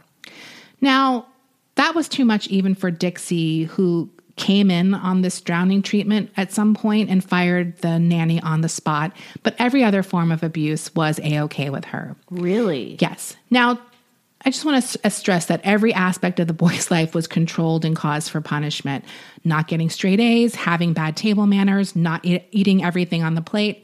Now, 0.79 1.25
that 1.81 1.95
was 1.95 2.07
too 2.07 2.25
much 2.25 2.47
even 2.49 2.75
for 2.75 2.91
Dixie, 2.91 3.63
who 3.63 4.07
came 4.35 4.69
in 4.69 4.93
on 4.93 5.23
this 5.23 5.41
drowning 5.41 5.81
treatment 5.81 6.29
at 6.37 6.51
some 6.51 6.75
point 6.75 7.09
and 7.09 7.23
fired 7.23 7.75
the 7.79 7.97
nanny 7.97 8.39
on 8.41 8.61
the 8.61 8.69
spot. 8.69 9.11
But 9.41 9.55
every 9.57 9.83
other 9.83 10.03
form 10.03 10.31
of 10.31 10.43
abuse 10.43 10.93
was 10.93 11.19
a 11.23 11.39
okay 11.41 11.71
with 11.71 11.85
her. 11.85 12.15
Really? 12.29 12.97
Yes. 12.99 13.35
Now, 13.49 13.79
I 14.45 14.51
just 14.51 14.63
want 14.63 14.83
to 14.83 14.99
s- 15.05 15.15
stress 15.15 15.47
that 15.47 15.59
every 15.63 15.91
aspect 15.91 16.39
of 16.39 16.45
the 16.45 16.53
boy's 16.53 16.91
life 16.97 17.15
was 17.15 17.25
controlled 17.25 17.83
and 17.83 17.95
cause 17.95 18.29
for 18.29 18.41
punishment. 18.41 19.03
Not 19.43 19.67
getting 19.67 19.89
straight 19.89 20.19
A's, 20.19 20.53
having 20.53 20.93
bad 20.93 21.17
table 21.17 21.47
manners, 21.47 21.95
not 21.95 22.23
e- 22.23 22.45
eating 22.51 22.83
everything 22.83 23.23
on 23.23 23.33
the 23.33 23.41
plate. 23.41 23.83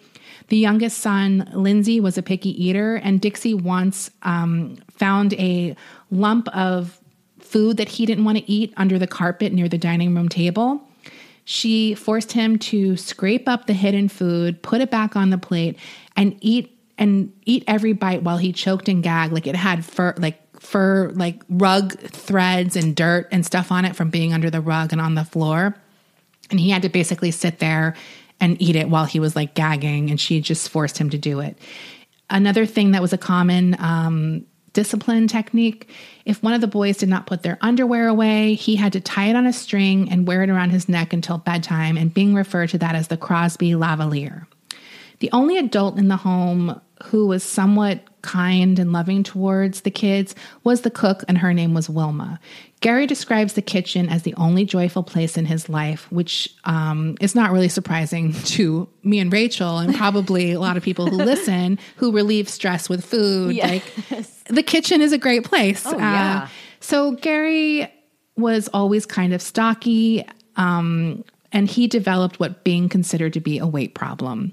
The 0.49 0.57
youngest 0.57 0.99
son, 0.99 1.49
Lindsay, 1.51 1.99
was 1.99 2.15
a 2.19 2.21
picky 2.21 2.51
eater, 2.63 2.95
and 2.97 3.19
Dixie 3.19 3.55
once 3.55 4.11
um, 4.21 4.77
found 4.91 5.33
a 5.33 5.75
lump 6.11 6.47
of 6.49 6.99
food 7.47 7.77
that 7.77 7.89
he 7.89 8.05
didn't 8.05 8.25
want 8.25 8.37
to 8.37 8.51
eat 8.51 8.73
under 8.77 8.99
the 8.99 9.07
carpet 9.07 9.53
near 9.53 9.69
the 9.69 9.77
dining 9.77 10.13
room 10.13 10.29
table. 10.29 10.81
She 11.45 11.95
forced 11.95 12.33
him 12.33 12.59
to 12.59 12.97
scrape 12.97 13.47
up 13.47 13.67
the 13.67 13.73
hidden 13.73 14.09
food, 14.09 14.61
put 14.61 14.81
it 14.81 14.91
back 14.91 15.15
on 15.15 15.29
the 15.29 15.37
plate, 15.37 15.77
and 16.15 16.37
eat 16.41 16.73
and 16.97 17.31
eat 17.45 17.63
every 17.67 17.93
bite 17.93 18.23
while 18.23 18.37
he 18.37 18.51
choked 18.51 18.89
and 18.89 19.03
gagged 19.03 19.31
like 19.31 19.47
it 19.47 19.55
had 19.55 19.85
fur 19.85 20.13
like 20.17 20.41
fur 20.59 21.09
like 21.11 21.41
rug 21.47 21.97
threads 21.99 22.75
and 22.75 22.95
dirt 22.95 23.27
and 23.31 23.45
stuff 23.45 23.71
on 23.71 23.85
it 23.85 23.95
from 23.95 24.09
being 24.09 24.33
under 24.33 24.49
the 24.49 24.59
rug 24.59 24.91
and 24.91 24.99
on 24.99 25.15
the 25.15 25.23
floor. 25.23 25.75
And 26.49 26.59
he 26.59 26.69
had 26.69 26.81
to 26.81 26.89
basically 26.89 27.31
sit 27.31 27.59
there 27.59 27.95
and 28.39 28.61
eat 28.61 28.75
it 28.75 28.89
while 28.89 29.05
he 29.05 29.19
was 29.19 29.35
like 29.35 29.53
gagging, 29.53 30.09
and 30.09 30.19
she 30.19 30.41
just 30.41 30.69
forced 30.69 30.97
him 30.97 31.09
to 31.11 31.17
do 31.17 31.39
it. 31.39 31.57
Another 32.29 32.65
thing 32.65 32.91
that 32.91 33.01
was 33.01 33.13
a 33.13 33.17
common 33.17 33.75
um, 33.79 34.45
discipline 34.77 35.27
technique 35.27 35.89
if 36.23 36.43
one 36.43 36.53
of 36.53 36.61
the 36.61 36.67
boys 36.67 36.97
did 36.97 37.09
not 37.09 37.25
put 37.25 37.41
their 37.41 37.57
underwear 37.61 38.07
away, 38.07 38.53
he 38.53 38.75
had 38.75 38.93
to 38.93 39.01
tie 39.01 39.25
it 39.25 39.35
on 39.35 39.47
a 39.47 39.51
string 39.51 40.11
and 40.11 40.27
wear 40.27 40.43
it 40.43 40.51
around 40.51 40.69
his 40.69 40.87
neck 40.87 41.13
until 41.13 41.39
bedtime, 41.39 41.97
and 41.97 42.13
Bing 42.13 42.35
referred 42.35 42.69
to 42.69 42.77
that 42.77 42.93
as 42.93 43.07
the 43.07 43.17
Crosby 43.17 43.71
lavalier. 43.71 44.45
The 45.17 45.31
only 45.31 45.57
adult 45.57 45.97
in 45.97 46.09
the 46.09 46.15
home 46.15 46.79
who 47.05 47.25
was 47.25 47.43
somewhat 47.43 48.01
kind 48.21 48.77
and 48.77 48.93
loving 48.93 49.23
towards 49.23 49.81
the 49.81 49.89
kids 49.89 50.35
was 50.63 50.81
the 50.81 50.91
cook, 50.91 51.23
and 51.27 51.39
her 51.39 51.55
name 51.55 51.73
was 51.73 51.89
Wilma. 51.89 52.39
Gary 52.79 53.07
describes 53.07 53.53
the 53.53 53.61
kitchen 53.61 54.07
as 54.07 54.21
the 54.21 54.35
only 54.35 54.63
joyful 54.63 55.01
place 55.01 55.35
in 55.35 55.45
his 55.45 55.67
life, 55.67 56.11
which 56.11 56.53
um, 56.65 57.17
is 57.19 57.33
not 57.33 57.51
really 57.51 57.69
surprising 57.69 58.33
to 58.45 58.87
me 59.03 59.19
and 59.19 59.33
Rachel, 59.33 59.79
and 59.79 59.95
probably 59.95 60.51
a 60.51 60.59
lot 60.59 60.77
of 60.77 60.83
people 60.83 61.07
who 61.07 61.17
listen 61.17 61.79
who 61.95 62.11
relieve 62.11 62.47
stress 62.47 62.87
with 62.87 63.03
food. 63.03 63.55
Yes. 63.55 63.71
Like 64.09 64.45
the 64.45 64.63
kitchen 64.63 65.01
is 65.01 65.11
a 65.11 65.17
great 65.17 65.43
place. 65.43 65.85
Oh, 65.85 65.97
yeah. 65.97 66.43
Uh, 66.43 66.47
so 66.79 67.11
Gary 67.13 67.91
was 68.35 68.69
always 68.73 69.05
kind 69.05 69.33
of 69.33 69.41
stocky. 69.41 70.25
Um, 70.55 71.23
and 71.51 71.67
he 71.67 71.87
developed 71.87 72.39
what 72.39 72.63
Bing 72.63 72.89
considered 72.89 73.33
to 73.33 73.39
be 73.39 73.57
a 73.57 73.65
weight 73.65 73.95
problem. 73.95 74.51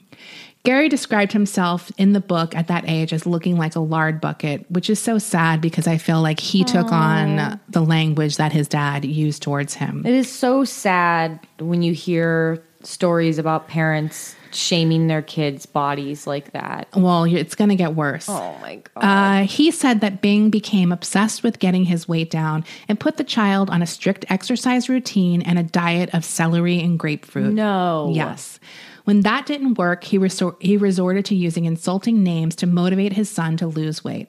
Gary 0.65 0.89
described 0.89 1.33
himself 1.33 1.93
in 1.99 2.15
the 2.15 2.21
book 2.21 2.55
at 2.57 2.69
that 2.69 2.85
age 2.89 3.13
as 3.13 3.27
looking 3.27 3.59
like 3.59 3.77
a 3.77 3.81
lard 3.81 4.19
bucket, 4.19 4.65
which 4.71 4.89
is 4.89 4.99
so 4.99 5.19
sad 5.19 5.61
because 5.61 5.87
I 5.87 5.99
feel 5.99 6.23
like 6.23 6.41
he 6.41 6.65
Aww. 6.65 6.73
took 6.73 6.93
on 6.93 7.61
the 7.69 7.83
language 7.83 8.39
that 8.39 8.53
his 8.53 8.67
dad 8.67 9.05
used 9.05 9.43
towards 9.43 9.75
him. 9.75 10.07
It 10.07 10.15
is 10.15 10.33
so 10.33 10.65
sad 10.65 11.39
when 11.59 11.83
you 11.83 11.93
hear 11.93 12.65
stories 12.83 13.39
about 13.39 13.69
parents 13.69 14.37
shaming 14.53 15.07
their 15.07 15.21
kids' 15.21 15.67
bodies 15.67 16.27
like 16.27 16.53
that. 16.53 16.89
Well, 16.95 17.25
it's 17.25 17.55
going 17.55 17.71
to 17.71 17.77
get 17.77 17.95
worse. 17.95 18.29
Oh 18.29 18.57
my 18.63 18.77
God. 18.95 19.05
Uh, 19.05 19.47
he 19.47 19.71
said 19.71 20.01
that 20.01 20.23
Bing 20.23 20.49
became 20.49 20.93
obsessed 20.93 21.43
with 21.43 21.59
getting 21.59 21.85
his 21.85 22.09
weight 22.09 22.31
down 22.31 22.65
and 22.89 22.99
put 22.99 23.17
the 23.17 23.25
child 23.25 23.69
on 23.69 23.83
a 23.83 23.87
strict 23.87 24.25
exercise 24.31 24.89
routine 24.89 25.43
and 25.43 25.59
a 25.59 25.63
diet 25.63 26.15
of 26.15 26.25
celery 26.25 26.81
and 26.81 26.99
grapefruit. 26.99 27.53
No. 27.53 28.13
Yes. 28.15 28.61
When 29.05 29.21
that 29.21 29.47
didn't 29.47 29.75
work, 29.75 30.05
he, 30.05 30.19
resor- 30.19 30.61
he 30.61 30.77
resorted 30.77 31.27
to 31.27 31.35
using 31.35 31.67
insulting 31.67 32.23
names 32.23 32.57
to 32.57 32.67
motivate 32.67 33.13
his 33.13 33.29
son 33.31 33.57
to 33.59 33.67
lose 33.67 34.03
weight. 34.03 34.29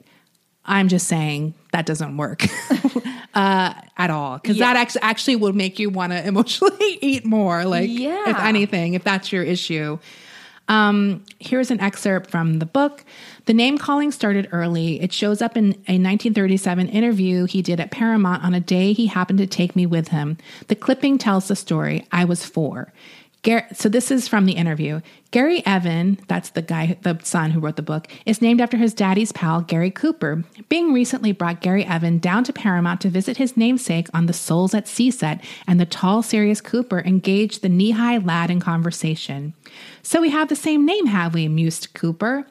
I'm 0.65 0.87
just 0.87 1.07
saying 1.07 1.53
that 1.71 1.85
doesn't 1.85 2.17
work 2.17 2.43
uh, 3.33 3.73
at 3.97 4.09
all 4.09 4.37
because 4.37 4.57
yeah. 4.57 4.73
that 4.73 4.97
actually 5.01 5.35
would 5.35 5.55
make 5.55 5.79
you 5.79 5.89
want 5.89 6.11
to 6.11 6.25
emotionally 6.27 6.97
eat 7.01 7.25
more. 7.25 7.65
Like, 7.65 7.89
yeah. 7.89 8.29
if 8.29 8.39
anything, 8.39 8.95
if 8.95 9.03
that's 9.03 9.31
your 9.31 9.43
issue. 9.43 9.99
Um, 10.67 11.23
here's 11.37 11.69
an 11.69 11.79
excerpt 11.79 12.31
from 12.31 12.57
the 12.57 12.65
book. 12.65 13.05
The 13.45 13.53
name 13.53 13.77
calling 13.77 14.11
started 14.11 14.49
early. 14.51 14.99
It 14.99 15.13
shows 15.13 15.41
up 15.41 15.55
in 15.55 15.65
a 15.87 16.01
1937 16.01 16.89
interview 16.89 17.45
he 17.45 17.61
did 17.61 17.79
at 17.79 17.91
Paramount 17.91 18.43
on 18.43 18.55
a 18.55 18.59
day 18.59 18.91
he 18.91 19.05
happened 19.05 19.37
to 19.39 19.47
take 19.47 19.75
me 19.75 19.85
with 19.85 20.07
him. 20.07 20.37
The 20.67 20.75
clipping 20.75 21.19
tells 21.19 21.47
the 21.47 21.55
story. 21.55 22.07
I 22.11 22.25
was 22.25 22.43
four. 22.43 22.91
Gar- 23.45 23.67
so 23.73 23.89
this 23.89 24.09
is 24.09 24.27
from 24.27 24.47
the 24.47 24.53
interview. 24.53 25.01
Gary 25.29 25.63
Evan, 25.67 26.17
that's 26.27 26.49
the 26.49 26.63
guy, 26.63 26.97
the 27.03 27.19
son 27.21 27.51
who 27.51 27.59
wrote 27.59 27.75
the 27.75 27.83
book, 27.83 28.07
is 28.25 28.41
named 28.41 28.59
after 28.59 28.75
his 28.75 28.91
daddy's 28.91 29.31
pal, 29.31 29.61
Gary 29.61 29.91
Cooper. 29.91 30.43
Bing 30.67 30.91
recently 30.91 31.31
brought 31.31 31.61
Gary 31.61 31.85
Evan 31.85 32.17
down 32.17 32.43
to 32.45 32.53
Paramount 32.53 33.01
to 33.01 33.09
visit 33.09 33.37
his 33.37 33.55
namesake 33.55 34.07
on 34.15 34.25
the 34.25 34.33
Souls 34.33 34.73
at 34.73 34.87
Sea 34.87 35.11
set, 35.11 35.43
and 35.67 35.79
the 35.79 35.85
tall, 35.85 36.23
serious 36.23 36.59
Cooper 36.59 37.03
engaged 37.05 37.61
the 37.61 37.69
knee 37.69 37.91
high 37.91 38.17
lad 38.17 38.49
in 38.49 38.59
conversation. 38.59 39.53
So 40.01 40.21
we 40.21 40.31
have 40.31 40.49
the 40.49 40.55
same 40.55 40.83
name, 40.83 41.05
have 41.05 41.35
we? 41.35 41.47
mused 41.47 41.93
Cooper. 41.93 42.47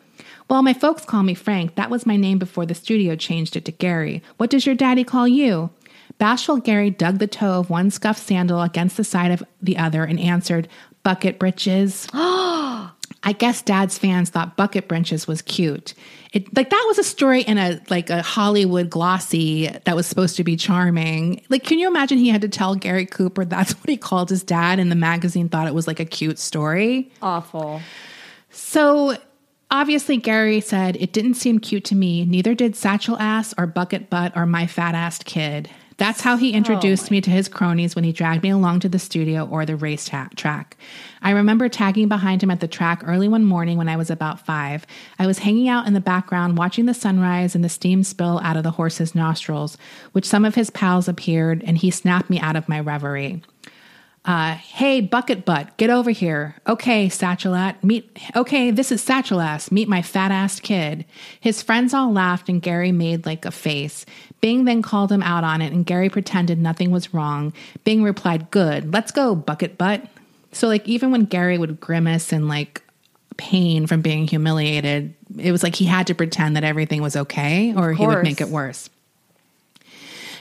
Well, 0.48 0.62
my 0.62 0.74
folks 0.74 1.04
call 1.04 1.24
me 1.24 1.34
Frank. 1.34 1.74
That 1.74 1.90
was 1.90 2.06
my 2.06 2.16
name 2.16 2.38
before 2.38 2.66
the 2.66 2.74
studio 2.74 3.16
changed 3.16 3.56
it 3.56 3.64
to 3.64 3.72
Gary. 3.72 4.22
What 4.36 4.50
does 4.50 4.64
your 4.64 4.76
daddy 4.76 5.02
call 5.02 5.26
you? 5.26 5.70
Bashful 6.18 6.58
Gary 6.58 6.90
dug 6.90 7.18
the 7.18 7.26
toe 7.26 7.60
of 7.60 7.70
one 7.70 7.90
scuffed 7.90 8.20
sandal 8.20 8.62
against 8.62 8.96
the 8.96 9.04
side 9.04 9.30
of 9.30 9.42
the 9.60 9.76
other 9.76 10.04
and 10.04 10.18
answered, 10.20 10.68
Bucket 11.02 11.38
Britches. 11.38 12.08
I 13.26 13.32
guess 13.32 13.62
dad's 13.62 13.96
fans 13.96 14.30
thought 14.30 14.56
Bucket 14.56 14.86
Britches 14.86 15.26
was 15.26 15.40
cute. 15.42 15.94
It 16.32 16.54
like 16.54 16.70
that 16.70 16.84
was 16.86 16.98
a 16.98 17.04
story 17.04 17.42
in 17.42 17.58
a 17.58 17.80
like 17.88 18.10
a 18.10 18.22
Hollywood 18.22 18.90
glossy 18.90 19.68
that 19.84 19.96
was 19.96 20.06
supposed 20.06 20.36
to 20.36 20.44
be 20.44 20.56
charming. 20.56 21.42
Like, 21.48 21.64
can 21.64 21.78
you 21.78 21.88
imagine 21.88 22.18
he 22.18 22.28
had 22.28 22.42
to 22.42 22.48
tell 22.48 22.74
Gary 22.74 23.06
Cooper 23.06 23.44
that's 23.44 23.72
what 23.72 23.88
he 23.88 23.96
called 23.96 24.28
his 24.28 24.42
dad 24.42 24.78
and 24.78 24.90
the 24.90 24.96
magazine 24.96 25.48
thought 25.48 25.66
it 25.66 25.74
was 25.74 25.86
like 25.86 26.00
a 26.00 26.04
cute 26.04 26.38
story? 26.38 27.10
Awful. 27.22 27.80
So 28.50 29.16
Obviously, 29.70 30.18
Gary 30.18 30.60
said, 30.60 30.94
It 30.96 31.12
didn't 31.12 31.34
seem 31.34 31.58
cute 31.58 31.84
to 31.86 31.96
me. 31.96 32.24
Neither 32.24 32.54
did 32.54 32.76
Satchel 32.76 33.18
Ass 33.18 33.54
or 33.58 33.66
Bucket 33.66 34.08
Butt 34.08 34.36
or 34.36 34.46
My 34.46 34.68
Fat 34.68 34.94
Assed 34.94 35.24
Kid. 35.24 35.68
That's 35.96 36.20
how 36.20 36.36
he 36.36 36.52
oh 36.52 36.56
introduced 36.56 37.06
oh 37.06 37.12
me 37.12 37.20
to 37.20 37.30
his 37.30 37.48
cronies 37.48 37.94
when 37.94 38.04
he 38.04 38.12
dragged 38.12 38.42
me 38.42 38.50
along 38.50 38.80
to 38.80 38.88
the 38.88 38.98
studio 38.98 39.46
or 39.46 39.64
the 39.64 39.76
race 39.76 40.06
ta- 40.06 40.28
track. 40.36 40.76
I 41.22 41.30
remember 41.30 41.68
tagging 41.68 42.08
behind 42.08 42.42
him 42.42 42.50
at 42.50 42.60
the 42.60 42.68
track 42.68 43.02
early 43.04 43.28
one 43.28 43.44
morning 43.44 43.78
when 43.78 43.88
I 43.88 43.96
was 43.96 44.10
about 44.10 44.44
five. 44.44 44.86
I 45.18 45.26
was 45.26 45.38
hanging 45.38 45.68
out 45.68 45.86
in 45.86 45.94
the 45.94 46.00
background 46.00 46.58
watching 46.58 46.86
the 46.86 46.94
sunrise 46.94 47.54
and 47.54 47.64
the 47.64 47.68
steam 47.68 48.02
spill 48.02 48.40
out 48.42 48.56
of 48.56 48.62
the 48.62 48.72
horse's 48.72 49.14
nostrils, 49.14 49.78
which 50.12 50.26
some 50.26 50.44
of 50.44 50.54
his 50.54 50.70
pals 50.70 51.08
appeared, 51.08 51.62
and 51.64 51.78
he 51.78 51.90
snapped 51.90 52.28
me 52.28 52.40
out 52.40 52.56
of 52.56 52.68
my 52.68 52.80
reverie. 52.80 53.42
Uh, 54.24 54.54
hey, 54.54 55.02
bucket 55.02 55.44
butt, 55.44 55.76
get 55.76 55.90
over 55.90 56.10
here. 56.10 56.56
Okay, 56.66 57.08
Satchelat, 57.08 57.84
meet. 57.84 58.18
Okay, 58.34 58.70
this 58.70 58.90
is 58.90 59.04
Satchelass. 59.04 59.70
Meet 59.70 59.86
my 59.86 60.00
fat 60.00 60.30
ass 60.30 60.60
kid. 60.60 61.04
His 61.40 61.60
friends 61.60 61.92
all 61.92 62.10
laughed, 62.10 62.48
and 62.48 62.62
Gary 62.62 62.90
made 62.90 63.26
like 63.26 63.44
a 63.44 63.50
face. 63.50 64.06
Bing 64.40 64.64
then 64.64 64.80
called 64.80 65.12
him 65.12 65.22
out 65.22 65.44
on 65.44 65.60
it, 65.60 65.74
and 65.74 65.84
Gary 65.84 66.08
pretended 66.08 66.58
nothing 66.58 66.90
was 66.90 67.12
wrong. 67.12 67.52
Bing 67.84 68.02
replied, 68.02 68.50
Good, 68.50 68.94
let's 68.94 69.12
go, 69.12 69.34
bucket 69.34 69.76
butt. 69.76 70.06
So, 70.52 70.68
like, 70.68 70.88
even 70.88 71.10
when 71.10 71.26
Gary 71.26 71.58
would 71.58 71.78
grimace 71.78 72.32
and 72.32 72.48
like 72.48 72.82
pain 73.36 73.86
from 73.86 74.00
being 74.00 74.26
humiliated, 74.26 75.14
it 75.36 75.52
was 75.52 75.62
like 75.62 75.74
he 75.74 75.84
had 75.84 76.06
to 76.06 76.14
pretend 76.14 76.56
that 76.56 76.64
everything 76.64 77.02
was 77.02 77.14
okay, 77.14 77.74
or 77.76 77.92
he 77.92 78.06
would 78.06 78.22
make 78.22 78.40
it 78.40 78.48
worse. 78.48 78.88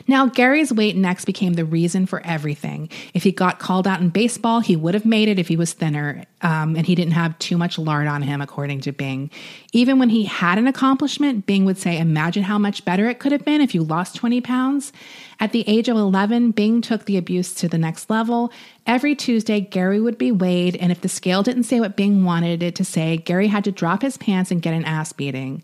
Now, 0.08 0.26
Gary's 0.28 0.74
weight 0.74 0.96
next 0.96 1.26
became 1.26 1.54
the 1.54 1.66
reason 1.66 2.06
for 2.06 2.22
everything. 2.26 2.90
If 3.14 3.24
he 3.24 3.32
got 3.32 3.60
called 3.60 3.88
out 3.88 4.02
in 4.02 4.10
baseball, 4.10 4.60
he 4.60 4.76
would 4.76 4.94
have 4.94 5.06
made 5.06 5.30
it 5.30 5.40
if 5.40 5.48
he 5.48 5.56
was 5.56 5.74
thinner 5.74 6.26
um, 6.42 6.76
and 6.76 6.86
he 6.86 6.94
didn't 6.94 7.14
have 7.14 7.40
too 7.40 7.58
much 7.58 7.80
lard 7.80 8.08
on 8.08 8.22
him, 8.22 8.42
according 8.42 8.82
to 8.82 8.92
Bing. 8.92 9.32
Even 9.72 9.98
when 9.98 10.10
he 10.10 10.26
had 10.26 10.58
an 10.58 10.68
accomplishment, 10.68 11.46
Bing 11.46 11.64
would 11.66 11.78
say, 11.78 11.98
Imagine 11.98 12.44
how 12.44 12.58
much 12.58 12.84
better 12.84 13.08
it 13.08 13.20
could 13.20 13.32
have 13.32 13.46
been 13.46 13.62
if 13.62 13.74
you 13.74 13.84
lost 13.84 14.16
20 14.16 14.42
pounds. 14.42 14.92
At 15.40 15.52
the 15.52 15.64
age 15.68 15.90
of 15.90 15.98
11, 15.98 16.52
Bing 16.52 16.82
took 16.82 17.06
the 17.06 17.18
abuse 17.18 17.54
to 17.56 17.68
the 17.68 17.78
next 17.78 18.10
level. 18.10 18.52
Every 18.86 19.16
Tuesday, 19.16 19.62
Gary 19.62 20.00
would 20.00 20.18
be 20.18 20.32
weighed, 20.32 20.76
and 20.76 20.92
if 20.92 21.02
the 21.02 21.10
scale 21.10 21.44
didn't 21.44 21.64
say 21.64 21.80
what 21.80 21.96
Bing 21.96 22.24
wanted 22.24 22.62
it 22.62 22.76
to 22.76 22.86
say, 22.86 23.18
Gary 23.18 23.48
had 23.48 23.64
to 23.64 23.72
drop 23.72 24.02
his 24.02 24.18
pants 24.18 24.52
and 24.52 24.62
get 24.62 24.74
an 24.74 24.86
ass 24.86 25.14
beating. 25.14 25.64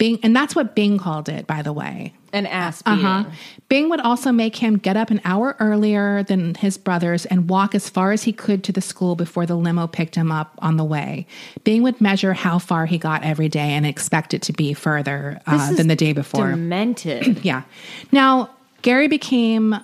Bing, 0.00 0.18
and 0.22 0.34
that's 0.34 0.56
what 0.56 0.74
Bing 0.74 0.96
called 0.96 1.28
it, 1.28 1.46
by 1.46 1.60
the 1.60 1.74
way. 1.74 2.14
An 2.32 2.46
ass 2.46 2.80
beating. 2.80 3.04
Uh-huh. 3.04 3.30
Bing 3.68 3.90
would 3.90 4.00
also 4.00 4.32
make 4.32 4.56
him 4.56 4.78
get 4.78 4.96
up 4.96 5.10
an 5.10 5.20
hour 5.26 5.56
earlier 5.60 6.22
than 6.22 6.54
his 6.54 6.78
brothers 6.78 7.26
and 7.26 7.50
walk 7.50 7.74
as 7.74 7.90
far 7.90 8.10
as 8.10 8.22
he 8.22 8.32
could 8.32 8.64
to 8.64 8.72
the 8.72 8.80
school 8.80 9.14
before 9.14 9.44
the 9.44 9.56
limo 9.56 9.86
picked 9.86 10.14
him 10.14 10.32
up 10.32 10.58
on 10.60 10.78
the 10.78 10.84
way. 10.84 11.26
Bing 11.64 11.82
would 11.82 12.00
measure 12.00 12.32
how 12.32 12.58
far 12.58 12.86
he 12.86 12.96
got 12.96 13.24
every 13.24 13.50
day 13.50 13.72
and 13.72 13.84
expect 13.84 14.32
it 14.32 14.40
to 14.42 14.54
be 14.54 14.72
further 14.72 15.38
uh, 15.46 15.70
than 15.74 15.88
the 15.88 15.96
day 15.96 16.14
before. 16.14 16.48
Demented. 16.48 17.38
yeah. 17.44 17.64
Now, 18.10 18.48
Gary 18.80 19.06
became 19.06 19.76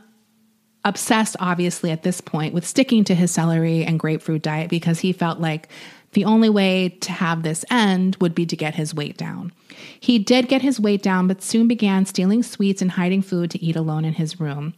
obsessed, 0.86 1.36
obviously, 1.40 1.90
at 1.90 2.04
this 2.04 2.22
point 2.22 2.54
with 2.54 2.66
sticking 2.66 3.04
to 3.04 3.14
his 3.14 3.30
celery 3.30 3.84
and 3.84 4.00
grapefruit 4.00 4.40
diet 4.40 4.70
because 4.70 5.00
he 5.00 5.12
felt 5.12 5.40
like 5.40 5.68
The 6.12 6.24
only 6.24 6.48
way 6.48 6.90
to 7.00 7.12
have 7.12 7.42
this 7.42 7.64
end 7.70 8.16
would 8.20 8.34
be 8.34 8.46
to 8.46 8.56
get 8.56 8.74
his 8.74 8.94
weight 8.94 9.16
down. 9.16 9.52
He 10.00 10.18
did 10.18 10.48
get 10.48 10.62
his 10.62 10.80
weight 10.80 11.02
down, 11.02 11.28
but 11.28 11.42
soon 11.42 11.68
began 11.68 12.06
stealing 12.06 12.42
sweets 12.42 12.80
and 12.80 12.92
hiding 12.92 13.22
food 13.22 13.50
to 13.50 13.62
eat 13.62 13.76
alone 13.76 14.04
in 14.04 14.14
his 14.14 14.40
room. 14.40 14.74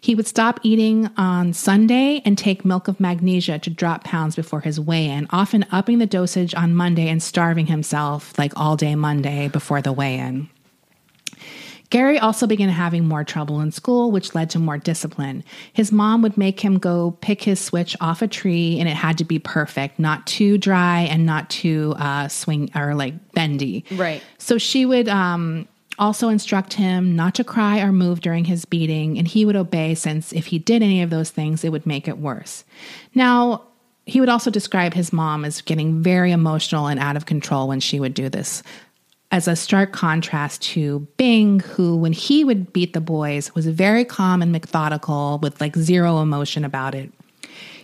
He 0.00 0.14
would 0.14 0.26
stop 0.26 0.60
eating 0.62 1.08
on 1.16 1.52
Sunday 1.52 2.20
and 2.24 2.36
take 2.36 2.64
milk 2.64 2.88
of 2.88 3.00
magnesia 3.00 3.58
to 3.60 3.70
drop 3.70 4.04
pounds 4.04 4.36
before 4.36 4.60
his 4.60 4.78
weigh 4.78 5.06
in, 5.06 5.26
often 5.30 5.64
upping 5.70 5.98
the 5.98 6.06
dosage 6.06 6.54
on 6.54 6.74
Monday 6.74 7.08
and 7.08 7.22
starving 7.22 7.66
himself 7.66 8.38
like 8.38 8.52
all 8.56 8.76
day 8.76 8.94
Monday 8.94 9.48
before 9.48 9.80
the 9.80 9.92
weigh 9.92 10.18
in. 10.18 10.48
Gary 11.92 12.18
also 12.18 12.46
began 12.46 12.70
having 12.70 13.06
more 13.06 13.22
trouble 13.22 13.60
in 13.60 13.70
school, 13.70 14.10
which 14.10 14.34
led 14.34 14.48
to 14.48 14.58
more 14.58 14.78
discipline. 14.78 15.44
His 15.74 15.92
mom 15.92 16.22
would 16.22 16.38
make 16.38 16.58
him 16.58 16.78
go 16.78 17.10
pick 17.20 17.42
his 17.42 17.60
switch 17.60 17.94
off 18.00 18.22
a 18.22 18.26
tree, 18.26 18.80
and 18.80 18.88
it 18.88 18.94
had 18.94 19.18
to 19.18 19.24
be 19.24 19.38
perfect, 19.38 19.98
not 19.98 20.26
too 20.26 20.56
dry 20.56 21.00
and 21.00 21.26
not 21.26 21.50
too 21.50 21.92
uh, 21.98 22.28
swing 22.28 22.70
or 22.74 22.94
like 22.94 23.34
bendy. 23.34 23.84
Right. 23.90 24.22
So 24.38 24.56
she 24.56 24.86
would 24.86 25.06
um, 25.10 25.68
also 25.98 26.30
instruct 26.30 26.72
him 26.72 27.14
not 27.14 27.34
to 27.34 27.44
cry 27.44 27.80
or 27.80 27.92
move 27.92 28.22
during 28.22 28.46
his 28.46 28.64
beating, 28.64 29.18
and 29.18 29.28
he 29.28 29.44
would 29.44 29.56
obey 29.56 29.94
since 29.94 30.32
if 30.32 30.46
he 30.46 30.58
did 30.58 30.82
any 30.82 31.02
of 31.02 31.10
those 31.10 31.28
things, 31.28 31.62
it 31.62 31.72
would 31.72 31.84
make 31.84 32.08
it 32.08 32.16
worse. 32.16 32.64
Now, 33.14 33.64
he 34.06 34.18
would 34.18 34.30
also 34.30 34.50
describe 34.50 34.94
his 34.94 35.12
mom 35.12 35.44
as 35.44 35.60
getting 35.60 36.02
very 36.02 36.32
emotional 36.32 36.86
and 36.86 36.98
out 36.98 37.16
of 37.18 37.26
control 37.26 37.68
when 37.68 37.80
she 37.80 38.00
would 38.00 38.14
do 38.14 38.30
this 38.30 38.62
as 39.32 39.48
a 39.48 39.56
stark 39.56 39.92
contrast 39.92 40.62
to 40.62 41.00
Bing, 41.16 41.60
who, 41.60 41.96
when 41.96 42.12
he 42.12 42.44
would 42.44 42.72
beat 42.72 42.92
the 42.92 43.00
boys, 43.00 43.54
was 43.54 43.66
very 43.66 44.04
calm 44.04 44.42
and 44.42 44.52
methodical 44.52 45.40
with 45.42 45.58
like 45.60 45.74
zero 45.74 46.20
emotion 46.20 46.64
about 46.64 46.94
it. 46.94 47.10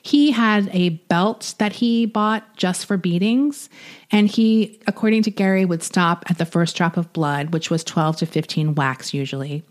He 0.02 0.30
had 0.30 0.68
a 0.72 0.90
belt 0.90 1.54
that 1.58 1.72
he 1.72 2.06
bought 2.06 2.56
just 2.56 2.86
for 2.86 2.96
beatings, 2.96 3.68
and 4.12 4.28
he, 4.28 4.78
according 4.86 5.22
to 5.24 5.30
Gary, 5.30 5.64
would 5.64 5.82
stop 5.82 6.24
at 6.30 6.38
the 6.38 6.46
first 6.46 6.76
drop 6.76 6.96
of 6.96 7.12
blood, 7.12 7.52
which 7.52 7.70
was 7.70 7.82
12 7.82 8.18
to 8.18 8.26
15 8.26 8.74
whacks 8.74 9.12
usually. 9.12 9.64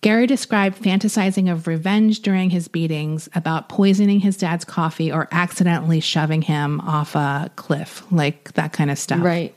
Gary 0.00 0.26
described 0.26 0.82
fantasizing 0.82 1.50
of 1.50 1.66
revenge 1.66 2.20
during 2.20 2.50
his 2.50 2.68
beatings 2.68 3.28
about 3.34 3.68
poisoning 3.68 4.20
his 4.20 4.36
dad's 4.36 4.64
coffee 4.64 5.12
or 5.12 5.28
accidentally 5.30 6.00
shoving 6.00 6.42
him 6.42 6.80
off 6.80 7.14
a 7.14 7.50
cliff, 7.56 8.04
like 8.10 8.52
that 8.54 8.72
kind 8.72 8.90
of 8.90 8.98
stuff. 8.98 9.22
Right. 9.22 9.54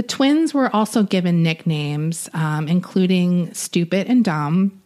The 0.00 0.06
twins 0.06 0.54
were 0.54 0.74
also 0.74 1.02
given 1.02 1.42
nicknames, 1.42 2.30
um, 2.32 2.68
including 2.68 3.52
Stupid 3.52 4.06
and 4.06 4.24
Dumb. 4.24 4.80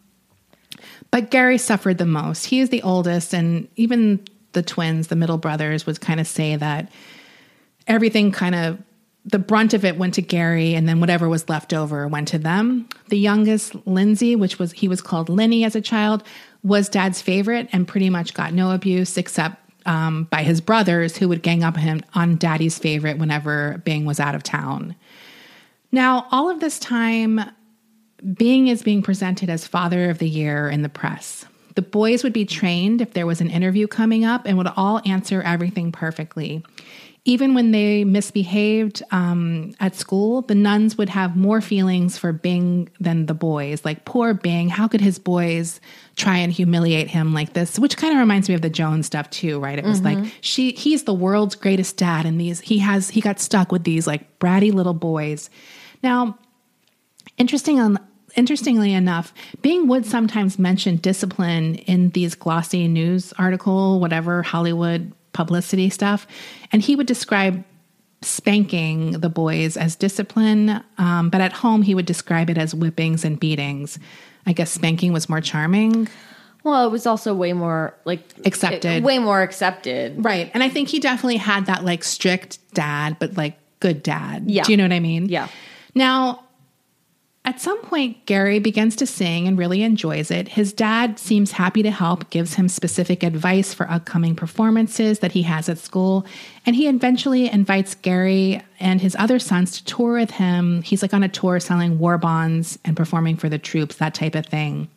But 1.09 1.31
Gary 1.31 1.57
suffered 1.57 1.99
the 1.99 2.05
most. 2.05 2.47
He 2.47 2.59
is 2.59 2.67
the 2.67 2.81
oldest, 2.81 3.33
and 3.33 3.69
even 3.77 4.25
the 4.51 4.61
twins, 4.61 5.07
the 5.07 5.15
middle 5.15 5.37
brothers, 5.37 5.85
would 5.85 6.01
kind 6.01 6.19
of 6.19 6.27
say 6.27 6.57
that 6.57 6.91
everything 7.87 8.33
kind 8.33 8.55
of 8.55 8.77
the 9.23 9.39
brunt 9.39 9.73
of 9.73 9.85
it 9.85 9.97
went 9.97 10.15
to 10.15 10.21
Gary, 10.21 10.75
and 10.75 10.85
then 10.85 10.99
whatever 10.99 11.29
was 11.29 11.47
left 11.47 11.71
over 11.71 12.09
went 12.09 12.27
to 12.27 12.37
them. 12.37 12.89
The 13.07 13.17
youngest, 13.17 13.73
Lindsay, 13.87 14.35
which 14.35 14.59
was 14.59 14.73
he 14.73 14.89
was 14.89 15.01
called 15.01 15.29
Lenny 15.29 15.63
as 15.63 15.77
a 15.77 15.81
child, 15.81 16.23
was 16.61 16.89
dad's 16.89 17.21
favorite 17.21 17.69
and 17.71 17.87
pretty 17.87 18.09
much 18.09 18.33
got 18.33 18.51
no 18.51 18.71
abuse 18.71 19.17
except 19.17 19.65
um, 19.85 20.25
by 20.25 20.43
his 20.43 20.61
brothers 20.61 21.15
who 21.15 21.29
would 21.29 21.41
gang 21.41 21.63
up 21.63 21.77
him 21.77 22.01
on 22.13 22.35
daddy's 22.35 22.77
favorite 22.77 23.17
whenever 23.17 23.81
Bing 23.85 24.03
was 24.05 24.19
out 24.19 24.35
of 24.35 24.43
town. 24.43 24.95
Now, 25.95 26.27
all 26.29 26.49
of 26.49 26.59
this 26.59 26.77
time, 26.77 27.39
Bing 28.37 28.67
is 28.67 28.83
being 28.83 29.01
presented 29.01 29.49
as 29.49 29.65
father 29.65 30.09
of 30.09 30.17
the 30.17 30.27
year 30.27 30.69
in 30.69 30.81
the 30.81 30.89
press. 30.89 31.45
The 31.75 31.81
boys 31.81 32.21
would 32.21 32.33
be 32.33 32.43
trained 32.45 32.99
if 32.99 33.13
there 33.13 33.25
was 33.25 33.39
an 33.39 33.49
interview 33.49 33.87
coming 33.87 34.25
up 34.25 34.45
and 34.45 34.57
would 34.57 34.67
all 34.75 35.01
answer 35.05 35.41
everything 35.41 35.93
perfectly. 35.93 36.63
Even 37.23 37.53
when 37.53 37.71
they 37.71 38.03
misbehaved 38.03 39.03
um, 39.11 39.73
at 39.79 39.95
school, 39.95 40.41
the 40.41 40.53
nuns 40.53 40.97
would 40.97 41.07
have 41.09 41.37
more 41.37 41.61
feelings 41.61 42.17
for 42.17 42.33
Bing 42.33 42.89
than 42.99 43.25
the 43.25 43.33
boys. 43.33 43.85
Like, 43.85 44.03
poor 44.03 44.33
Bing, 44.33 44.67
how 44.67 44.89
could 44.89 45.01
his 45.01 45.17
boys 45.17 45.79
try 46.17 46.37
and 46.37 46.51
humiliate 46.51 47.07
him 47.07 47.33
like 47.33 47.53
this? 47.53 47.79
Which 47.79 47.95
kind 47.95 48.11
of 48.13 48.19
reminds 48.19 48.49
me 48.49 48.55
of 48.55 48.61
the 48.61 48.69
Jones 48.69 49.05
stuff 49.05 49.29
too, 49.29 49.59
right? 49.61 49.79
It 49.79 49.85
was 49.85 50.01
Mm-hmm. 50.01 50.23
like 50.23 50.33
she 50.41 50.73
he's 50.73 51.03
the 51.03 51.13
world's 51.15 51.55
greatest 51.55 51.95
dad, 51.95 52.25
and 52.25 52.39
these 52.39 52.59
he 52.59 52.79
has 52.79 53.09
he 53.09 53.21
got 53.21 53.39
stuck 53.39 53.71
with 53.71 53.85
these 53.85 54.05
like 54.05 54.39
bratty 54.39 54.73
little 54.73 54.93
boys. 54.93 55.49
Now, 56.03 56.37
interesting 57.37 57.79
on 57.79 57.99
interestingly 58.35 58.93
enough, 58.93 59.33
Bing 59.61 59.87
would 59.87 60.05
sometimes 60.05 60.59
mention 60.59 60.97
discipline 60.97 61.75
in 61.75 62.09
these 62.09 62.35
glossy 62.35 62.87
news 62.87 63.33
article, 63.37 63.99
whatever 63.99 64.43
Hollywood 64.43 65.13
publicity 65.33 65.89
stuff, 65.89 66.27
and 66.71 66.81
he 66.81 66.95
would 66.95 67.07
describe 67.07 67.63
spanking 68.21 69.11
the 69.11 69.29
boys 69.29 69.77
as 69.77 69.95
discipline, 69.95 70.81
um, 70.97 71.29
but 71.29 71.41
at 71.41 71.53
home 71.53 71.81
he 71.81 71.93
would 71.93 72.05
describe 72.05 72.49
it 72.49 72.57
as 72.57 72.73
whippings 72.73 73.23
and 73.23 73.39
beatings. 73.39 73.99
I 74.45 74.53
guess 74.53 74.71
spanking 74.71 75.13
was 75.13 75.29
more 75.29 75.41
charming. 75.41 76.07
Well, 76.63 76.87
it 76.87 76.91
was 76.91 77.05
also 77.05 77.35
way 77.35 77.53
more 77.53 77.95
like 78.05 78.21
Accepted. 78.43 79.03
way 79.03 79.19
more 79.19 79.43
accepted. 79.43 80.23
Right. 80.23 80.49
And 80.53 80.63
I 80.63 80.69
think 80.69 80.89
he 80.89 80.99
definitely 80.99 81.37
had 81.37 81.67
that 81.67 81.85
like 81.85 82.03
strict 82.03 82.57
dad, 82.73 83.17
but 83.19 83.37
like 83.37 83.59
good 83.79 84.01
dad. 84.01 84.49
Yeah. 84.49 84.63
Do 84.63 84.71
you 84.71 84.77
know 84.77 84.83
what 84.85 84.93
I 84.93 84.99
mean? 84.99 85.27
Yeah. 85.27 85.47
Now, 85.95 86.41
at 87.45 87.61
some 87.61 87.79
point, 87.83 88.25
Gary 88.25 88.57
begins 88.57 88.95
to 88.95 89.05
sing 89.05 89.47
and 89.47 89.55
really 89.55 89.83
enjoys 89.83 90.31
it. 90.31 90.47
His 90.47 90.73
dad 90.73 91.19
seems 91.19 91.51
happy 91.51 91.83
to 91.83 91.91
help, 91.91 92.31
gives 92.31 92.55
him 92.55 92.67
specific 92.67 93.21
advice 93.21 93.71
for 93.71 93.89
upcoming 93.89 94.35
performances 94.35 95.19
that 95.19 95.31
he 95.31 95.43
has 95.43 95.69
at 95.69 95.77
school, 95.77 96.25
and 96.65 96.75
he 96.75 96.87
eventually 96.87 97.47
invites 97.49 97.93
Gary 97.93 98.63
and 98.79 98.99
his 98.99 99.15
other 99.19 99.37
sons 99.37 99.77
to 99.77 99.85
tour 99.85 100.13
with 100.13 100.31
him. 100.31 100.81
He's 100.81 101.03
like 101.03 101.13
on 101.13 101.21
a 101.21 101.29
tour 101.29 101.59
selling 101.59 101.99
war 101.99 102.17
bonds 102.17 102.79
and 102.83 102.97
performing 102.97 103.37
for 103.37 103.47
the 103.47 103.59
troops, 103.59 103.97
that 103.97 104.15
type 104.15 104.33
of 104.33 104.47
thing. 104.47 104.89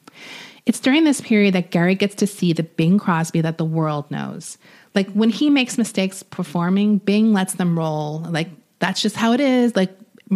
It's 0.64 0.80
during 0.80 1.04
this 1.04 1.20
period 1.20 1.54
that 1.54 1.70
Gary 1.70 1.94
gets 1.94 2.14
to 2.16 2.26
see 2.26 2.54
the 2.54 2.62
Bing 2.62 2.98
Crosby 2.98 3.42
that 3.42 3.58
the 3.58 3.64
world 3.64 4.10
knows. 4.10 4.56
Like 4.94 5.10
when 5.12 5.28
he 5.28 5.50
makes 5.50 5.76
mistakes 5.76 6.22
performing, 6.22 6.96
Bing 6.96 7.34
lets 7.34 7.54
them 7.54 7.78
roll. 7.78 8.20
Like 8.20 8.48
that's 8.78 9.02
just 9.02 9.16
how 9.16 9.32
it 9.32 9.40
is. 9.40 9.76
Like 9.76 9.90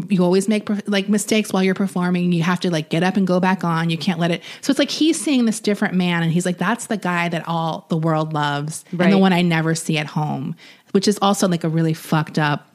you 0.09 0.25
always 0.25 0.49
make 0.49 0.69
like 0.89 1.09
mistakes 1.09 1.53
while 1.53 1.63
you're 1.63 1.75
performing. 1.75 2.33
You 2.33 2.43
have 2.43 2.61
to 2.61 2.71
like 2.71 2.89
get 2.89 3.03
up 3.03 3.17
and 3.17 3.27
go 3.27 3.41
back 3.41 3.63
on. 3.65 3.91
You 3.91 3.99
can't 3.99 4.19
let 4.19 4.31
it. 4.31 4.43
So 4.61 4.71
it's 4.71 4.79
like 4.79 4.91
he's 4.91 5.21
seeing 5.21 5.45
this 5.45 5.61
different 5.61 5.95
man, 5.95 6.23
and 6.23 6.33
he's 6.33 6.47
like, 6.47 6.59
that's 6.59 6.87
the 6.87 6.97
guy 6.97 7.29
that 7.29 7.47
all 7.47 7.87
the 7.89 7.97
world 7.97 8.33
loves, 8.33 8.85
and 8.91 9.13
the 9.13 9.19
one 9.19 9.33
I 9.33 9.43
never 9.43 9.75
see 9.75 9.99
at 9.99 10.07
home, 10.07 10.57
which 10.93 11.07
is 11.07 11.19
also 11.21 11.49
like 11.49 11.65
a 11.65 11.69
really 11.69 11.95
fucked 11.95 12.39
up 12.39 12.69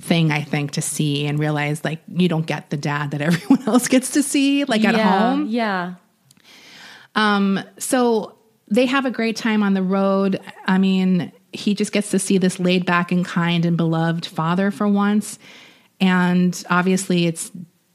thing 0.00 0.30
I 0.30 0.42
think 0.42 0.72
to 0.72 0.82
see 0.82 1.26
and 1.26 1.38
realize 1.38 1.84
like 1.84 2.00
you 2.06 2.28
don't 2.28 2.46
get 2.46 2.70
the 2.70 2.76
dad 2.76 3.10
that 3.10 3.20
everyone 3.20 3.66
else 3.66 3.88
gets 3.88 4.10
to 4.10 4.22
see 4.22 4.64
like 4.64 4.84
at 4.84 4.96
yeah, 4.96 5.30
home. 5.30 5.46
Yeah. 5.48 5.94
Um, 7.14 7.60
so 7.78 8.36
they 8.68 8.86
have 8.86 9.06
a 9.06 9.10
great 9.10 9.36
time 9.36 9.62
on 9.62 9.74
the 9.74 9.82
road. 9.82 10.40
I 10.66 10.78
mean, 10.78 11.32
he 11.52 11.74
just 11.74 11.92
gets 11.92 12.10
to 12.10 12.18
see 12.18 12.38
this 12.38 12.60
laid 12.60 12.84
back 12.84 13.10
and 13.10 13.24
kind 13.24 13.64
and 13.64 13.76
beloved 13.76 14.26
father 14.26 14.70
for 14.70 14.86
once. 14.86 15.38
And 16.00 16.62
obviously, 16.70 17.26
it's 17.26 17.50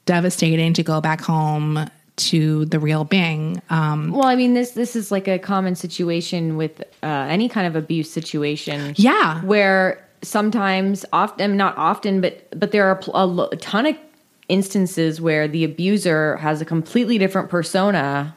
devastating 0.06 0.74
to 0.74 0.84
go 0.84 1.00
back 1.02 1.22
home 1.22 1.89
to 2.16 2.66
the 2.66 2.80
real 2.80 3.04
Bing. 3.04 3.62
Um, 3.70 4.12
Well, 4.12 4.26
I 4.26 4.36
mean 4.36 4.54
this 4.54 4.72
this 4.72 4.96
is 4.96 5.12
like 5.12 5.28
a 5.28 5.39
common 5.39 5.76
situation 5.76 6.58
with 6.58 6.82
uh, 7.02 7.08
any 7.08 7.50
kind 7.50 7.66
of 7.66 7.76
abuse 7.76 8.12
situation. 8.12 8.94
Yeah. 8.98 9.42
where 9.42 10.08
sometimes, 10.22 11.06
often, 11.12 11.58
not 11.58 11.78
often, 11.78 12.22
but 12.22 12.48
but 12.60 12.72
there 12.72 12.86
are 12.88 13.00
a, 13.13 13.50
a 13.52 13.58
ton 13.58 13.86
of 13.88 13.96
instances 14.48 15.20
where 15.20 15.48
the 15.48 15.63
abuser 15.63 16.38
has 16.38 16.62
a 16.62 16.66
completely 16.66 17.18
different 17.18 17.50
persona. 17.50 18.36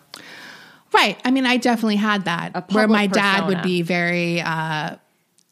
Right. 0.93 1.21
I 1.25 1.31
mean, 1.31 1.45
I 1.45 1.57
definitely 1.59 1.97
had 1.97 2.25
that 2.25 2.73
where 2.73 2.89
my 2.89 3.07
dad 3.07 3.47
would 3.49 3.61
be 3.63 3.83
very, 3.83 4.41
uh, 4.41 4.97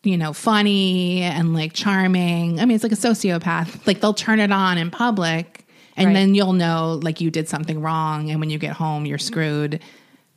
you 0.05 0.17
know, 0.17 0.33
funny 0.33 1.23
and 1.23 1.55
like 1.55 1.73
charming. 1.73 2.61
I 2.61 2.65
mean, 2.65 2.75
it's 2.75 2.85
like 2.85 2.93
a 2.93 2.97
sociopath. 2.97 3.87
Like 3.87 4.01
they'll 4.01 4.15
turn 4.15 4.41
it 4.41 4.53
on 4.53 4.79
in 4.79 4.91
public 4.91 5.67
and 5.97 6.09
Right. 6.09 6.13
then 6.15 6.35
you'll 6.35 6.53
know 6.53 7.01
like 7.03 7.21
you 7.21 7.31
did 7.31 7.49
something 7.49 7.81
wrong. 7.81 8.31
And 8.31 8.41
when 8.41 8.51
you 8.51 8.59
get 8.59 8.73
home, 8.73 9.07
you're 9.07 9.19
screwed. 9.19 9.81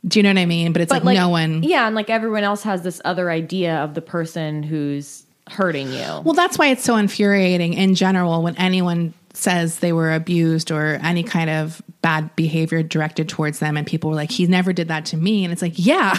Do 0.06 0.18
you 0.18 0.22
know 0.22 0.30
what 0.30 0.38
I 0.38 0.46
mean? 0.46 0.72
But 0.72 0.82
it's 0.82 0.92
like, 0.92 1.02
no 1.04 1.28
one. 1.28 1.62
Yeah, 1.64 1.86
and 1.86 1.94
like 1.96 2.08
everyone 2.08 2.44
else 2.44 2.62
has 2.62 2.82
this 2.82 3.00
other 3.04 3.30
idea 3.30 3.76
of 3.78 3.94
the 3.94 4.00
person 4.00 4.62
who's 4.62 5.24
hurting 5.48 5.90
you. 5.92 6.20
Well, 6.24 6.34
that's 6.34 6.56
why 6.58 6.68
it's 6.68 6.84
so 6.84 6.96
infuriating 6.96 7.74
in 7.74 7.94
general 7.96 8.42
when 8.42 8.54
anyone 8.56 9.12
says 9.34 9.78
they 9.80 9.92
were 9.92 10.12
abused 10.14 10.70
or 10.70 10.98
any 11.02 11.22
kind 11.22 11.50
of 11.50 11.80
bad 12.02 12.34
behavior 12.36 12.82
directed 12.82 13.28
towards 13.28 13.58
them 13.58 13.76
and 13.76 13.86
people 13.86 14.10
were 14.10 14.16
like 14.16 14.30
he 14.30 14.46
never 14.46 14.72
did 14.72 14.88
that 14.88 15.04
to 15.06 15.16
me 15.16 15.44
and 15.44 15.52
it's 15.52 15.62
like 15.62 15.74
yeah 15.76 16.18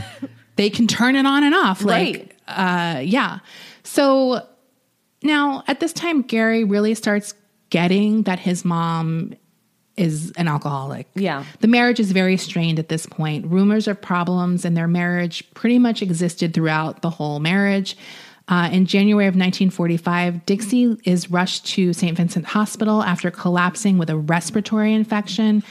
they 0.56 0.70
can 0.70 0.86
turn 0.86 1.16
it 1.16 1.26
on 1.26 1.44
and 1.44 1.54
off 1.54 1.82
like 1.82 2.35
uh 2.48 3.00
yeah 3.02 3.38
so 3.82 4.46
now 5.22 5.62
at 5.66 5.80
this 5.80 5.92
time 5.92 6.22
Gary 6.22 6.64
really 6.64 6.94
starts 6.94 7.34
getting 7.70 8.22
that 8.22 8.38
his 8.38 8.64
mom 8.64 9.34
is 9.96 10.30
an 10.36 10.46
alcoholic. 10.46 11.06
Yeah. 11.14 11.44
The 11.60 11.68
marriage 11.68 12.00
is 12.00 12.12
very 12.12 12.36
strained 12.36 12.78
at 12.78 12.88
this 12.88 13.06
point. 13.06 13.46
Rumors 13.46 13.88
of 13.88 14.00
problems 14.00 14.64
in 14.64 14.74
their 14.74 14.88
marriage 14.88 15.42
pretty 15.54 15.78
much 15.78 16.02
existed 16.02 16.52
throughout 16.52 17.02
the 17.02 17.10
whole 17.10 17.40
marriage. 17.40 17.96
Uh, 18.48 18.68
in 18.70 18.86
January 18.86 19.26
of 19.26 19.34
1945, 19.34 20.46
Dixie 20.46 20.96
is 21.04 21.30
rushed 21.30 21.66
to 21.66 21.92
St. 21.92 22.16
Vincent 22.16 22.44
Hospital 22.44 23.02
after 23.02 23.30
collapsing 23.30 23.98
with 23.98 24.08
a 24.08 24.16
respiratory 24.16 24.94
infection. 24.94 25.64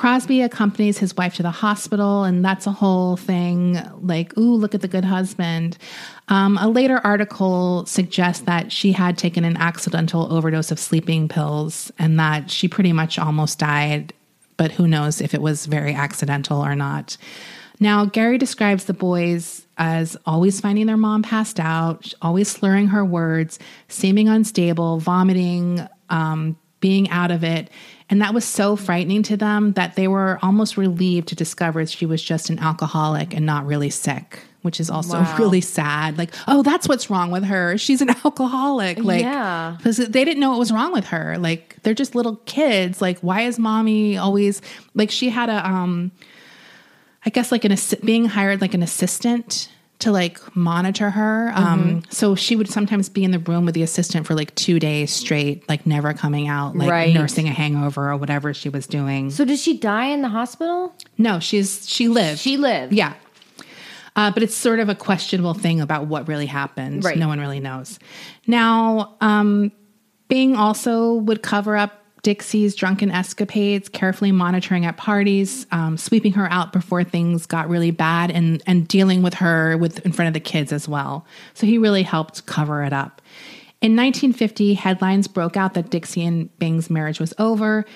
Crosby 0.00 0.40
accompanies 0.40 0.96
his 0.96 1.14
wife 1.14 1.34
to 1.34 1.42
the 1.42 1.50
hospital, 1.50 2.24
and 2.24 2.42
that's 2.42 2.66
a 2.66 2.72
whole 2.72 3.18
thing 3.18 3.78
like, 4.00 4.34
ooh, 4.38 4.54
look 4.54 4.74
at 4.74 4.80
the 4.80 4.88
good 4.88 5.04
husband. 5.04 5.76
Um, 6.28 6.56
a 6.56 6.68
later 6.68 7.02
article 7.04 7.84
suggests 7.84 8.44
that 8.44 8.72
she 8.72 8.92
had 8.92 9.18
taken 9.18 9.44
an 9.44 9.58
accidental 9.58 10.32
overdose 10.32 10.70
of 10.70 10.78
sleeping 10.78 11.28
pills 11.28 11.92
and 11.98 12.18
that 12.18 12.50
she 12.50 12.66
pretty 12.66 12.94
much 12.94 13.18
almost 13.18 13.58
died, 13.58 14.14
but 14.56 14.72
who 14.72 14.88
knows 14.88 15.20
if 15.20 15.34
it 15.34 15.42
was 15.42 15.66
very 15.66 15.92
accidental 15.92 16.64
or 16.64 16.74
not. 16.74 17.18
Now, 17.78 18.06
Gary 18.06 18.38
describes 18.38 18.86
the 18.86 18.94
boys 18.94 19.66
as 19.76 20.16
always 20.24 20.62
finding 20.62 20.86
their 20.86 20.96
mom 20.96 21.22
passed 21.22 21.60
out, 21.60 22.14
always 22.22 22.48
slurring 22.48 22.86
her 22.86 23.04
words, 23.04 23.58
seeming 23.88 24.30
unstable, 24.30 24.98
vomiting, 24.98 25.86
um, 26.08 26.56
being 26.80 27.10
out 27.10 27.30
of 27.30 27.44
it. 27.44 27.68
And 28.10 28.20
that 28.22 28.34
was 28.34 28.44
so 28.44 28.74
frightening 28.76 29.22
to 29.24 29.36
them 29.36 29.72
that 29.74 29.94
they 29.94 30.08
were 30.08 30.38
almost 30.42 30.76
relieved 30.76 31.28
to 31.28 31.36
discover 31.36 31.86
she 31.86 32.06
was 32.06 32.22
just 32.22 32.50
an 32.50 32.58
alcoholic 32.58 33.34
and 33.34 33.46
not 33.46 33.64
really 33.66 33.88
sick, 33.90 34.40
which 34.62 34.80
is 34.80 34.90
also 34.90 35.20
Wow. 35.20 35.36
really 35.38 35.60
sad. 35.60 36.18
Like, 36.18 36.34
oh, 36.48 36.64
that's 36.64 36.88
what's 36.88 37.08
wrong 37.08 37.30
with 37.30 37.44
her. 37.44 37.78
She's 37.78 38.02
an 38.02 38.10
alcoholic. 38.24 38.98
Like, 38.98 39.22
Yeah. 39.22 39.74
because 39.78 39.98
they 39.98 40.24
didn't 40.24 40.40
know 40.40 40.50
what 40.50 40.58
was 40.58 40.72
wrong 40.72 40.92
with 40.92 41.06
her. 41.06 41.38
Like, 41.38 41.76
they're 41.84 41.94
just 41.94 42.16
little 42.16 42.36
kids. 42.46 43.00
Like, 43.00 43.20
why 43.20 43.42
is 43.42 43.58
mommy 43.60 44.18
always 44.18 44.60
like 44.94 45.10
she 45.12 45.30
had 45.30 45.48
a 45.48 45.64
um, 45.66 46.10
I 47.24 47.30
guess 47.30 47.52
like 47.52 47.64
an 47.64 47.70
assi- 47.72 48.04
being 48.04 48.24
hired 48.24 48.60
like 48.60 48.74
an 48.74 48.82
assistant 48.82 49.68
to 50.00 50.12
like 50.12 50.56
monitor 50.56 51.10
her. 51.10 51.52
Um, 51.54 52.02
so 52.10 52.34
she 52.34 52.56
would 52.56 52.68
sometimes 52.68 53.08
be 53.08 53.24
in 53.24 53.30
the 53.30 53.38
room 53.38 53.64
with 53.64 53.74
the 53.74 53.82
assistant 53.82 54.26
for 54.26 54.34
like 54.34 54.54
two 54.54 54.78
days 54.78 55.10
straight, 55.10 55.68
like 55.68 55.86
never 55.86 56.12
coming 56.12 56.48
out, 56.48 56.76
like 56.76 56.90
Right. 56.90 57.14
nursing 57.14 57.46
a 57.48 57.52
hangover 57.52 58.10
or 58.10 58.16
whatever 58.16 58.52
she 58.54 58.68
was 58.68 58.86
doing. 58.86 59.30
So 59.30 59.44
did 59.44 59.58
she 59.58 59.76
die 59.78 60.06
in 60.06 60.22
the 60.22 60.28
hospital? 60.28 60.94
No, 61.18 61.38
she's 61.40 61.88
she 61.88 62.08
lived. 62.08 62.40
She 62.40 62.56
lived. 62.56 62.92
Yeah. 62.92 63.14
Uh, 64.16 64.30
but 64.32 64.42
it's 64.42 64.54
sort 64.54 64.80
of 64.80 64.88
a 64.88 64.94
questionable 64.94 65.54
thing 65.54 65.80
about 65.80 66.06
what 66.06 66.26
really 66.28 66.46
happened. 66.46 67.04
Right. 67.04 67.16
No 67.16 67.28
one 67.28 67.38
really 67.38 67.60
knows. 67.60 67.98
Now, 68.46 69.16
um, 69.20 69.70
Bing 70.28 70.56
also 70.56 71.14
would 71.14 71.42
cover 71.42 71.76
up 71.76 71.99
Dixie's 72.22 72.74
drunken 72.74 73.10
escapades, 73.10 73.88
carefully 73.88 74.32
monitoring 74.32 74.84
at 74.84 74.96
parties, 74.96 75.66
um, 75.72 75.96
sweeping 75.96 76.32
her 76.34 76.50
out 76.50 76.72
before 76.72 77.02
things 77.04 77.46
got 77.46 77.68
really 77.68 77.90
bad, 77.90 78.30
and 78.30 78.62
and 78.66 78.86
dealing 78.86 79.22
with 79.22 79.34
her 79.34 79.76
with 79.76 80.04
in 80.04 80.12
front 80.12 80.28
of 80.28 80.34
the 80.34 80.40
kids 80.40 80.72
as 80.72 80.88
well. 80.88 81.26
So 81.54 81.66
he 81.66 81.78
really 81.78 82.02
helped 82.02 82.46
cover 82.46 82.82
it 82.82 82.92
up. 82.92 83.22
In 83.80 83.96
1950, 83.96 84.74
headlines 84.74 85.26
broke 85.26 85.56
out 85.56 85.72
that 85.74 85.88
Dixie 85.88 86.24
and 86.24 86.56
Bing's 86.58 86.90
marriage 86.90 87.18
was 87.18 87.32
over. 87.38 87.86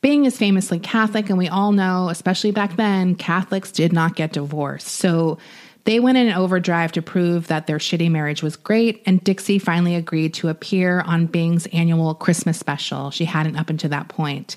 Bing 0.00 0.24
is 0.24 0.36
famously 0.36 0.78
Catholic, 0.78 1.28
and 1.28 1.38
we 1.38 1.48
all 1.48 1.72
know, 1.72 2.08
especially 2.08 2.50
back 2.50 2.76
then, 2.76 3.14
Catholics 3.14 3.72
did 3.72 3.92
not 3.92 4.16
get 4.16 4.32
divorced. 4.32 4.88
So 4.88 5.38
they 5.84 6.00
went 6.00 6.16
in 6.16 6.32
overdrive 6.32 6.92
to 6.92 7.02
prove 7.02 7.48
that 7.48 7.66
their 7.66 7.78
shitty 7.78 8.10
marriage 8.10 8.42
was 8.42 8.56
great, 8.56 9.02
and 9.04 9.22
Dixie 9.22 9.58
finally 9.58 9.94
agreed 9.94 10.32
to 10.34 10.48
appear 10.48 11.00
on 11.02 11.26
Bing's 11.26 11.66
annual 11.66 12.14
Christmas 12.14 12.58
special. 12.58 13.10
She 13.10 13.26
hadn't 13.26 13.56
up 13.56 13.68
until 13.68 13.90
that 13.90 14.08
point. 14.08 14.56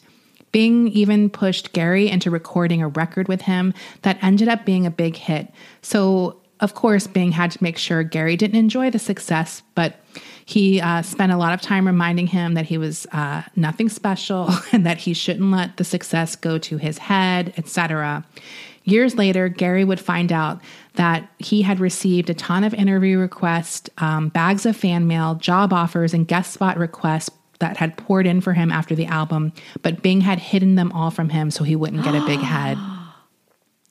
Bing 0.54 0.88
even 0.88 1.30
pushed 1.30 1.74
Gary 1.74 2.10
into 2.10 2.32
recording 2.32 2.82
a 2.82 2.88
record 2.88 3.28
with 3.28 3.42
him 3.42 3.74
that 4.04 4.18
ended 4.22 4.48
up 4.48 4.66
being 4.66 4.86
a 4.86 4.92
big 4.92 5.18
hit. 5.18 5.52
So, 5.82 6.38
of 6.62 6.74
course, 6.74 7.06
Bing 7.06 7.34
had 7.34 7.52
to 7.52 7.63
make 7.63 7.78
sure 7.78 8.02
Gary 8.04 8.38
didn't 8.38 8.58
enjoy 8.58 8.90
the 8.90 8.98
success, 8.98 9.62
but 9.76 10.00
he 10.46 10.80
uh, 10.80 11.02
spent 11.02 11.34
a 11.34 11.38
lot 11.38 11.54
of 11.54 11.60
time 11.60 11.86
reminding 11.86 12.28
him 12.28 12.54
that 12.54 12.66
he 12.66 12.78
was 12.78 13.06
uh, 13.12 13.44
nothing 13.58 13.90
special 13.90 14.50
and 14.72 14.86
that 14.86 14.98
he 14.98 15.13
shouldn't 15.13 15.52
let 15.52 15.76
the 15.76 15.84
success 15.84 16.38
go 16.38 16.58
to 16.58 16.78
his 16.78 16.98
head, 16.98 17.54
etc. 17.58 18.26
Years 18.88 19.15
later, 19.15 19.50
Gary 19.50 19.84
would 19.84 20.00
find 20.00 20.32
out 20.32 20.62
that 20.95 21.30
he 21.39 21.62
had 21.62 21.80
received 21.82 22.30
a 22.30 22.34
ton 22.34 22.63
of 22.63 22.73
interview 22.73 23.19
requests, 23.19 23.89
um, 23.97 24.30
bags 24.30 24.65
of 24.65 24.78
fan 24.78 25.08
mail, 25.08 25.36
job 25.36 25.73
offers, 25.73 26.13
and 26.13 26.26
guest 26.28 26.54
spot 26.54 26.78
requests 26.78 27.30
that 27.60 27.76
had 27.78 27.97
poured 27.97 28.26
in 28.26 28.39
for 28.39 28.54
him 28.54 28.71
after 28.71 28.95
the 28.95 29.06
album, 29.08 29.52
but 29.82 30.02
Bing 30.02 30.21
had 30.21 30.39
hidden 30.39 30.76
them 30.76 30.91
all 30.93 31.12
from 31.12 31.28
him 31.30 31.52
so 31.52 31.63
he 31.65 31.76
wouldn't 31.76 32.04
get 32.06 32.15
a 32.15 32.26
big 32.26 32.39
head. 32.56 32.78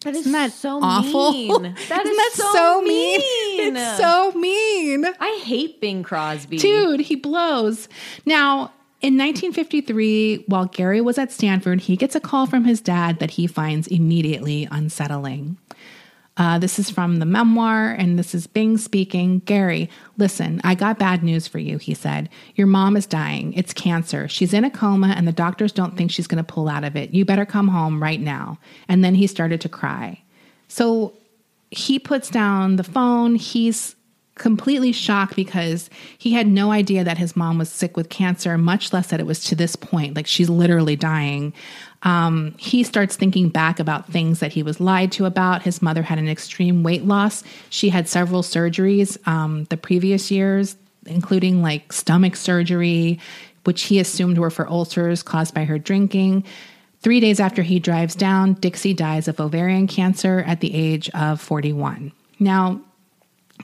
That 0.02 0.14
is 0.14 0.20
Isn't 0.20 0.32
that 0.32 0.52
so 0.52 0.78
awful? 0.82 1.32
mean. 1.32 1.50
That 1.88 2.06
Isn't 2.06 2.12
is 2.12 2.16
that 2.16 2.52
so, 2.54 2.80
mean? 2.80 3.20
mean. 3.20 3.76
It's 3.76 3.98
so 3.98 4.32
mean. 4.32 5.04
I 5.20 5.40
hate 5.44 5.80
Bing 5.80 6.02
Crosby. 6.04 6.58
Dude, 6.58 7.00
he 7.00 7.16
blows. 7.16 7.88
Now, 8.24 8.72
in 9.02 9.14
1953, 9.18 10.44
while 10.46 10.66
Gary 10.66 11.00
was 11.00 11.18
at 11.18 11.30
Stanford, 11.30 11.82
he 11.82 11.96
gets 11.96 12.14
a 12.14 12.20
call 12.20 12.46
from 12.46 12.64
his 12.64 12.80
dad 12.80 13.18
that 13.18 13.32
he 13.32 13.46
finds 13.46 13.86
immediately 13.86 14.66
unsettling. 14.70 15.58
Uh, 16.38 16.58
this 16.58 16.78
is 16.78 16.90
from 16.90 17.18
the 17.18 17.24
memoir, 17.24 17.92
and 17.92 18.18
this 18.18 18.34
is 18.34 18.46
Bing 18.46 18.76
speaking. 18.76 19.40
Gary, 19.40 19.88
listen, 20.18 20.60
I 20.64 20.74
got 20.74 20.98
bad 20.98 21.22
news 21.22 21.48
for 21.48 21.58
you, 21.58 21.78
he 21.78 21.94
said. 21.94 22.28
Your 22.54 22.66
mom 22.66 22.96
is 22.96 23.06
dying. 23.06 23.54
It's 23.54 23.72
cancer. 23.72 24.28
She's 24.28 24.52
in 24.52 24.64
a 24.64 24.70
coma, 24.70 25.08
and 25.08 25.26
the 25.26 25.32
doctors 25.32 25.72
don't 25.72 25.96
think 25.96 26.10
she's 26.10 26.26
going 26.26 26.44
to 26.44 26.52
pull 26.52 26.68
out 26.68 26.84
of 26.84 26.94
it. 26.94 27.10
You 27.10 27.24
better 27.24 27.46
come 27.46 27.68
home 27.68 28.02
right 28.02 28.20
now. 28.20 28.58
And 28.86 29.02
then 29.02 29.14
he 29.14 29.26
started 29.26 29.62
to 29.62 29.68
cry. 29.70 30.22
So 30.68 31.14
he 31.70 31.98
puts 31.98 32.28
down 32.28 32.76
the 32.76 32.84
phone. 32.84 33.34
He's 33.36 33.95
completely 34.36 34.92
shocked 34.92 35.34
because 35.34 35.88
he 36.16 36.32
had 36.32 36.46
no 36.46 36.70
idea 36.70 37.02
that 37.02 37.18
his 37.18 37.34
mom 37.34 37.58
was 37.58 37.70
sick 37.70 37.96
with 37.96 38.10
cancer, 38.10 38.56
much 38.56 38.92
less 38.92 39.08
that 39.08 39.18
it 39.18 39.26
was 39.26 39.42
to 39.44 39.54
this 39.54 39.74
point. 39.76 40.14
Like 40.14 40.26
she's 40.26 40.48
literally 40.48 40.94
dying. 40.94 41.52
Um, 42.02 42.54
he 42.58 42.82
starts 42.82 43.16
thinking 43.16 43.48
back 43.48 43.80
about 43.80 44.12
things 44.12 44.40
that 44.40 44.52
he 44.52 44.62
was 44.62 44.78
lied 44.78 45.10
to 45.12 45.24
about. 45.24 45.62
His 45.62 45.80
mother 45.82 46.02
had 46.02 46.18
an 46.18 46.28
extreme 46.28 46.82
weight 46.82 47.04
loss. 47.04 47.42
She 47.70 47.88
had 47.88 48.08
several 48.08 48.42
surgeries 48.42 49.16
um, 49.26 49.64
the 49.64 49.76
previous 49.76 50.30
years, 50.30 50.76
including 51.06 51.62
like 51.62 51.92
stomach 51.92 52.36
surgery, 52.36 53.18
which 53.64 53.84
he 53.84 53.98
assumed 53.98 54.38
were 54.38 54.50
for 54.50 54.68
ulcers 54.68 55.22
caused 55.22 55.54
by 55.54 55.64
her 55.64 55.78
drinking. 55.78 56.44
Three 57.00 57.20
days 57.20 57.40
after 57.40 57.62
he 57.62 57.78
drives 57.78 58.14
down, 58.14 58.54
Dixie 58.54 58.94
dies 58.94 59.28
of 59.28 59.40
ovarian 59.40 59.86
cancer 59.86 60.44
at 60.46 60.60
the 60.60 60.74
age 60.74 61.08
of 61.10 61.40
41. 61.40 62.12
Now, 62.38 62.80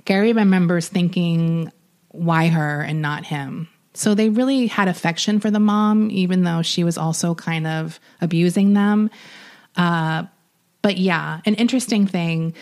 Gary 0.05 0.33
remembers 0.33 0.89
thinking, 0.89 1.71
why 2.09 2.49
her 2.49 2.83
and 2.83 3.03
not 3.03 3.27
him? 3.27 3.69
So 3.95 4.15
they 4.15 4.31
really 4.31 4.67
had 4.67 4.89
affection 4.89 5.39
for 5.39 5.51
the 5.51 5.61
mom, 5.61 6.11
even 6.11 6.45
though 6.45 6.63
she 6.63 6.83
was 6.83 6.97
also 6.97 7.35
kind 7.35 7.67
of 7.67 8.01
abusing 8.21 8.73
them. 8.73 9.11
Uh, 9.77 10.25
but 10.81 10.97
yeah, 10.97 11.41
an 11.45 11.55
interesting 11.57 12.07
thing. 12.07 12.55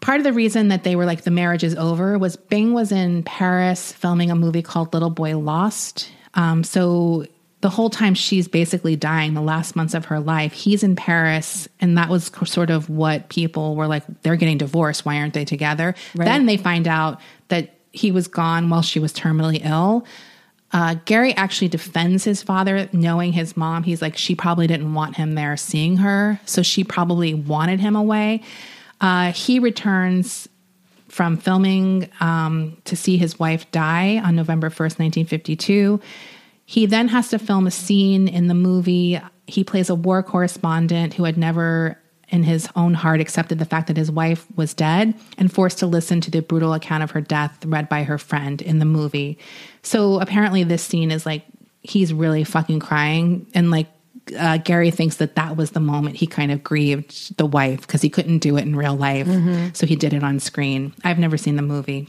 Part 0.00 0.18
of 0.18 0.24
the 0.24 0.32
reason 0.32 0.68
that 0.68 0.84
they 0.84 0.96
were 0.96 1.06
like, 1.06 1.22
the 1.22 1.30
marriage 1.30 1.64
is 1.64 1.74
over 1.74 2.18
was 2.18 2.36
Bing 2.36 2.74
was 2.74 2.92
in 2.92 3.22
Paris 3.22 3.92
filming 3.92 4.30
a 4.30 4.34
movie 4.34 4.62
called 4.62 4.92
Little 4.92 5.10
Boy 5.10 5.38
Lost. 5.38 6.10
Um, 6.34 6.64
so 6.64 7.26
the 7.64 7.70
whole 7.70 7.88
time 7.88 8.12
she's 8.12 8.46
basically 8.46 8.94
dying, 8.94 9.32
the 9.32 9.40
last 9.40 9.74
months 9.74 9.94
of 9.94 10.04
her 10.04 10.20
life, 10.20 10.52
he's 10.52 10.82
in 10.82 10.94
Paris. 10.94 11.66
And 11.80 11.96
that 11.96 12.10
was 12.10 12.30
sort 12.44 12.68
of 12.68 12.90
what 12.90 13.30
people 13.30 13.74
were 13.74 13.86
like, 13.86 14.02
they're 14.20 14.36
getting 14.36 14.58
divorced. 14.58 15.06
Why 15.06 15.16
aren't 15.16 15.32
they 15.32 15.46
together? 15.46 15.94
Then 16.26 16.44
they 16.44 16.58
find 16.58 16.86
out 16.86 17.22
that 17.48 17.72
he 17.90 18.12
was 18.12 18.28
gone 18.28 18.68
while 18.68 18.82
she 18.82 18.98
was 18.98 19.14
terminally 19.14 19.64
ill. 19.64 20.04
Uh, 20.74 20.96
Gary 21.06 21.34
actually 21.36 21.68
defends 21.68 22.22
his 22.22 22.42
father, 22.42 22.86
knowing 22.92 23.32
his 23.32 23.56
mom. 23.56 23.82
He's 23.82 24.02
like, 24.02 24.18
she 24.18 24.34
probably 24.34 24.66
didn't 24.66 24.92
want 24.92 25.16
him 25.16 25.34
there 25.34 25.56
seeing 25.56 25.96
her. 25.96 26.38
So 26.44 26.62
she 26.62 26.84
probably 26.84 27.32
wanted 27.32 27.80
him 27.80 27.96
away. 27.96 28.42
Uh, 29.00 29.32
he 29.32 29.58
returns 29.58 30.50
from 31.08 31.38
filming 31.38 32.10
um, 32.20 32.76
to 32.84 32.94
see 32.94 33.16
his 33.16 33.38
wife 33.38 33.70
die 33.70 34.20
on 34.22 34.36
November 34.36 34.68
1st, 34.68 34.98
1952. 35.00 35.98
He 36.66 36.86
then 36.86 37.08
has 37.08 37.28
to 37.28 37.38
film 37.38 37.66
a 37.66 37.70
scene 37.70 38.28
in 38.28 38.48
the 38.48 38.54
movie. 38.54 39.20
He 39.46 39.64
plays 39.64 39.90
a 39.90 39.94
war 39.94 40.22
correspondent 40.22 41.14
who 41.14 41.24
had 41.24 41.36
never, 41.36 41.98
in 42.28 42.42
his 42.42 42.68
own 42.74 42.94
heart, 42.94 43.20
accepted 43.20 43.58
the 43.58 43.66
fact 43.66 43.88
that 43.88 43.96
his 43.96 44.10
wife 44.10 44.46
was 44.56 44.72
dead 44.72 45.14
and 45.36 45.52
forced 45.52 45.78
to 45.78 45.86
listen 45.86 46.20
to 46.22 46.30
the 46.30 46.40
brutal 46.40 46.72
account 46.72 47.02
of 47.02 47.10
her 47.10 47.20
death 47.20 47.64
read 47.66 47.88
by 47.88 48.04
her 48.04 48.18
friend 48.18 48.62
in 48.62 48.78
the 48.78 48.86
movie. 48.86 49.38
So 49.82 50.20
apparently, 50.20 50.64
this 50.64 50.82
scene 50.82 51.10
is 51.10 51.26
like 51.26 51.44
he's 51.82 52.14
really 52.14 52.44
fucking 52.44 52.80
crying. 52.80 53.46
And 53.54 53.70
like 53.70 53.88
uh, 54.38 54.56
Gary 54.56 54.90
thinks 54.90 55.16
that 55.16 55.34
that 55.34 55.54
was 55.58 55.72
the 55.72 55.80
moment 55.80 56.16
he 56.16 56.26
kind 56.26 56.50
of 56.50 56.64
grieved 56.64 57.36
the 57.36 57.44
wife 57.44 57.82
because 57.82 58.00
he 58.00 58.08
couldn't 58.08 58.38
do 58.38 58.56
it 58.56 58.62
in 58.62 58.74
real 58.74 58.96
life. 58.96 59.26
So 59.74 59.86
he 59.86 59.96
did 59.96 60.14
it 60.14 60.24
on 60.24 60.40
screen. 60.40 60.94
I've 61.04 61.18
never 61.18 61.36
seen 61.36 61.56
the 61.56 61.62
movie. 61.62 62.08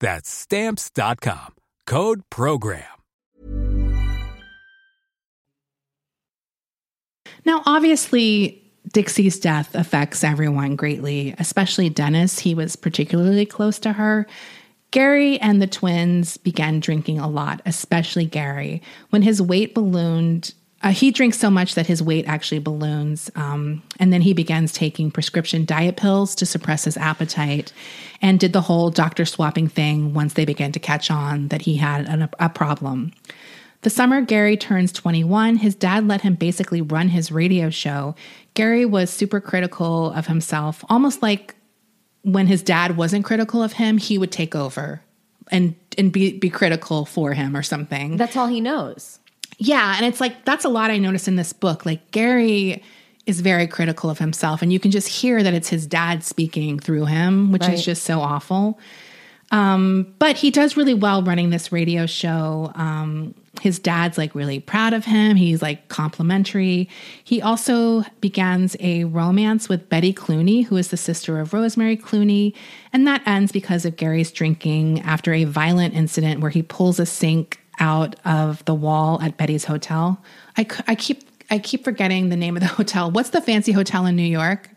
That's 0.00 0.28
Stamps.com. 0.28 1.54
Code 1.86 2.22
PROGRAM. 2.30 2.84
Now, 7.44 7.62
obviously, 7.64 8.62
Dixie's 8.92 9.38
death 9.38 9.74
affects 9.74 10.24
everyone 10.24 10.74
greatly, 10.74 11.34
especially 11.38 11.88
Dennis. 11.88 12.40
He 12.40 12.54
was 12.54 12.76
particularly 12.76 13.46
close 13.46 13.78
to 13.80 13.92
her. 13.92 14.26
Gary 14.90 15.38
and 15.40 15.60
the 15.60 15.66
twins 15.66 16.36
began 16.36 16.80
drinking 16.80 17.18
a 17.18 17.28
lot, 17.28 17.62
especially 17.66 18.24
Gary. 18.24 18.82
When 19.10 19.22
his 19.22 19.42
weight 19.42 19.74
ballooned, 19.74 20.54
uh, 20.86 20.90
he 20.90 21.10
drinks 21.10 21.36
so 21.36 21.50
much 21.50 21.74
that 21.74 21.88
his 21.88 22.00
weight 22.00 22.24
actually 22.28 22.60
balloons. 22.60 23.28
Um, 23.34 23.82
and 23.98 24.12
then 24.12 24.20
he 24.20 24.32
begins 24.32 24.72
taking 24.72 25.10
prescription 25.10 25.64
diet 25.64 25.96
pills 25.96 26.36
to 26.36 26.46
suppress 26.46 26.84
his 26.84 26.96
appetite 26.96 27.72
and 28.22 28.38
did 28.38 28.52
the 28.52 28.60
whole 28.60 28.90
doctor 28.90 29.24
swapping 29.24 29.66
thing 29.66 30.14
once 30.14 30.34
they 30.34 30.44
began 30.44 30.70
to 30.70 30.78
catch 30.78 31.10
on 31.10 31.48
that 31.48 31.62
he 31.62 31.76
had 31.76 32.06
an, 32.06 32.28
a 32.38 32.48
problem. 32.48 33.12
The 33.82 33.90
summer 33.90 34.20
Gary 34.20 34.56
turns 34.56 34.92
21, 34.92 35.56
his 35.56 35.74
dad 35.74 36.06
let 36.06 36.20
him 36.20 36.36
basically 36.36 36.82
run 36.82 37.08
his 37.08 37.32
radio 37.32 37.68
show. 37.68 38.14
Gary 38.54 38.86
was 38.86 39.10
super 39.10 39.40
critical 39.40 40.12
of 40.12 40.28
himself, 40.28 40.84
almost 40.88 41.20
like 41.20 41.56
when 42.22 42.46
his 42.46 42.62
dad 42.62 42.96
wasn't 42.96 43.24
critical 43.24 43.60
of 43.60 43.72
him, 43.72 43.98
he 43.98 44.18
would 44.18 44.30
take 44.30 44.54
over 44.54 45.02
and 45.50 45.74
and 45.98 46.12
be 46.12 46.38
be 46.38 46.50
critical 46.50 47.04
for 47.04 47.32
him 47.32 47.56
or 47.56 47.62
something. 47.64 48.16
That's 48.16 48.36
all 48.36 48.46
he 48.46 48.60
knows. 48.60 49.18
Yeah, 49.58 49.94
and 49.96 50.04
it's 50.06 50.20
like 50.20 50.44
that's 50.44 50.64
a 50.64 50.68
lot 50.68 50.90
I 50.90 50.98
noticed 50.98 51.28
in 51.28 51.36
this 51.36 51.52
book. 51.52 51.86
Like 51.86 52.10
Gary 52.10 52.82
is 53.24 53.40
very 53.40 53.66
critical 53.66 54.08
of 54.08 54.18
himself 54.18 54.62
and 54.62 54.72
you 54.72 54.78
can 54.78 54.92
just 54.92 55.08
hear 55.08 55.42
that 55.42 55.52
it's 55.52 55.68
his 55.68 55.84
dad 55.86 56.22
speaking 56.22 56.78
through 56.78 57.06
him, 57.06 57.50
which 57.50 57.62
Right. 57.62 57.72
is 57.74 57.84
just 57.84 58.04
so 58.04 58.20
awful. 58.20 58.78
Um, 59.52 60.14
but 60.18 60.36
he 60.36 60.50
does 60.50 60.76
really 60.76 60.94
well 60.94 61.22
running 61.22 61.50
this 61.50 61.70
radio 61.72 62.06
show. 62.06 62.70
Um, 62.74 63.34
his 63.62 63.78
dad's 63.78 64.18
like 64.18 64.34
really 64.34 64.60
proud 64.60 64.92
of 64.92 65.04
him. 65.04 65.36
He's 65.36 65.62
like 65.62 65.88
complimentary. 65.88 66.88
He 67.24 67.40
also 67.40 68.04
begins 68.20 68.76
a 68.80 69.04
romance 69.04 69.68
with 69.68 69.88
Betty 69.88 70.12
Clooney, 70.12 70.64
who 70.66 70.76
is 70.76 70.88
the 70.88 70.96
sister 70.96 71.40
of 71.40 71.52
Rosemary 71.52 71.96
Clooney. 71.96 72.54
And 72.92 73.06
that 73.06 73.22
ends 73.26 73.52
because 73.52 73.84
of 73.84 73.96
Gary's 73.96 74.30
drinking 74.32 75.00
after 75.02 75.32
a 75.32 75.44
violent 75.44 75.94
incident 75.94 76.40
where 76.40 76.50
he 76.50 76.62
pulls 76.62 76.98
a 77.00 77.06
sink 77.06 77.60
out 77.78 78.16
of 78.24 78.64
the 78.64 78.74
wall 78.74 79.20
at 79.22 79.36
Betty's 79.36 79.64
hotel. 79.64 80.22
I, 80.56 80.66
I 80.86 80.94
keep 80.94 81.22
I 81.50 81.58
keep 81.60 81.84
forgetting 81.84 82.28
the 82.28 82.36
name 82.36 82.56
of 82.56 82.60
the 82.62 82.66
hotel. 82.68 83.10
What's 83.10 83.30
the 83.30 83.40
fancy 83.40 83.72
hotel 83.72 84.04
in 84.06 84.16
New 84.16 84.22
York? 84.24 84.68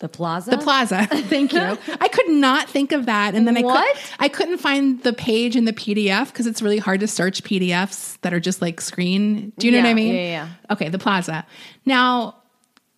The 0.00 0.08
plaza? 0.08 0.50
The 0.52 0.58
Plaza. 0.58 1.06
Thank 1.10 1.52
you. 1.52 1.60
I 1.60 2.06
could 2.08 2.28
not 2.28 2.68
think 2.70 2.92
of 2.92 3.06
that, 3.06 3.34
and 3.34 3.48
then 3.48 3.56
I 3.56 3.62
What? 3.62 3.96
could, 3.96 4.02
I 4.20 4.28
couldn't 4.28 4.58
find 4.58 5.02
the 5.02 5.12
page 5.12 5.56
in 5.56 5.64
the 5.64 5.72
PDF 5.72 6.26
because 6.28 6.46
it's 6.46 6.62
really 6.62 6.78
hard 6.78 7.00
to 7.00 7.08
search 7.08 7.42
PDFs 7.42 8.20
that 8.20 8.32
are 8.32 8.38
just 8.38 8.62
like 8.62 8.80
screen. 8.80 9.52
Do 9.58 9.66
you 9.66 9.72
know 9.72 9.80
what 9.82 9.88
I 9.88 9.94
mean? 9.94 10.14
yeah, 10.14 10.20
yeah. 10.22 10.48
Okay, 10.70 10.88
the 10.88 10.98
Plaza. 11.00 11.44
Now, 11.84 12.36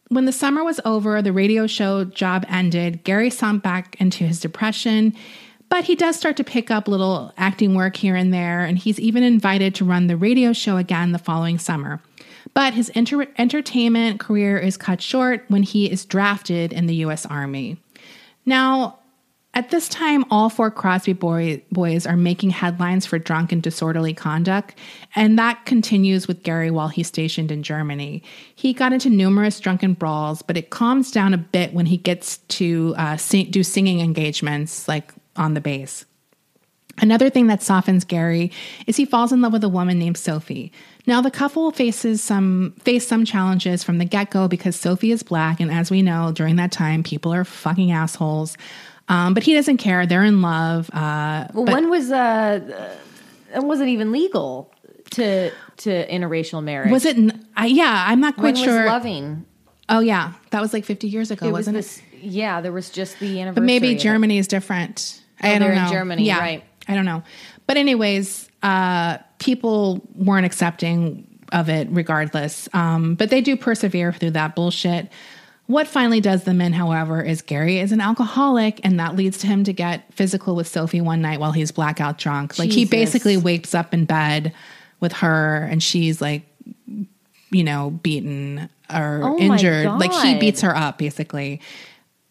when 0.08 0.26
the 0.26 0.32
summer 0.32 0.62
was 0.62 0.78
over, 0.84 1.22
the 1.22 1.32
radio 1.32 1.66
show 1.66 2.04
job 2.04 2.44
ended. 2.48 3.02
Gary 3.04 3.30
sunk 3.30 3.62
back 3.62 3.96
into 3.98 4.24
his 4.24 4.38
depression, 4.40 5.14
but 5.70 5.84
he 5.84 5.94
does 5.94 6.16
start 6.16 6.36
to 6.36 6.44
pick 6.44 6.70
up 6.70 6.88
little 6.88 7.32
acting 7.38 7.74
work 7.74 7.96
here 7.96 8.16
and 8.16 8.34
there, 8.34 8.60
and 8.60 8.76
he's 8.76 9.00
even 9.00 9.22
invited 9.22 9.74
to 9.76 9.84
run 9.84 10.08
the 10.08 10.16
radio 10.16 10.52
show 10.52 10.76
again 10.76 11.12
the 11.12 11.18
following 11.18 11.58
summer. 11.58 12.02
But 12.52 12.74
his 12.74 12.90
enter- 12.94 13.28
entertainment 13.38 14.18
career 14.20 14.58
is 14.58 14.76
cut 14.76 15.00
short 15.00 15.44
when 15.48 15.62
he 15.62 15.90
is 15.90 16.04
drafted 16.04 16.72
in 16.72 16.86
the 16.86 16.96
U.S. 16.96 17.24
Army. 17.24 17.78
Now, 18.44 18.98
at 19.54 19.70
this 19.70 19.88
time, 19.88 20.24
all 20.30 20.48
four 20.48 20.70
Crosby 20.70 21.12
boy, 21.12 21.62
boys 21.72 22.06
are 22.06 22.16
making 22.16 22.50
headlines 22.50 23.06
for 23.06 23.18
drunk 23.18 23.52
and 23.52 23.62
disorderly 23.62 24.14
conduct, 24.14 24.76
and 25.14 25.38
that 25.38 25.66
continues 25.66 26.26
with 26.26 26.42
Gary 26.42 26.70
while 26.70 26.88
he's 26.88 27.08
stationed 27.08 27.50
in 27.50 27.62
Germany. 27.62 28.22
He 28.54 28.72
got 28.72 28.92
into 28.92 29.10
numerous 29.10 29.58
drunken 29.60 29.94
brawls, 29.94 30.42
but 30.42 30.56
it 30.56 30.70
calms 30.70 31.10
down 31.10 31.34
a 31.34 31.38
bit 31.38 31.74
when 31.74 31.86
he 31.86 31.96
gets 31.96 32.38
to 32.38 32.94
uh, 32.96 33.16
sing, 33.16 33.50
do 33.50 33.64
singing 33.64 34.00
engagements, 34.00 34.86
like 34.86 35.12
on 35.40 35.54
the 35.54 35.60
base. 35.60 36.04
Another 36.98 37.30
thing 37.30 37.46
that 37.46 37.62
softens 37.62 38.04
Gary 38.04 38.52
is 38.86 38.96
he 38.96 39.06
falls 39.06 39.32
in 39.32 39.40
love 39.40 39.52
with 39.52 39.64
a 39.64 39.68
woman 39.68 39.98
named 39.98 40.18
Sophie. 40.18 40.70
Now 41.06 41.22
the 41.22 41.30
couple 41.30 41.70
faces 41.70 42.22
some 42.22 42.74
face 42.80 43.06
some 43.08 43.24
challenges 43.24 43.82
from 43.82 43.98
the 43.98 44.04
get-go 44.04 44.48
because 44.48 44.76
Sophie 44.76 45.10
is 45.10 45.22
black 45.22 45.60
and 45.60 45.70
as 45.70 45.90
we 45.90 46.02
know 46.02 46.30
during 46.30 46.56
that 46.56 46.72
time 46.72 47.02
people 47.02 47.32
are 47.32 47.44
fucking 47.44 47.90
assholes. 47.90 48.56
Um, 49.08 49.34
but 49.34 49.42
he 49.42 49.54
doesn't 49.54 49.78
care. 49.78 50.04
They're 50.06 50.22
in 50.24 50.42
love. 50.42 50.90
Uh, 50.92 51.48
Well, 51.54 51.64
when 51.64 51.90
was 51.90 52.12
uh, 52.12 52.16
uh, 52.16 53.56
it 53.56 53.64
wasn't 53.64 53.88
even 53.88 54.12
legal 54.12 54.72
to 55.12 55.50
to 55.78 56.06
interracial 56.08 56.62
marriage? 56.62 56.92
was 56.92 57.06
it? 57.06 57.16
yeah, 57.16 58.04
I'm 58.06 58.20
not 58.20 58.36
when 58.36 58.54
quite 58.54 58.64
sure. 58.64 58.82
was 58.84 58.90
loving? 58.90 59.46
oh 59.88 60.00
yeah, 60.00 60.34
that 60.50 60.60
was 60.60 60.72
like 60.72 60.84
50 60.84 61.08
years 61.08 61.30
ago, 61.30 61.46
It 61.46 61.52
was 61.52 61.66
wasn't 61.66 61.78
it? 61.78 62.02
Yeah, 62.22 62.60
there 62.60 62.72
was 62.72 62.90
just 62.90 63.18
the 63.18 63.40
anniversary. 63.40 63.54
But 63.54 63.64
maybe. 63.64 63.94
Germany 63.96 64.38
is 64.38 64.46
different. 64.46 65.22
I 65.40 65.48
Oh, 65.48 65.58
don't 65.58 65.60
they're 65.68 65.74
know. 65.76 65.86
in 65.86 65.92
Germany, 65.92 66.24
yeah, 66.24 66.38
right. 66.38 66.64
I 66.88 66.94
don't 66.94 67.04
know. 67.04 67.22
But 67.66 67.76
anyways, 67.76 68.48
uh, 68.62 69.18
people 69.38 70.00
weren't 70.14 70.46
accepting 70.46 71.26
of 71.52 71.68
it 71.68 71.88
regardless. 71.90 72.68
Um, 72.72 73.14
but 73.14 73.30
they 73.30 73.40
do 73.40 73.56
persevere 73.56 74.12
through 74.12 74.32
that 74.32 74.54
bullshit. 74.54 75.08
What 75.66 75.86
finally 75.86 76.20
does 76.20 76.44
them 76.44 76.60
in, 76.60 76.72
however, 76.72 77.22
is 77.22 77.42
Gary 77.42 77.78
is 77.78 77.92
an 77.92 78.00
alcoholic, 78.00 78.80
and 78.82 78.98
that 78.98 79.14
leads 79.14 79.38
to 79.38 79.46
him 79.46 79.62
to 79.64 79.72
get 79.72 80.12
physical 80.12 80.56
with 80.56 80.66
Sophie 80.66 81.00
one 81.00 81.20
night 81.22 81.38
while 81.38 81.52
he's 81.52 81.70
blackout 81.70 82.18
drunk. 82.18 82.58
Like 82.58 82.70
he 82.70 82.84
basically 82.84 83.36
wakes 83.36 83.72
up 83.74 83.94
in 83.94 84.04
bed 84.04 84.52
with 84.98 85.12
her, 85.12 85.68
and 85.70 85.80
she's 85.82 86.20
like, 86.20 86.42
you 87.52 87.64
know, 87.64 87.90
beaten 87.90 88.68
or 88.92 89.20
Oh 89.22 89.38
injured. 89.38 89.86
Like 89.86 90.12
he 90.12 90.38
beats 90.38 90.60
her 90.62 90.76
up, 90.76 90.98
basically 90.98 91.60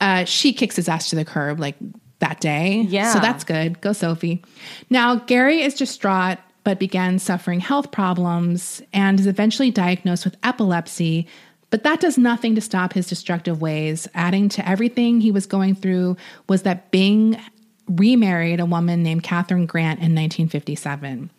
uh, 0.01 0.23
she 0.23 0.53
kicks 0.53 0.77
his 0.77 0.87
ass 0.87 1.09
to 1.09 1.15
the 1.17 1.25
curb 1.25 1.59
like 1.59 1.75
that 2.19 2.39
day. 2.39 2.85
Yeah. 2.87 3.13
So 3.13 3.19
that's 3.19 3.43
good. 3.43 3.81
Go, 3.81 3.93
Sophie. 3.93 4.43
Now, 4.89 5.15
Gary 5.15 5.61
is 5.61 5.73
distraught, 5.73 6.37
but 6.63 6.79
begins 6.79 7.23
suffering 7.23 7.59
health 7.59 7.91
problems 7.91 8.81
and 8.93 9.19
is 9.19 9.27
eventually 9.27 9.71
diagnosed 9.71 10.25
with 10.25 10.37
epilepsy. 10.43 11.27
But 11.69 11.83
that 11.83 11.99
does 11.99 12.17
nothing 12.17 12.55
to 12.55 12.61
stop 12.61 12.93
his 12.93 13.07
destructive 13.07 13.61
ways. 13.61 14.07
Adding 14.13 14.49
to 14.49 14.67
everything 14.67 15.21
he 15.21 15.31
was 15.31 15.45
going 15.45 15.75
through 15.75 16.17
was 16.47 16.63
that 16.63 16.91
Bing 16.91 17.39
remarried 17.87 18.59
a 18.59 18.65
woman 18.65 19.01
named 19.01 19.23
Kathryn 19.23 19.65
Grant 19.65 19.99
in 19.99 20.13
1957 20.13 21.31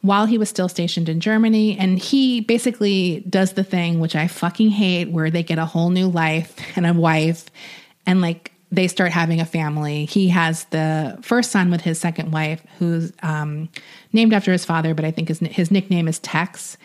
while 0.00 0.26
he 0.26 0.38
was 0.38 0.48
still 0.48 0.68
stationed 0.68 1.08
in 1.08 1.20
Germany. 1.20 1.76
And 1.76 1.98
he 1.98 2.40
basically 2.40 3.24
does 3.28 3.54
the 3.54 3.64
thing 3.64 4.00
which 4.00 4.14
I 4.14 4.28
fucking 4.28 4.70
hate, 4.70 5.10
where 5.10 5.30
they 5.30 5.42
get 5.42 5.58
a 5.58 5.66
whole 5.66 5.90
new 5.90 6.08
life 6.08 6.56
and 6.76 6.86
a 6.86 6.94
wife, 6.94 7.46
and 8.06 8.20
like 8.20 8.52
they 8.70 8.88
start 8.88 9.12
having 9.12 9.40
a 9.40 9.46
family. 9.46 10.04
He 10.04 10.28
has 10.28 10.64
the 10.66 11.18
first 11.22 11.50
son 11.50 11.70
with 11.70 11.80
his 11.80 11.98
second 11.98 12.32
wife, 12.32 12.62
who's 12.78 13.12
um, 13.22 13.68
named 14.12 14.34
after 14.34 14.52
his 14.52 14.64
father, 14.64 14.94
but 14.94 15.04
I 15.04 15.10
think 15.10 15.28
his, 15.28 15.38
his 15.38 15.70
nickname 15.70 16.06
is 16.06 16.18
Tex. 16.18 16.76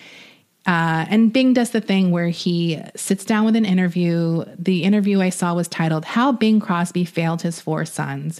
Uh, 0.66 1.06
and 1.10 1.34
Bing 1.34 1.54
does 1.54 1.72
the 1.72 1.82
thing 1.82 2.12
where 2.12 2.30
he 2.30 2.82
sits 2.96 3.26
down 3.26 3.44
with 3.44 3.56
an 3.58 3.66
interview. 3.66 4.46
The 4.58 4.84
interview 4.84 5.20
I 5.20 5.30
saw 5.30 5.54
was 5.54 5.68
titled 5.68 6.06
How 6.06 6.32
Bing 6.32 6.62
Crosby 6.62 7.04
Failed 7.04 7.42
His 7.42 7.60
Four 7.60 7.84
Sons. 7.84 8.40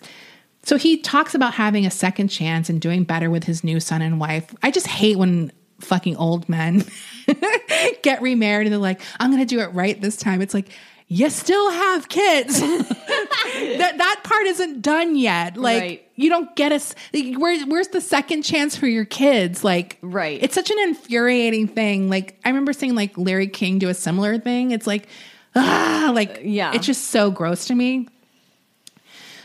So 0.64 0.78
he 0.78 0.98
talks 0.98 1.36
about 1.36 1.54
having 1.54 1.86
a 1.86 1.92
second 1.92 2.30
chance 2.30 2.70
and 2.70 2.80
doing 2.80 3.04
better 3.04 3.30
with 3.30 3.44
his 3.44 3.66
new 3.66 3.82
son 3.82 4.02
and 4.02 4.22
wife. 4.22 4.56
I 4.64 4.72
just 4.72 4.88
hate 4.88 5.18
when 5.18 5.52
fucking 5.82 6.16
old 6.16 6.48
men 6.48 6.86
get 8.02 8.22
remarried 8.22 8.68
and 8.68 8.74
they're 8.74 8.80
like, 8.80 9.02
I'm 9.20 9.30
going 9.30 9.46
to 9.46 9.56
do 9.56 9.60
it 9.60 9.74
right 9.74 10.00
this 10.00 10.16
time. 10.16 10.42
It's 10.42 10.54
like, 10.54 10.70
you 11.14 11.30
still 11.30 11.70
have 11.70 12.10
kids. 12.10 12.60
that 12.60 13.94
that 13.98 14.22
part 14.24 14.48
isn't 14.48 14.82
done 14.82 15.16
yet. 15.16 15.58
Like 15.58 15.82
Right. 15.82 16.08
you 16.16 16.28
don't 16.28 16.56
get 16.56 16.72
us. 16.72 16.96
Where, 17.14 17.64
where's 17.68 17.90
the 17.90 18.02
second 18.02 18.42
chance 18.42 18.76
for 18.76 18.88
your 18.88 19.06
kids? 19.06 19.64
Like, 19.64 20.00
Right. 20.02 20.42
It's 20.42 20.56
such 20.56 20.72
an 20.72 20.80
infuriating 20.80 21.68
thing. 21.68 22.10
Like, 22.10 22.40
I 22.44 22.50
remember 22.50 22.74
seeing 22.74 22.96
like 22.96 23.16
Larry 23.16 23.46
King 23.46 23.78
do 23.78 23.90
a 23.90 23.94
similar 23.94 24.40
thing. 24.40 24.72
It's 24.72 24.88
like, 24.88 25.08
ah, 25.56 26.12
like, 26.16 26.40
yeah. 26.42 26.72
it's 26.74 26.88
just 26.88 27.12
so 27.12 27.30
gross 27.30 27.68
to 27.68 27.76
me. 27.76 28.08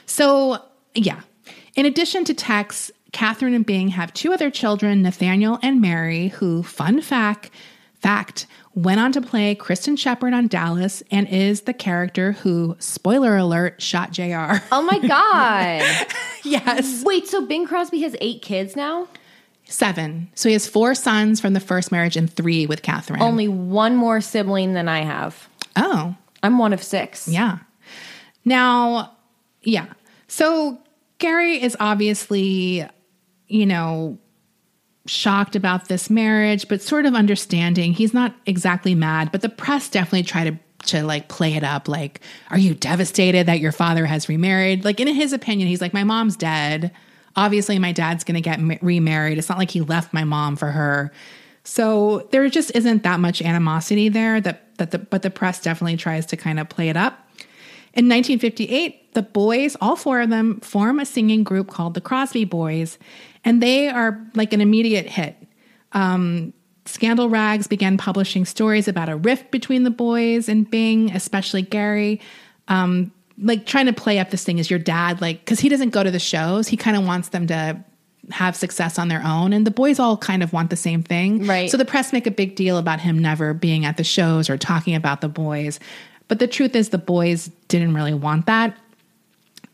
So, 0.06 0.64
yeah. 0.94 1.20
In 1.76 1.84
addition 1.84 2.24
to 2.24 2.34
Tex, 2.34 2.90
Kathryn 3.12 3.54
and 3.54 3.66
Bing 3.66 3.88
have 3.88 4.14
two 4.14 4.32
other 4.32 4.50
children, 4.50 5.02
Nathaniel 5.02 5.58
and 5.62 5.82
Mary, 5.82 6.28
who, 6.28 6.62
fun 6.62 7.02
fact, 7.02 7.50
fact, 8.00 8.46
went 8.78 9.00
on 9.00 9.10
to 9.10 9.20
play 9.20 9.56
Kristin 9.56 9.98
Shepard 9.98 10.32
on 10.32 10.46
Dallas 10.46 11.02
and 11.10 11.26
is 11.28 11.62
the 11.62 11.74
character 11.74 12.32
who, 12.32 12.76
spoiler 12.78 13.36
alert, 13.36 13.82
shot 13.82 14.12
JR. 14.12 14.58
Oh 14.70 14.82
my 14.82 14.98
god. 15.00 16.06
yes. 16.44 17.02
Wait, 17.04 17.26
so 17.26 17.44
Bing 17.44 17.66
Crosby 17.66 18.00
has 18.02 18.14
eight 18.20 18.40
kids 18.40 18.76
now? 18.76 19.08
Seven. 19.64 20.30
So 20.34 20.48
he 20.48 20.52
has 20.52 20.68
four 20.68 20.94
sons 20.94 21.40
from 21.40 21.54
the 21.54 21.60
first 21.60 21.90
marriage 21.90 22.16
and 22.16 22.32
three 22.32 22.66
with 22.66 22.82
Kathryn. 22.82 23.20
Only 23.20 23.48
one 23.48 23.96
more 23.96 24.20
sibling 24.20 24.74
than 24.74 24.88
I 24.88 25.00
have. 25.00 25.48
Oh, 25.74 26.14
I'm 26.42 26.58
one 26.58 26.72
of 26.72 26.82
six. 26.82 27.26
yeah. 27.26 27.58
Now, 28.44 29.16
yeah. 29.62 29.86
So 30.28 30.78
Gary 31.18 31.60
is 31.60 31.76
obviously, 31.80 32.86
you 33.48 33.66
know, 33.66 34.18
shocked 35.08 35.56
about 35.56 35.88
this 35.88 36.10
marriage, 36.10 36.68
but 36.68 36.82
sort 36.82 37.06
of 37.06 37.14
understanding. 37.14 37.92
He's 37.92 38.14
not 38.14 38.34
exactly 38.46 38.94
mad, 38.94 39.32
but 39.32 39.40
the 39.40 39.48
press 39.48 39.88
definitely 39.88 40.24
try 40.24 40.44
to 40.44 40.58
to 40.86 41.02
like 41.02 41.28
play 41.28 41.54
it 41.54 41.64
up 41.64 41.88
like 41.88 42.20
are 42.50 42.58
you 42.58 42.72
devastated 42.72 43.46
that 43.46 43.58
your 43.58 43.72
father 43.72 44.06
has 44.06 44.28
remarried? 44.28 44.84
Like 44.84 45.00
in 45.00 45.08
his 45.08 45.32
opinion 45.32 45.68
he's 45.68 45.80
like 45.80 45.92
my 45.92 46.04
mom's 46.04 46.36
dead. 46.36 46.92
Obviously 47.34 47.78
my 47.80 47.90
dad's 47.90 48.22
going 48.22 48.36
to 48.36 48.40
get 48.40 48.60
ma- 48.60 48.76
remarried. 48.80 49.38
It's 49.38 49.48
not 49.48 49.58
like 49.58 49.72
he 49.72 49.80
left 49.80 50.14
my 50.14 50.22
mom 50.22 50.54
for 50.54 50.70
her. 50.70 51.12
So 51.64 52.28
there 52.30 52.48
just 52.48 52.74
isn't 52.74 53.02
that 53.02 53.18
much 53.18 53.42
animosity 53.42 54.08
there 54.08 54.40
that 54.40 54.76
that 54.78 54.92
the 54.92 54.98
but 54.98 55.22
the 55.22 55.30
press 55.30 55.60
definitely 55.60 55.96
tries 55.96 56.26
to 56.26 56.36
kind 56.36 56.60
of 56.60 56.68
play 56.68 56.88
it 56.88 56.96
up. 56.96 57.28
In 57.94 58.04
1958, 58.04 59.14
the 59.14 59.22
boys, 59.22 59.76
all 59.80 59.96
four 59.96 60.20
of 60.20 60.30
them, 60.30 60.60
form 60.60 61.00
a 61.00 61.04
singing 61.04 61.42
group 61.42 61.68
called 61.68 61.94
the 61.94 62.00
Crosby 62.00 62.44
Boys, 62.44 62.98
and 63.48 63.62
they 63.62 63.88
are 63.88 64.20
like 64.34 64.52
an 64.52 64.60
immediate 64.60 65.06
hit. 65.06 65.34
Um, 65.92 66.52
Scandal 66.84 67.30
Rags 67.30 67.66
began 67.66 67.96
publishing 67.96 68.44
stories 68.44 68.88
about 68.88 69.08
a 69.08 69.16
rift 69.16 69.50
between 69.50 69.84
the 69.84 69.90
boys 69.90 70.50
and 70.50 70.70
Bing, 70.70 71.10
especially 71.12 71.62
Gary. 71.62 72.20
Um, 72.68 73.10
like 73.40 73.64
trying 73.64 73.86
to 73.86 73.94
play 73.94 74.18
up 74.18 74.28
this 74.28 74.44
thing 74.44 74.60
as 74.60 74.68
your 74.68 74.78
dad, 74.78 75.22
like, 75.22 75.40
because 75.40 75.60
he 75.60 75.70
doesn't 75.70 75.90
go 75.90 76.02
to 76.02 76.10
the 76.10 76.18
shows. 76.18 76.68
He 76.68 76.76
kind 76.76 76.94
of 76.94 77.06
wants 77.06 77.30
them 77.30 77.46
to 77.46 77.82
have 78.30 78.54
success 78.54 78.98
on 78.98 79.08
their 79.08 79.24
own. 79.24 79.54
And 79.54 79.66
the 79.66 79.70
boys 79.70 79.98
all 79.98 80.18
kind 80.18 80.42
of 80.42 80.52
want 80.52 80.68
the 80.68 80.76
same 80.76 81.02
thing. 81.02 81.46
Right. 81.46 81.70
So 81.70 81.78
the 81.78 81.86
press 81.86 82.12
make 82.12 82.26
a 82.26 82.30
big 82.30 82.54
deal 82.54 82.76
about 82.76 83.00
him 83.00 83.18
never 83.18 83.54
being 83.54 83.86
at 83.86 83.96
the 83.96 84.04
shows 84.04 84.50
or 84.50 84.58
talking 84.58 84.94
about 84.94 85.22
the 85.22 85.28
boys. 85.30 85.80
But 86.26 86.38
the 86.38 86.46
truth 86.46 86.76
is, 86.76 86.90
the 86.90 86.98
boys 86.98 87.50
didn't 87.68 87.94
really 87.94 88.12
want 88.12 88.44
that. 88.44 88.76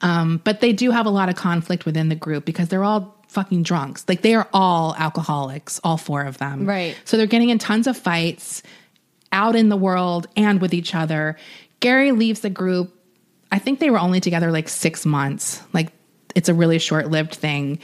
Um, 0.00 0.40
but 0.44 0.60
they 0.60 0.72
do 0.72 0.92
have 0.92 1.06
a 1.06 1.10
lot 1.10 1.28
of 1.28 1.34
conflict 1.34 1.84
within 1.84 2.08
the 2.08 2.14
group 2.14 2.44
because 2.44 2.68
they're 2.68 2.84
all 2.84 3.16
fucking 3.34 3.64
drunks. 3.64 4.04
Like 4.08 4.22
they 4.22 4.34
are 4.34 4.48
all 4.52 4.94
alcoholics, 4.96 5.80
all 5.84 5.96
four 5.96 6.22
of 6.22 6.38
them. 6.38 6.66
Right. 6.66 6.96
So 7.04 7.16
they're 7.16 7.26
getting 7.26 7.50
in 7.50 7.58
tons 7.58 7.86
of 7.86 7.96
fights 7.96 8.62
out 9.32 9.56
in 9.56 9.68
the 9.68 9.76
world 9.76 10.28
and 10.36 10.60
with 10.60 10.72
each 10.72 10.94
other. 10.94 11.36
Gary 11.80 12.12
leaves 12.12 12.40
the 12.40 12.50
group. 12.50 12.94
I 13.52 13.58
think 13.58 13.80
they 13.80 13.90
were 13.90 13.98
only 13.98 14.20
together 14.20 14.50
like 14.50 14.68
six 14.68 15.04
months. 15.04 15.60
Like 15.72 15.92
it's 16.34 16.48
a 16.48 16.54
really 16.54 16.78
short 16.78 17.10
lived 17.10 17.34
thing. 17.34 17.80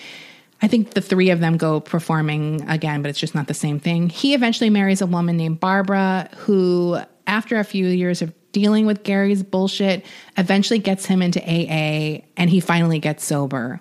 I 0.63 0.69
think 0.69 0.91
the 0.91 1.01
three 1.01 1.31
of 1.31 1.41
them 1.41 1.57
go 1.57 1.81
performing 1.81 2.69
again, 2.69 3.03
but 3.03 3.09
it's 3.09 3.19
just 3.19 3.35
not 3.35 3.47
the 3.47 3.55
same 3.55 3.81
thing. 3.81 4.09
He 4.09 4.35
eventually 4.35 4.71
marries 4.71 5.01
a 5.01 5.07
woman 5.07 5.37
named 5.37 5.59
Barbara, 5.59 6.29
who, 6.37 6.99
after 7.27 7.59
a 7.59 7.65
few 7.65 7.87
years 7.87 8.21
of 8.21 8.35
dealing 8.53 8.85
with 8.85 9.03
Gary's 9.03 9.43
bullshit, 9.43 10.05
eventually 10.37 10.79
gets 10.79 11.07
him 11.07 11.23
into 11.23 11.41
AA 11.41 12.23
and 12.37 12.51
he 12.51 12.61
finally 12.61 12.99
gets 12.99 13.25
sober. 13.25 13.81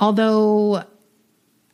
Although 0.00 0.84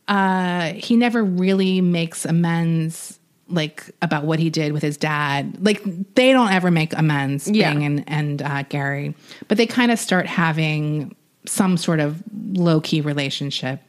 uh, 0.07 0.73
he 0.73 0.95
never 0.95 1.23
really 1.23 1.81
makes 1.81 2.25
amends 2.25 3.19
like 3.49 3.91
about 4.01 4.23
what 4.23 4.39
he 4.39 4.49
did 4.49 4.71
with 4.73 4.81
his 4.81 4.97
dad. 4.97 5.57
Like 5.63 5.81
they 6.15 6.31
don't 6.31 6.51
ever 6.51 6.71
make 6.71 6.93
amends, 6.97 7.49
Yeah. 7.49 7.73
Bing 7.73 7.83
and 7.83 8.03
and 8.07 8.41
uh, 8.41 8.63
Gary, 8.63 9.15
but 9.47 9.57
they 9.57 9.67
kind 9.67 9.91
of 9.91 9.99
start 9.99 10.25
having 10.27 11.15
some 11.45 11.77
sort 11.77 11.99
of 11.99 12.23
low 12.53 12.79
key 12.81 13.01
relationship. 13.01 13.81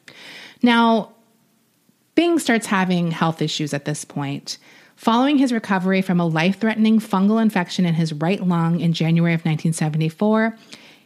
Now, 0.62 1.12
Bing 2.14 2.38
starts 2.38 2.66
having 2.66 3.10
health 3.10 3.40
issues 3.40 3.72
at 3.72 3.84
this 3.84 4.04
point. 4.04 4.58
Following 4.96 5.38
his 5.38 5.52
recovery 5.52 6.02
from 6.02 6.20
a 6.20 6.26
life 6.26 6.60
threatening 6.60 7.00
fungal 7.00 7.42
infection 7.42 7.84
in 7.84 7.94
his 7.94 8.12
right 8.12 8.44
lung 8.44 8.80
in 8.80 8.92
January 8.92 9.34
of 9.34 9.40
1974, 9.40 10.56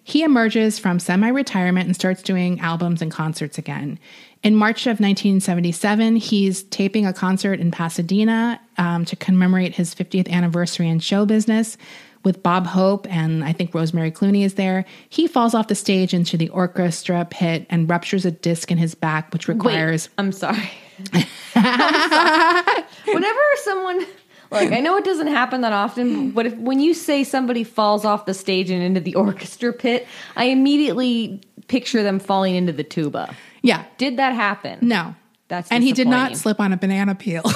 he 0.08 0.22
emerges 0.22 0.78
from 0.78 0.98
semi 0.98 1.28
retirement 1.28 1.84
and 1.84 1.94
starts 1.94 2.22
doing 2.22 2.58
albums 2.60 3.02
and 3.02 3.12
concerts 3.12 3.58
again. 3.58 3.98
In 4.42 4.56
March 4.56 4.86
of 4.86 5.00
1977, 5.00 6.16
he's 6.16 6.62
taping 6.62 7.04
a 7.04 7.12
concert 7.12 7.60
in 7.60 7.70
Pasadena 7.70 8.58
um, 8.78 9.04
to 9.04 9.16
commemorate 9.16 9.74
his 9.74 9.94
50th 9.94 10.30
anniversary 10.30 10.88
in 10.88 10.98
show 11.00 11.26
business 11.26 11.76
with 12.24 12.42
Bob 12.42 12.66
Hope 12.66 13.06
and 13.12 13.44
I 13.44 13.52
think 13.52 13.74
Rosemary 13.74 14.10
Clooney 14.10 14.46
is 14.46 14.54
there. 14.54 14.86
He 15.10 15.28
falls 15.28 15.54
off 15.54 15.68
the 15.68 15.74
stage 15.74 16.14
into 16.14 16.38
the 16.38 16.48
orchestra 16.48 17.26
pit 17.28 17.66
and 17.68 17.88
ruptures 17.90 18.24
a 18.24 18.30
disc 18.30 18.70
in 18.70 18.78
his 18.78 18.94
back, 18.94 19.30
which 19.34 19.46
requires. 19.46 20.08
Wait, 20.08 20.14
I'm 20.16 20.32
sorry. 20.32 20.70
I'm 21.54 22.10
sorry. 22.10 22.84
Whenever 23.12 23.40
someone 23.56 24.06
look, 24.50 24.72
I 24.72 24.80
know 24.80 24.96
it 24.96 25.04
doesn't 25.04 25.28
happen 25.28 25.62
that 25.62 25.72
often, 25.72 26.30
but 26.30 26.46
if 26.46 26.54
when 26.56 26.80
you 26.80 26.94
say 26.94 27.24
somebody 27.24 27.64
falls 27.64 28.04
off 28.04 28.26
the 28.26 28.34
stage 28.34 28.70
and 28.70 28.82
into 28.82 29.00
the 29.00 29.14
orchestra 29.16 29.72
pit, 29.72 30.06
I 30.36 30.46
immediately 30.46 31.40
picture 31.68 32.02
them 32.02 32.18
falling 32.18 32.54
into 32.54 32.72
the 32.72 32.84
tuba. 32.84 33.34
Yeah. 33.62 33.84
Did 33.98 34.16
that 34.18 34.34
happen? 34.34 34.78
No. 34.82 35.14
That's 35.48 35.70
and 35.70 35.82
he 35.82 35.92
did 35.92 36.08
not 36.08 36.36
slip 36.36 36.60
on 36.60 36.72
a 36.72 36.76
banana 36.76 37.14
peel. 37.14 37.42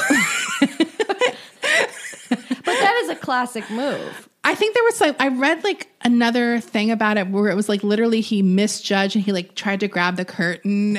But 2.65 2.81
that 2.81 3.01
is 3.05 3.11
a 3.11 3.17
classic 3.17 3.69
move. 3.71 4.29
I 4.45 4.55
think 4.55 4.75
there 4.75 4.85
was 4.85 5.01
like 5.01 5.21
I 5.21 5.29
read 5.29 5.63
like 5.65 5.89
another 6.03 6.61
thing 6.61 6.91
about 6.91 7.17
it 7.17 7.29
where 7.29 7.51
it 7.51 7.55
was 7.55 7.69
like 7.69 7.83
literally 7.83 8.21
he 8.21 8.41
misjudged 8.41 9.17
and 9.17 9.25
he 9.25 9.33
like 9.33 9.55
tried 9.55 9.81
to 9.81 9.89
grab 9.89 10.17
the 10.17 10.25
curtain. 10.25 10.99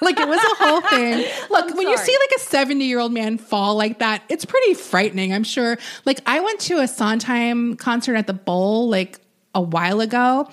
Like 0.00 0.18
it 0.18 0.28
was 0.28 0.38
a 0.38 0.64
whole 0.64 0.80
thing. 0.82 1.26
Look, 1.50 1.76
when 1.76 1.88
you 1.88 1.96
see 1.96 2.16
like 2.18 2.36
a 2.36 2.40
70 2.40 2.84
year 2.84 2.98
old 2.98 3.12
man 3.12 3.38
fall 3.38 3.74
like 3.74 3.98
that, 3.98 4.22
it's 4.28 4.44
pretty 4.44 4.74
frightening, 4.74 5.32
I'm 5.32 5.44
sure. 5.44 5.78
Like 6.04 6.20
I 6.26 6.40
went 6.40 6.60
to 6.60 6.78
a 6.78 6.88
Sondheim 6.88 7.76
concert 7.76 8.16
at 8.16 8.26
the 8.26 8.32
bowl 8.32 8.88
like 8.88 9.18
a 9.54 9.60
while 9.60 10.00
ago. 10.00 10.48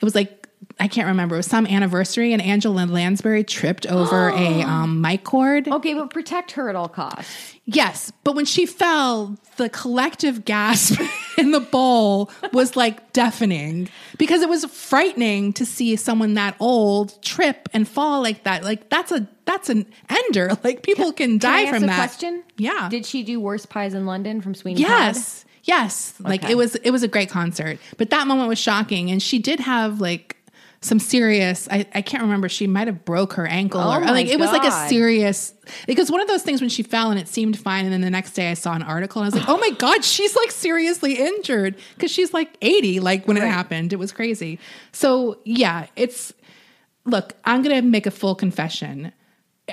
It 0.00 0.04
was 0.04 0.14
like 0.14 0.45
I 0.78 0.88
can't 0.88 1.08
remember. 1.08 1.36
It 1.36 1.38
was 1.38 1.46
some 1.46 1.66
anniversary, 1.66 2.32
and 2.34 2.42
Angela 2.42 2.84
Lansbury 2.84 3.44
tripped 3.44 3.86
over 3.86 4.28
a 4.28 4.62
um, 4.62 5.00
mic 5.00 5.24
cord. 5.24 5.68
Okay, 5.68 5.94
but 5.94 6.10
protect 6.10 6.52
her 6.52 6.68
at 6.68 6.76
all 6.76 6.88
costs. 6.88 7.54
Yes, 7.64 8.12
but 8.24 8.36
when 8.36 8.44
she 8.44 8.66
fell, 8.66 9.36
the 9.56 9.68
collective 9.70 10.44
gasp 10.44 11.00
in 11.38 11.50
the 11.50 11.60
bowl 11.60 12.30
was 12.52 12.76
like 12.76 13.12
deafening 13.12 13.88
because 14.18 14.42
it 14.42 14.48
was 14.48 14.64
frightening 14.66 15.52
to 15.54 15.64
see 15.66 15.96
someone 15.96 16.34
that 16.34 16.54
old 16.60 17.20
trip 17.22 17.68
and 17.72 17.88
fall 17.88 18.22
like 18.22 18.44
that. 18.44 18.62
Like 18.62 18.88
that's 18.90 19.10
a 19.10 19.26
that's 19.46 19.68
an 19.70 19.86
ender. 20.08 20.50
Like 20.62 20.82
people 20.82 21.12
can, 21.12 21.38
Can 21.38 21.38
die 21.38 21.70
from 21.70 21.86
that. 21.86 21.96
question? 21.96 22.44
Yeah. 22.58 22.88
Did 22.90 23.06
she 23.06 23.22
do 23.22 23.40
worst 23.40 23.68
pies 23.68 23.94
in 23.94 24.04
London 24.06 24.40
from 24.40 24.54
Sweeney 24.54 24.82
Todd? 24.82 24.90
Yes. 24.90 25.44
Yes. 25.64 26.14
Like 26.20 26.44
Okay. 26.44 26.52
it 26.52 26.56
was 26.56 26.74
it 26.76 26.90
was 26.90 27.02
a 27.02 27.08
great 27.08 27.30
concert. 27.30 27.78
But 27.96 28.10
that 28.10 28.26
moment 28.28 28.48
was 28.48 28.58
shocking. 28.58 29.10
And 29.10 29.20
she 29.22 29.38
did 29.40 29.58
have 29.60 30.00
like 30.00 30.35
some 30.86 30.98
serious 30.98 31.68
I, 31.70 31.86
I 31.94 32.02
can't 32.02 32.22
remember, 32.22 32.48
she 32.48 32.66
might 32.66 32.86
have 32.86 33.04
broke 33.04 33.34
her 33.34 33.46
ankle 33.46 33.80
Oh 33.80 33.96
or 33.96 34.00
like 34.00 34.26
it 34.26 34.38
was 34.38 34.50
like 34.50 34.64
a 34.64 34.88
serious 34.88 35.52
because 35.86 36.10
one 36.10 36.20
of 36.20 36.28
those 36.28 36.42
things 36.42 36.60
when 36.60 36.70
she 36.70 36.82
fell 36.82 37.10
and 37.10 37.18
it 37.18 37.28
seemed 37.28 37.58
fine 37.58 37.84
and 37.84 37.92
then 37.92 38.00
the 38.00 38.10
next 38.10 38.32
day 38.32 38.50
I 38.50 38.54
saw 38.54 38.74
an 38.74 38.82
article 38.82 39.22
and 39.22 39.26
I 39.26 39.34
was 39.34 39.40
like, 39.40 39.48
Oh 39.48 39.58
my 39.58 39.70
God, 39.70 40.04
she's 40.04 40.36
like 40.36 40.50
seriously 40.50 41.14
injured. 41.14 41.76
Cause 41.98 42.10
she's 42.10 42.32
like 42.32 42.56
80, 42.62 43.00
like 43.00 43.26
when 43.26 43.36
it 43.36 43.42
happened. 43.42 43.92
It 43.92 43.96
was 43.96 44.12
crazy. 44.12 44.58
So 44.92 45.38
yeah, 45.44 45.86
it's 45.96 46.32
look, 47.04 47.34
I'm 47.44 47.62
gonna 47.62 47.82
make 47.82 48.06
a 48.06 48.10
full 48.10 48.34
confession. 48.34 49.12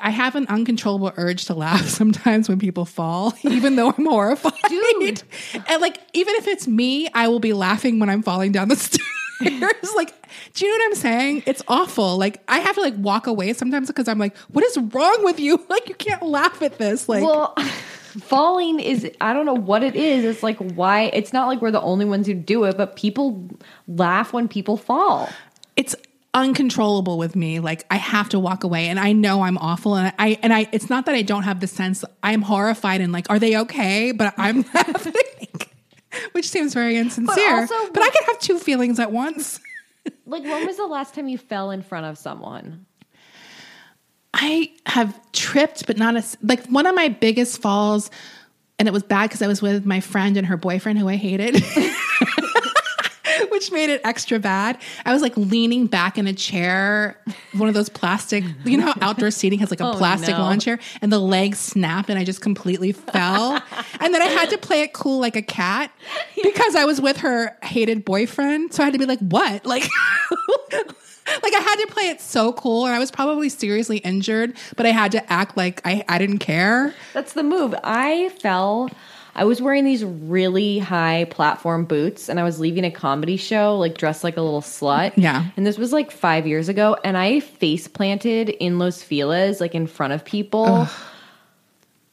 I 0.02 0.10
have 0.10 0.36
an 0.36 0.48
uncontrollable 0.48 1.14
urge 1.18 1.46
to 1.46 1.54
laugh 1.54 1.88
sometimes 1.88 2.50
when 2.50 2.60
people 2.60 2.86
fall, 2.86 3.34
even 3.44 3.76
though 3.76 3.94
I'm 3.96 4.06
horrified. 4.06 4.54
Dude. 4.68 5.24
And 5.68 5.82
like, 5.82 6.00
even 6.14 6.36
if 6.36 6.48
it's 6.48 6.68
me, 6.68 7.10
I 7.14 7.28
will 7.28 7.40
be 7.40 7.54
laughing 7.54 8.00
when 8.00 8.10
I'm 8.10 8.24
falling 8.24 8.52
down 8.52 8.70
the 8.70 8.76
stairs. 8.78 9.08
like, 9.96 10.14
do 10.54 10.66
you 10.66 10.72
know 10.72 10.78
what 10.78 10.86
I'm 10.86 10.96
saying? 10.96 11.44
It's 11.46 11.62
awful. 11.68 12.18
Like, 12.18 12.42
I 12.48 12.60
have 12.60 12.76
to 12.76 12.82
like 12.82 12.96
walk 12.98 13.28
away 13.28 13.54
sometimes 13.54 13.88
because 13.88 14.08
I'm 14.08 14.20
like, 14.20 14.36
what 14.52 14.64
is 14.64 14.78
wrong 14.78 15.24
with 15.24 15.40
you? 15.40 15.64
Like, 15.70 15.90
you 15.90 15.96
can't 15.96 16.22
laugh 16.24 16.62
at 16.62 16.78
this. 16.78 17.10
Like, 17.10 17.24
Well, 17.24 17.56
falling 18.20 18.80
is 18.80 19.10
I 19.20 19.34
don't 19.34 19.46
know 19.46 19.54
what 19.56 19.82
it 19.84 19.96
is. 19.96 20.24
It's 20.24 20.44
like 20.44 20.58
why 20.58 21.04
it's 21.14 21.34
not 21.34 21.48
like 21.48 21.62
we're 21.62 21.72
the 21.72 21.82
only 21.82 22.06
ones 22.06 22.28
who 22.28 22.34
do 22.36 22.64
it, 22.66 22.78
but 22.78 22.96
people 22.96 23.50
laugh 23.88 24.34
when 24.34 24.48
people 24.48 24.78
fall. 24.78 25.30
it's 25.76 25.96
uncontrollable 26.36 27.18
with 27.20 27.36
me. 27.36 27.60
Like 27.60 27.86
I 27.92 27.98
have 27.98 28.30
to 28.30 28.40
walk 28.40 28.64
away 28.64 28.88
and 28.88 29.00
I 29.00 29.12
know 29.14 29.44
I'm 29.44 29.58
awful 29.58 29.96
and 29.96 30.14
I 30.18 30.38
and 30.42 30.52
I 30.54 30.68
it's 30.72 30.90
not 30.90 31.06
that 31.06 31.16
I 31.16 31.22
don't 31.22 31.44
have 31.44 31.60
the 31.60 31.68
sense 31.68 32.04
I'm 32.24 32.42
horrified 32.42 33.02
and 33.02 33.12
like 33.14 33.28
are 33.30 33.40
they 33.40 33.58
okay? 33.58 34.12
But 34.12 34.34
I'm 34.38 34.64
laughing. 34.74 35.14
Which 36.34 36.50
seems 36.50 36.74
very 36.74 36.98
insincere. 36.98 37.62
also, 37.62 37.92
but 37.92 38.04
I 38.04 38.10
can 38.10 38.24
have 38.26 38.40
two 38.40 38.60
feelings 38.60 39.00
at 39.00 39.12
once. 39.12 39.60
Like, 40.26 40.44
when 40.44 40.66
was 40.66 40.76
the 40.76 40.86
last 40.86 41.16
time 41.16 41.30
you 41.30 41.38
fell 41.38 41.72
in 41.72 41.82
front 41.82 42.06
of 42.06 42.18
someone? 42.18 42.86
I 44.34 44.74
have 44.86 45.18
tripped, 45.32 45.88
but 45.88 45.98
not 45.98 46.18
as 46.18 46.38
like 46.42 46.66
one 46.68 46.86
of 46.86 46.94
my 46.94 47.08
biggest 47.08 47.62
falls, 47.62 48.12
and 48.80 48.88
it 48.88 48.92
was 48.92 49.04
bad 49.04 49.30
because 49.30 49.42
I 49.42 49.48
was 49.48 49.62
with 49.62 49.86
my 49.86 50.02
friend 50.02 50.36
and 50.36 50.48
her 50.48 50.58
boyfriend 50.58 51.00
who 51.00 51.08
I 51.08 51.16
hated. 51.16 51.64
Which 53.54 53.72
made 53.72 53.90
it 53.92 54.02
extra 54.04 54.40
bad. 54.40 54.80
I 55.06 55.14
was 55.14 55.22
like 55.22 55.38
leaning 55.38 55.86
back 55.88 56.18
in 56.18 56.26
a 56.28 56.34
chair, 56.34 57.18
one 57.54 57.70
of 57.70 57.76
those 57.76 57.88
plastic, 57.88 58.44
you 58.66 58.78
know, 58.78 58.88
how 58.88 58.96
outdoor 59.10 59.30
seating 59.32 59.60
has 59.60 59.70
like 59.70 59.80
a 59.80 59.88
Oh, 59.90 59.94
plastic 59.94 60.36
no. 60.36 60.42
lawn 60.42 60.60
chair, 60.60 60.80
and 61.04 61.12
the 61.12 61.20
leg 61.20 61.56
snapped, 61.56 62.10
and 62.10 62.18
I 62.18 62.24
just 62.24 62.42
completely 62.42 62.92
fell. 62.94 63.62
and 64.00 64.14
then 64.14 64.22
I 64.24 64.26
had 64.26 64.50
to 64.50 64.58
play 64.58 64.82
it 64.82 64.92
cool 64.94 65.20
like 65.20 65.36
a 65.36 65.42
cat 65.44 65.92
because 66.42 66.76
I 66.76 66.86
was 66.86 67.00
with 67.00 67.18
her 67.18 67.56
hated 67.64 68.04
boyfriend. 68.06 68.74
So 68.74 68.82
I 68.82 68.86
had 68.86 68.94
to 68.94 69.00
be 69.00 69.06
like, 69.06 69.20
what? 69.20 69.66
Like, 69.66 69.88
like 70.72 71.54
I 71.54 71.60
had 71.64 71.76
to 71.86 71.88
play 71.92 72.10
it 72.10 72.20
so 72.22 72.54
cool, 72.54 72.86
and 72.86 72.96
I 72.96 73.00
was 73.00 73.12
probably 73.12 73.50
seriously 73.50 73.98
injured, 74.00 74.56
but 74.76 74.86
I 74.86 74.90
had 74.90 75.12
to 75.14 75.32
act 75.32 75.56
like 75.56 75.80
I, 75.86 76.04
I 76.10 76.18
didn't 76.18 76.40
care. 76.40 76.94
That's 77.14 77.34
the 77.34 77.44
move. 77.44 77.76
I 77.84 78.30
fell. 78.42 78.90
I 79.36 79.46
was 79.46 79.62
wearing 79.62 79.84
these 79.84 80.04
really 80.06 80.78
high 80.80 81.26
platform 81.26 81.86
boots 81.86 82.30
and 82.30 82.40
I 82.40 82.44
was 82.44 82.60
leaving 82.60 82.84
a 82.86 82.92
comedy 82.92 83.38
show, 83.38 83.78
like 83.78 83.98
dressed 83.98 84.24
like 84.24 84.38
a 84.38 84.42
little 84.42 84.62
slut. 84.62 85.14
Yeah. 85.18 85.46
And 85.58 85.66
this 85.66 85.78
was 85.78 85.92
like 85.92 86.12
five 86.12 86.46
years 86.46 86.70
ago. 86.70 86.98
And 87.04 87.18
I 87.18 87.40
face 87.40 87.88
planted 87.88 88.50
in 88.50 88.78
Los 88.78 89.02
Feliz, 89.02 89.60
like 89.60 89.74
in 89.74 89.88
front 89.88 90.14
of 90.14 90.24
people. 90.24 90.88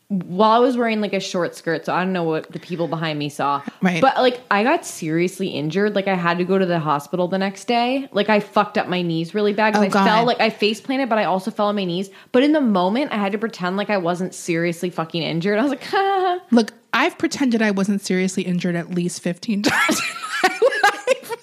While 0.09 0.51
I 0.51 0.59
was 0.59 0.77
wearing 0.77 1.01
like 1.01 1.13
a 1.13 1.21
short 1.21 1.55
skirt, 1.55 1.87
so 1.87 1.95
I 1.95 2.03
don't 2.03 2.13
know 2.13 2.25
what 2.25 2.51
the 2.51 2.59
people 2.59 2.89
behind 2.89 3.17
me 3.17 3.29
saw. 3.29 3.63
Right. 3.81 4.01
But 4.01 4.17
like 4.17 4.41
I 4.51 4.65
got 4.65 4.85
seriously 4.85 5.49
injured. 5.49 5.95
Like 5.95 6.09
I 6.09 6.17
had 6.17 6.39
to 6.39 6.45
go 6.45 6.59
to 6.59 6.67
the 6.67 6.81
hospital 6.81 7.29
the 7.29 7.39
next 7.39 7.67
day. 7.67 8.09
Like 8.11 8.29
I 8.29 8.41
fucked 8.41 8.77
up 8.77 8.89
my 8.89 9.03
knees 9.03 9.35
really 9.35 9.53
bad 9.53 9.77
Oh, 9.77 9.81
I 9.83 9.87
God. 9.89 10.05
fell. 10.05 10.25
Like 10.25 10.41
I 10.41 10.51
face 10.51 10.81
planted, 10.81 11.09
but 11.09 11.19
I 11.19 11.25
also 11.27 11.53
fell 11.53 11.67
on 11.67 11.77
my 11.77 11.85
knees. 11.85 12.11
But 12.33 12.43
in 12.43 12.51
the 12.51 12.61
moment, 12.61 13.13
I 13.13 13.19
had 13.19 13.31
to 13.33 13.39
pretend 13.39 13.77
like 13.77 13.89
I 13.89 13.99
wasn't 13.99 14.35
seriously 14.35 14.91
fucking 14.91 15.23
injured. 15.23 15.61
I 15.61 15.63
was 15.63 15.71
like. 15.71 15.93
Look, 16.51 16.73
I've 16.93 17.17
pretended 17.19 17.63
I 17.63 17.71
wasn't 17.71 18.01
seriously 18.03 18.43
injured 18.43 18.75
at 18.77 18.91
least 18.91 19.23
15 19.23 19.63
times 19.65 20.01
in 20.01 20.51
my 20.51 20.59
life. 20.85 21.37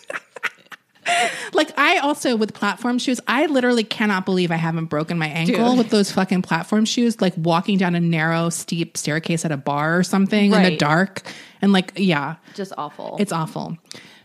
like, 1.54 1.72
I 1.78 1.98
also, 2.00 2.36
with 2.36 2.54
platform 2.54 3.00
shoes, 3.00 3.22
I 3.28 3.46
literally 3.46 3.84
cannot 3.86 4.26
believe 4.26 4.52
I 4.52 4.56
haven't 4.58 4.86
broken 4.86 5.18
my 5.18 5.28
ankle 5.28 5.70
Dude. 5.70 5.78
with 5.78 5.90
those 5.90 6.12
fucking 6.12 6.42
platform 6.42 6.84
shoes, 6.86 7.22
like 7.22 7.34
walking 7.38 7.78
down 7.78 7.96
a 7.96 8.00
narrow, 8.00 8.50
steep 8.50 8.98
staircase 8.98 9.46
at 9.46 9.52
a 9.52 9.58
bar 9.58 9.98
or 9.98 10.04
something 10.04 10.46
in 10.46 10.52
the 10.52 10.70
Right. 10.72 10.80
dark. 10.80 11.22
And, 11.62 11.72
like, 11.72 11.94
yeah, 11.96 12.36
just 12.56 12.74
awful. 12.78 13.16
it's 13.20 13.32
awful. 13.32 13.78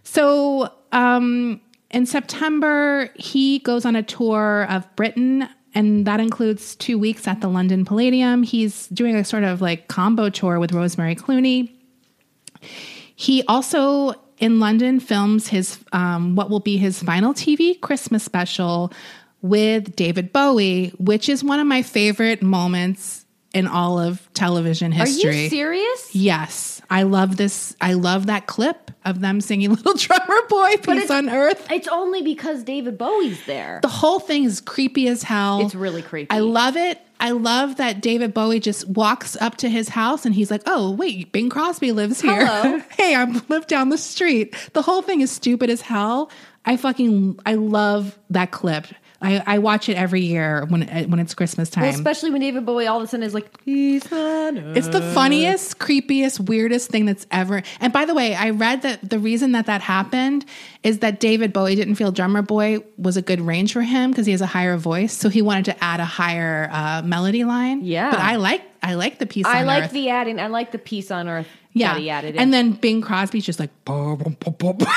So, 0.02 0.72
um, 0.90 1.60
in 1.92 2.04
September, 2.06 3.10
he 3.14 3.60
goes 3.60 3.84
on 3.84 3.94
a 3.96 4.02
tour 4.02 4.66
of 4.68 4.84
Britain, 4.96 5.48
and 5.74 6.06
that 6.06 6.20
includes 6.20 6.74
two 6.76 6.98
weeks 6.98 7.26
at 7.26 7.40
the 7.40 7.48
London 7.48 7.84
Palladium. 7.84 8.42
He's 8.42 8.88
doing 8.88 9.16
a 9.16 9.24
sort 9.24 9.44
of 9.44 9.60
like 9.60 9.88
combo 9.88 10.28
tour 10.28 10.58
with 10.58 10.72
Rosemary 10.72 11.16
Clooney. 11.16 11.72
He 13.14 13.42
also 13.44 14.14
in 14.38 14.58
London 14.58 15.00
films 15.00 15.48
his 15.48 15.78
um, 15.92 16.34
what 16.34 16.50
will 16.50 16.60
be 16.60 16.76
his 16.76 17.02
final 17.02 17.32
TV 17.32 17.80
Christmas 17.80 18.24
special 18.24 18.92
with 19.40 19.94
David 19.96 20.32
Bowie, 20.32 20.90
which 20.98 21.28
is 21.28 21.42
one 21.42 21.60
of 21.60 21.66
my 21.66 21.82
favorite 21.82 22.42
moments 22.42 23.24
in 23.52 23.66
all 23.66 23.98
of 23.98 24.32
television 24.34 24.92
history. 24.92 25.30
Are 25.30 25.34
you 25.34 25.48
serious? 25.48 26.14
Yes, 26.14 26.71
I 26.92 27.04
love 27.04 27.36
this. 27.36 27.74
I 27.80 27.94
love 27.94 28.26
that 28.26 28.46
clip 28.46 28.90
of 29.04 29.20
them 29.20 29.40
singing 29.40 29.70
"Little 29.74 29.94
Drummer 29.94 30.42
Boy, 30.48 30.76
Peace 30.76 31.04
it's- 31.04 31.10
on 31.10 31.28
Earth." 31.30 31.66
It's 31.70 31.88
only 31.88 32.22
because 32.22 32.62
David 32.62 32.98
Bowie's 32.98 33.44
there. 33.46 33.80
The 33.82 33.88
whole 33.88 34.20
thing 34.20 34.44
is 34.44 34.60
creepy 34.60 35.08
as 35.08 35.22
hell. 35.22 35.64
It's 35.64 35.74
really 35.74 36.02
creepy. 36.02 36.30
I 36.30 36.40
love 36.40 36.76
it. 36.76 37.00
I 37.18 37.30
love 37.30 37.76
that 37.76 38.00
David 38.00 38.34
Bowie 38.34 38.58
just 38.58 38.88
walks 38.88 39.36
up 39.40 39.56
to 39.58 39.68
his 39.70 39.88
house 39.88 40.26
and 40.26 40.34
he's 40.34 40.50
like, 40.50 40.62
"Oh, 40.66 40.90
wait, 40.90 41.32
Bing 41.32 41.48
Crosby 41.48 41.92
lives 41.92 42.20
here. 42.20 42.46
Hello. 42.46 42.80
hey, 42.98 43.14
I 43.14 43.24
live 43.48 43.66
down 43.66 43.88
the 43.88 43.98
street." 43.98 44.54
The 44.74 44.82
whole 44.82 45.02
thing 45.02 45.20
is 45.20 45.30
stupid 45.30 45.70
as 45.70 45.80
hell. 45.80 46.30
I 46.64 46.76
fucking 46.76 47.40
I 47.46 47.54
love 47.54 48.18
that 48.30 48.50
clip. 48.50 48.86
I, 49.22 49.42
I 49.46 49.58
watch 49.58 49.88
it 49.88 49.96
every 49.96 50.22
year 50.22 50.64
when 50.66 50.82
when 51.08 51.18
it's 51.18 51.34
Christmas 51.34 51.70
time. 51.70 51.82
Well, 51.82 51.94
especially 51.94 52.30
when 52.30 52.40
David 52.40 52.66
Bowie 52.66 52.86
all 52.86 52.98
of 52.98 53.04
a 53.04 53.06
sudden 53.06 53.24
is 53.24 53.34
like, 53.34 53.48
he's 53.64 54.10
Earth." 54.10 54.76
It's 54.76 54.88
the 54.88 55.00
funniest, 55.00 55.78
creepiest, 55.78 56.40
weirdest 56.40 56.90
thing 56.90 57.06
that's 57.06 57.26
ever. 57.30 57.62
And 57.80 57.92
by 57.92 58.04
the 58.04 58.14
way, 58.14 58.34
I 58.34 58.50
read 58.50 58.82
that 58.82 59.08
the 59.08 59.18
reason 59.18 59.52
that 59.52 59.66
that 59.66 59.80
happened 59.80 60.44
is 60.82 60.98
that 60.98 61.20
David 61.20 61.52
Bowie 61.52 61.74
didn't 61.74 61.94
feel 61.94 62.10
Drummer 62.12 62.42
Boy 62.42 62.80
was 62.98 63.16
a 63.16 63.22
good 63.22 63.40
range 63.40 63.72
for 63.72 63.82
him 63.82 64.10
because 64.10 64.26
he 64.26 64.32
has 64.32 64.40
a 64.40 64.46
higher 64.46 64.76
voice, 64.76 65.12
so 65.12 65.28
he 65.28 65.42
wanted 65.42 65.66
to 65.66 65.84
add 65.84 66.00
a 66.00 66.04
higher 66.04 66.68
uh, 66.72 67.02
melody 67.02 67.44
line. 67.44 67.84
Yeah. 67.84 68.10
but 68.10 68.20
I 68.20 68.36
like 68.36 68.62
I 68.82 68.94
like 68.94 69.18
the 69.18 69.26
piece. 69.26 69.46
I 69.46 69.60
on 69.60 69.66
like 69.66 69.84
Earth. 69.84 69.92
the 69.92 70.10
adding. 70.10 70.40
I 70.40 70.48
like 70.48 70.72
the 70.72 70.78
piece 70.78 71.10
on 71.10 71.28
Earth 71.28 71.46
yeah, 71.72 71.94
that 71.94 72.00
he 72.00 72.10
added. 72.10 72.34
In. 72.34 72.42
and 72.42 72.52
then 72.52 72.72
Bing 72.72 73.00
Crosby's 73.00 73.44
just 73.44 73.60
like. 73.60 73.70
"Bum, 73.84 74.16
bum, 74.18 74.36
bum, 74.40 74.76
bum." 74.76 74.88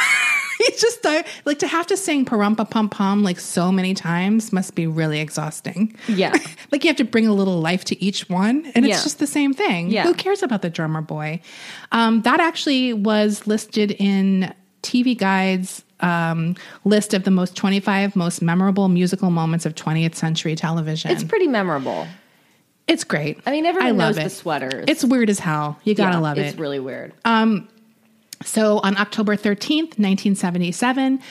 He's 0.72 0.82
just 0.82 1.04
like, 1.04 1.28
like 1.46 1.60
to 1.60 1.68
have 1.68 1.88
to 1.88 1.98
sing 1.98 2.26
"Parumpa 2.26 2.70
Pum 2.70 2.90
Pum" 2.90 3.24
like 3.24 3.40
so 3.40 3.72
many 3.72 3.94
times 3.94 4.52
must 4.54 4.76
be 4.76 4.88
really 4.88 5.20
exhausting. 5.20 5.96
Yeah. 6.08 6.36
like 6.72 6.84
you 6.84 6.90
have 6.90 6.98
to 6.98 7.04
bring 7.04 7.28
a 7.28 7.34
little 7.34 7.60
life 7.60 7.86
to 7.86 8.04
each 8.04 8.30
one, 8.30 8.66
and 8.76 8.86
it's 8.86 8.98
Yeah. 8.98 9.04
just 9.04 9.20
the 9.20 9.28
same 9.28 9.54
thing. 9.54 9.90
Yeah. 9.90 10.04
Who 10.04 10.14
cares 10.14 10.42
about 10.44 10.62
the 10.62 10.70
drummer 10.70 11.02
boy? 11.02 11.42
Um, 11.92 12.22
that 12.24 12.40
actually 12.40 12.94
was 12.94 13.46
listed 13.48 13.92
in 13.92 14.54
TV 14.82 15.18
Guide's 15.18 15.84
um, 16.02 16.56
list 16.84 17.14
of 17.14 17.24
the 17.24 17.32
most 17.32 17.56
25 17.56 18.16
most 18.16 18.42
memorable 18.42 18.88
musical 18.90 19.30
moments 19.32 19.66
of 19.66 19.76
20th 19.76 20.16
century 20.16 20.56
television. 20.56 21.10
it's 21.12 21.24
pretty 21.24 21.48
memorable. 21.48 22.06
It's 22.88 23.04
great. 23.04 23.40
I 23.48 23.52
mean, 23.52 23.66
everyone 23.66 23.98
love 23.98 24.10
knows 24.10 24.16
the 24.18 24.26
it. 24.26 24.30
sweaters. 24.32 24.86
It's 24.88 25.04
weird 25.04 25.30
as 25.30 25.40
hell. 25.40 25.80
You 25.86 25.96
gotta 25.96 26.18
Yeah, 26.18 26.20
love 26.20 26.38
it. 26.38 26.42
It's 26.48 26.58
really 26.60 26.80
weird. 26.80 27.14
So 28.44 28.80
on 28.80 28.98
October 28.98 29.36
13th, 29.36 29.98
1977, 29.98 31.22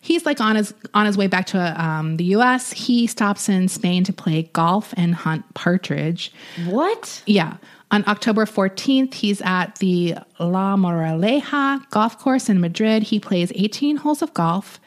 he's 0.00 0.26
like 0.26 0.40
on 0.40 0.56
his 0.56 0.74
on 0.94 1.06
his 1.06 1.16
way 1.16 1.26
back 1.26 1.46
to 1.46 1.82
um, 1.82 2.16
the 2.16 2.24
US. 2.36 2.72
He 2.72 3.06
stops 3.06 3.48
in 3.48 3.68
Spain 3.68 4.04
to 4.04 4.12
play 4.12 4.44
golf 4.52 4.92
and 4.96 5.14
hunt 5.14 5.52
partridge. 5.54 6.32
what? 6.66 7.22
Yeah. 7.26 7.56
On 7.92 8.04
October 8.06 8.44
14th, 8.46 9.14
he's 9.14 9.42
at 9.42 9.76
the 9.80 10.14
La 10.38 10.76
Moraleja 10.76 11.88
golf 11.90 12.18
course 12.20 12.48
in 12.48 12.60
Madrid. 12.60 13.02
He 13.02 13.18
plays 13.18 13.50
18 13.56 13.96
holes 13.96 14.22
of 14.22 14.32
golf 14.32 14.78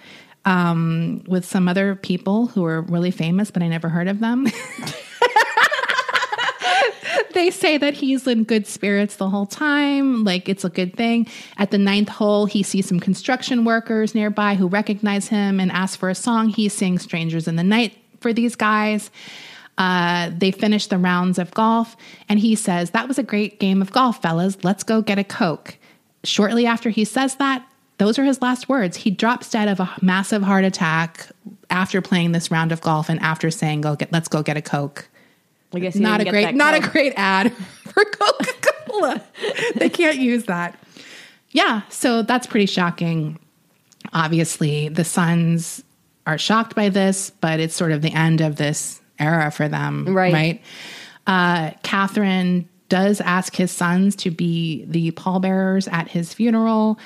um, 0.46 1.22
with 1.28 1.44
some 1.44 1.68
other 1.68 1.96
people 1.96 2.48
who 2.48 2.64
are 2.64 2.82
really 2.82 3.12
famous, 3.12 3.52
but 3.52 3.62
I 3.62 3.68
never 3.68 3.90
heard 3.90 4.08
of 4.08 4.20
them. 4.20 4.48
they 7.34 7.50
say 7.50 7.78
that 7.78 7.94
he's 7.94 8.28
in 8.28 8.44
good 8.44 8.68
spirits 8.68 9.16
the 9.16 9.30
whole 9.30 9.46
time, 9.46 10.24
like 10.24 10.50
it's 10.50 10.64
a 10.64 10.70
good 10.70 10.96
thing. 10.96 11.28
At 11.58 11.72
the 11.72 11.78
ninth 11.78 12.10
hole, 12.10 12.46
he 12.46 12.64
sees 12.64 12.88
some 12.88 13.00
construction 13.00 13.66
workers 13.66 14.16
nearby 14.16 14.56
who 14.56 14.68
recognize 14.68 15.28
him 15.28 15.60
and 15.60 15.72
ask 15.72 16.00
for 16.00 16.10
a 16.10 16.16
song. 16.16 16.50
He 16.50 16.70
sings 16.70 17.04
Strangers 17.04 17.48
in 17.48 17.56
the 17.56 17.64
Night 17.64 17.98
for 18.20 18.34
these 18.34 18.56
guys. 18.56 19.12
Uh, 19.78 20.30
they 20.36 20.52
finish 20.52 20.88
the 20.88 20.98
rounds 20.98 21.40
of 21.40 21.52
golf, 21.52 21.98
and 22.30 22.40
he 22.40 22.56
says, 22.56 22.92
That 22.92 23.08
was 23.08 23.18
a 23.18 23.24
great 23.24 23.60
game 23.60 23.82
of 23.82 23.92
golf, 23.92 24.22
fellas. 24.22 24.64
Let's 24.64 24.84
go 24.84 25.02
get 25.02 25.18
a 25.18 25.24
Coke. 25.24 25.78
Shortly 26.24 26.66
after 26.66 26.90
he 26.90 27.06
says 27.06 27.36
that, 27.36 27.66
those 27.98 28.18
are 28.20 28.24
his 28.24 28.42
last 28.42 28.70
words. 28.70 28.98
He 28.98 29.12
drops 29.12 29.50
dead 29.50 29.68
of 29.68 29.80
a 29.80 29.90
massive 30.02 30.44
heart 30.44 30.64
attack 30.64 31.28
after 31.70 32.02
playing 32.02 32.32
this 32.32 32.52
round 32.52 32.72
of 32.72 32.82
golf 32.82 33.10
and 33.10 33.20
after 33.20 33.50
saying, 33.50 33.82
"Go 33.82 33.96
get, 33.96 34.12
let's 34.12 34.28
go 34.28 34.44
get 34.44 34.58
a 34.58 34.62
Coke." 34.62 35.08
I 35.74 35.80
guess 35.80 35.96
Not 35.96 36.22
a 36.22 36.26
great, 36.30 36.56
not 36.56 36.74
a 36.76 36.80
great 36.80 37.14
ad 37.16 37.52
for 37.84 38.04
Coca 38.06 38.52
Cola. 38.88 39.24
they 39.76 39.90
can't 39.90 40.18
use 40.18 40.46
that. 40.46 40.78
Yeah, 41.52 41.82
so 41.90 42.22
that's 42.24 42.48
pretty 42.48 42.66
shocking. 42.66 43.40
Obviously, 44.12 44.90
the 44.90 45.04
sons 45.04 45.84
are 46.26 46.38
shocked 46.38 46.76
by 46.76 46.90
this, 46.90 47.30
but 47.42 47.60
it's 47.60 47.76
sort 47.76 47.92
of 47.92 48.02
the 48.02 48.12
end 48.14 48.42
of 48.42 48.56
this 48.56 49.02
era 49.20 49.52
for 49.52 49.68
them, 49.68 50.06
Right. 50.16 50.34
Right. 50.34 50.62
Uh, 51.26 51.72
Kathryn 51.84 52.66
does 52.90 53.22
ask 53.22 53.56
his 53.56 53.72
sons 53.72 54.16
to 54.18 54.30
be 54.32 54.86
the 54.86 55.12
pallbearers 55.12 55.88
at 55.88 56.08
his 56.08 56.34
funeral. 56.34 57.00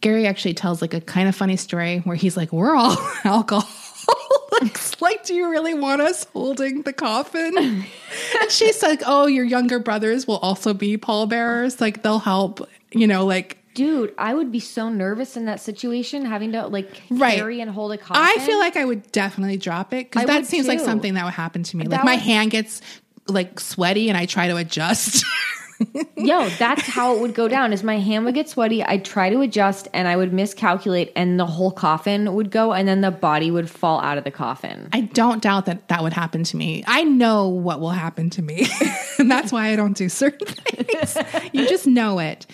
Gary 0.00 0.26
actually 0.26 0.54
tells 0.54 0.82
like 0.82 0.92
a 0.92 1.00
kind 1.00 1.28
of 1.28 1.36
funny 1.36 1.56
story 1.56 1.98
where 2.00 2.16
he's 2.16 2.36
like, 2.36 2.52
"We're 2.52 2.74
all 2.76 2.96
like, 5.00 5.24
do 5.24 5.34
you 5.34 5.48
really 5.50 5.74
want 5.74 6.00
us 6.00 6.24
holding 6.32 6.82
the 6.82 6.92
coffin?" 6.92 7.56
and 8.40 8.50
she's 8.50 8.82
like, 8.82 9.02
"Oh, 9.06 9.26
your 9.26 9.44
younger 9.44 9.78
brothers 9.78 10.26
will 10.26 10.38
also 10.38 10.74
be 10.74 10.96
pallbearers. 10.96 11.80
Like, 11.80 12.02
they'll 12.02 12.18
help. 12.18 12.68
You 12.92 13.06
know, 13.06 13.24
like." 13.26 13.58
Dude, 13.74 14.14
I 14.16 14.32
would 14.34 14.52
be 14.52 14.60
so 14.60 14.88
nervous 14.88 15.36
in 15.36 15.46
that 15.46 15.60
situation, 15.60 16.24
having 16.24 16.52
to 16.52 16.68
like 16.68 17.02
Right. 17.10 17.34
carry 17.38 17.60
and 17.60 17.68
hold 17.68 17.90
a 17.90 17.98
coffin. 17.98 18.22
I 18.24 18.36
feel 18.46 18.58
like 18.60 18.76
I 18.76 18.84
would 18.84 19.10
definitely 19.10 19.56
drop 19.56 19.92
it 19.92 20.10
because 20.12 20.26
that 20.28 20.46
seems 20.46 20.68
like 20.68 20.78
something 20.78 21.14
that 21.14 21.24
would 21.24 21.34
happen 21.34 21.64
to 21.64 21.76
me. 21.76 21.82
Like 21.84 21.90
That 21.98 22.04
my 22.04 22.12
would- 22.14 22.20
hand 22.22 22.52
gets 22.52 22.80
like 23.26 23.58
sweaty 23.58 24.08
and 24.10 24.16
I 24.16 24.26
try 24.26 24.46
to 24.46 24.56
adjust. 24.58 25.24
Yo, 26.16 26.48
that's 26.50 26.82
how 26.82 27.16
it 27.16 27.20
would 27.20 27.34
go 27.34 27.48
down. 27.48 27.72
Is 27.72 27.82
my 27.82 27.98
hand 27.98 28.24
would 28.24 28.34
get 28.34 28.48
sweaty, 28.48 28.82
I'd 28.82 29.04
try 29.04 29.30
to 29.30 29.40
adjust 29.40 29.88
and 29.92 30.06
I 30.06 30.16
would 30.16 30.32
miscalculate 30.32 31.12
and 31.16 31.38
the 31.38 31.46
whole 31.46 31.70
coffin 31.70 32.34
would 32.34 32.50
go 32.50 32.72
and 32.72 32.86
then 32.86 33.00
the 33.00 33.10
body 33.10 33.50
would 33.50 33.68
fall 33.68 34.00
out 34.00 34.18
of 34.18 34.24
the 34.24 34.30
coffin. 34.30 34.88
I 34.92 35.02
don't 35.02 35.42
doubt 35.42 35.66
that 35.66 35.88
that 35.88 36.02
would 36.02 36.12
happen 36.12 36.44
to 36.44 36.56
me. 36.56 36.84
I 36.86 37.04
know 37.04 37.48
what 37.48 37.80
will 37.80 37.90
happen 37.90 38.30
to 38.30 38.42
me. 38.42 38.66
and 39.18 39.30
that's 39.30 39.52
why 39.52 39.68
I 39.68 39.76
don't 39.76 39.96
do 39.96 40.08
certain 40.08 40.46
things. 40.54 41.16
you 41.52 41.68
just 41.68 41.86
know 41.86 42.18
it. 42.18 42.46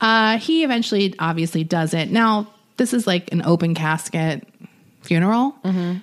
Uh, 0.00 0.38
he 0.38 0.64
eventually 0.64 1.14
obviously 1.18 1.64
does 1.64 1.94
it. 1.94 2.10
Now, 2.10 2.52
this 2.76 2.94
is 2.94 3.06
like 3.06 3.32
an 3.32 3.42
open 3.42 3.74
casket 3.74 4.46
funeral. 5.02 5.56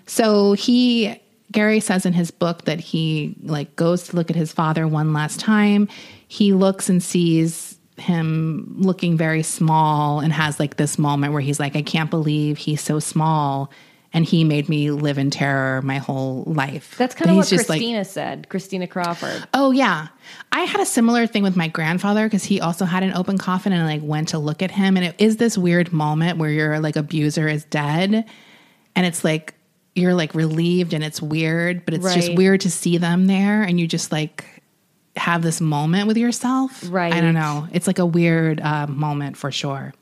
So 0.07 0.53
he 0.53 1.21
Gary 1.51 1.79
says 1.79 2.05
in 2.05 2.11
his 2.11 2.31
book 2.31 2.65
that 2.65 2.79
he 2.81 3.35
like 3.43 3.75
goes 3.77 4.09
to 4.09 4.15
look 4.15 4.29
at 4.29 4.35
his 4.35 4.51
father 4.51 4.87
one 4.87 5.13
last 5.13 5.39
time. 5.39 5.87
He 6.27 6.53
looks 6.53 6.89
and 6.89 7.01
sees 7.01 7.77
him 7.97 8.75
looking 8.77 9.15
very 9.17 9.41
small 9.43 10.19
and 10.19 10.33
has 10.33 10.59
like 10.59 10.75
this 10.77 10.99
moment 10.99 11.31
where 11.31 11.41
he's 11.41 11.59
like 11.61 11.75
I 11.77 11.81
can't 11.81 12.09
believe 12.09 12.57
he's 12.57 12.81
so 12.81 12.99
small 12.99 13.71
and 14.11 14.25
he 14.25 14.43
made 14.43 14.67
me 14.69 14.91
live 14.91 15.17
in 15.17 15.29
terror 15.29 15.81
my 15.81 15.97
whole 15.97 16.43
life. 16.45 16.95
That's 16.97 17.15
kind 17.15 17.25
But 17.27 17.31
of 17.31 17.37
what 17.37 17.47
just 17.47 17.69
like- 17.69 17.79
Christina 17.79 18.05
said, 18.05 18.49
Christina 18.49 18.87
Crawford. 18.87 19.47
Oh 19.53 19.71
yeah. 19.71 20.07
I 20.51 20.61
had 20.61 20.81
a 20.81 20.85
similar 20.85 21.25
thing 21.27 21.43
with 21.43 21.55
my 21.55 21.67
grandfather 21.69 22.25
because 22.25 22.43
he 22.43 22.59
also 22.59 22.85
had 22.85 23.03
an 23.03 23.13
open 23.13 23.37
coffin 23.37 23.71
and 23.73 23.81
I 23.83 23.85
like 23.85 24.01
went 24.03 24.29
to 24.29 24.39
look 24.39 24.61
at 24.61 24.71
him 24.71 24.97
and 24.97 25.05
it 25.05 25.15
is 25.17 25.37
this 25.37 25.57
weird 25.57 25.93
moment 25.93 26.37
where 26.37 26.49
your 26.49 26.79
like 26.79 26.95
abuser 26.97 27.47
is 27.47 27.63
dead 27.65 28.25
and 28.95 29.05
it's 29.05 29.23
like 29.23 29.53
you're 29.95 30.13
like 30.13 30.35
relieved 30.35 30.93
and 30.93 31.01
it's 31.03 31.21
weird, 31.21 31.85
but 31.85 31.93
it's 31.93 32.13
just 32.13 32.35
weird 32.35 32.59
to 32.61 32.69
see 32.71 32.97
them 32.97 33.27
there 33.27 33.63
and 33.63 33.79
you 33.79 33.87
just 33.87 34.11
like 34.11 34.54
have 35.17 35.41
this 35.41 35.61
moment 35.61 36.07
with 36.07 36.17
yourself. 36.17 36.83
Right. 36.89 37.13
I 37.13 37.21
don't 37.21 37.33
know. 37.33 37.67
It's 37.71 37.87
like 37.87 37.99
a 37.99 38.05
weird 38.05 38.61
uh, 38.61 38.87
moment 38.87 39.37
for 39.37 39.51
sure. 39.51 39.93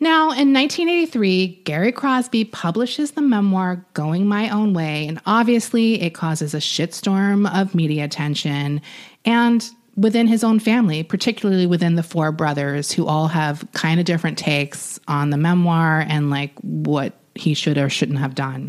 Now, 0.00 0.30
in 0.30 0.52
1983, 0.52 1.62
Gary 1.64 1.90
Crosby 1.90 2.44
publishes 2.44 3.12
the 3.12 3.22
memoir 3.22 3.84
Going 3.94 4.28
My 4.28 4.48
Own 4.48 4.72
Way, 4.72 5.08
and 5.08 5.20
obviously 5.26 6.00
it 6.00 6.10
causes 6.14 6.54
a 6.54 6.58
shitstorm 6.58 7.52
of 7.52 7.74
media 7.74 8.04
attention 8.04 8.80
and 9.24 9.68
within 9.96 10.28
his 10.28 10.44
own 10.44 10.60
family, 10.60 11.02
particularly 11.02 11.66
within 11.66 11.96
the 11.96 12.04
four 12.04 12.30
brothers 12.30 12.92
who 12.92 13.06
all 13.06 13.26
have 13.26 13.66
kind 13.72 13.98
of 13.98 14.06
different 14.06 14.38
takes 14.38 15.00
on 15.08 15.30
the 15.30 15.36
memoir 15.36 16.04
and 16.08 16.30
like 16.30 16.52
what 16.60 17.14
he 17.34 17.52
should 17.52 17.76
or 17.76 17.90
shouldn't 17.90 18.20
have 18.20 18.36
done. 18.36 18.68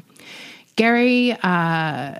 Gary 0.75 1.33
uh, 1.43 2.15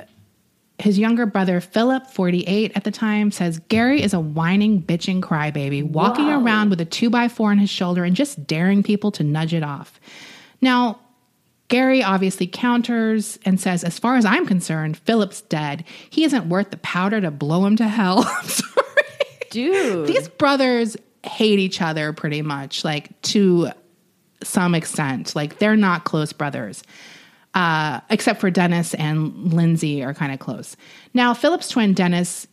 his 0.79 0.97
younger 0.97 1.25
brother, 1.25 1.59
Philip, 1.59 2.07
48 2.07 2.71
at 2.75 2.83
the 2.83 2.91
time, 2.91 3.31
says 3.31 3.59
Gary 3.67 4.01
is 4.01 4.13
a 4.13 4.19
whining, 4.19 4.81
bitching 4.81 5.21
crybaby, 5.21 5.83
walking 5.83 6.29
around 6.29 6.69
with 6.69 6.79
a 6.79 6.85
two 6.85 7.09
by 7.09 7.27
four 7.27 7.51
on 7.51 7.57
his 7.57 7.69
shoulder 7.69 8.03
and 8.03 8.15
just 8.15 8.47
daring 8.47 8.81
people 8.81 9.11
to 9.11 9.23
nudge 9.23 9.53
it 9.53 9.63
off. 9.63 9.99
Now, 10.61 10.99
Gary 11.67 12.01
obviously 12.01 12.47
counters 12.47 13.37
and 13.45 13.59
says, 13.59 13.83
As 13.83 13.99
far 13.99 14.15
as 14.15 14.25
I'm 14.25 14.45
concerned, 14.45 14.97
Philip's 14.97 15.41
dead. 15.41 15.83
He 16.09 16.23
isn't 16.23 16.49
worth 16.49 16.71
the 16.71 16.77
powder 16.77 17.21
to 17.21 17.29
blow 17.29 17.65
him 17.65 17.75
to 17.77 17.87
hell. 17.87 18.25
I'm 18.27 18.47
sorry. 18.47 18.85
Dude. 19.51 20.07
These 20.07 20.29
brothers 20.29 20.97
hate 21.23 21.59
each 21.59 21.81
other 21.81 22.13
pretty 22.13 22.41
much, 22.41 22.83
like 22.83 23.21
to 23.23 23.69
some 24.43 24.73
extent. 24.73 25.35
Like 25.35 25.59
they're 25.59 25.75
not 25.75 26.05
close 26.05 26.33
brothers, 26.33 26.83
uh, 27.53 27.99
except 28.09 28.39
for 28.39 28.51
Dennis 28.51 28.93
and 28.93 29.53
Lindsay 29.53 30.03
are 30.03 30.13
kind 30.13 30.31
of 30.31 30.39
close. 30.39 30.75
Now, 31.13 31.33
Philip's 31.33 31.69
twin, 31.69 31.93
Dennis, 31.93 32.47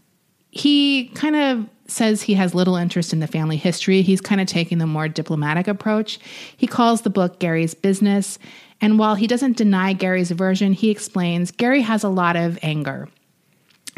he 0.50 1.08
kind 1.14 1.36
of 1.36 1.68
says 1.86 2.22
he 2.22 2.34
has 2.34 2.54
little 2.54 2.76
interest 2.76 3.12
in 3.12 3.20
the 3.20 3.26
family 3.26 3.56
history. 3.56 4.02
He's 4.02 4.20
kind 4.20 4.40
of 4.40 4.46
taking 4.46 4.78
the 4.78 4.86
more 4.86 5.08
diplomatic 5.08 5.68
approach. 5.68 6.18
He 6.56 6.66
calls 6.66 7.02
the 7.02 7.10
book 7.10 7.38
Gary's 7.38 7.74
Business. 7.74 8.38
And 8.80 8.98
while 8.98 9.14
he 9.14 9.26
doesn't 9.26 9.56
deny 9.56 9.92
Gary's 9.92 10.30
version, 10.30 10.72
he 10.72 10.90
explains 10.90 11.50
Gary 11.50 11.82
has 11.82 12.02
a 12.02 12.08
lot 12.08 12.36
of 12.36 12.58
anger. 12.62 13.08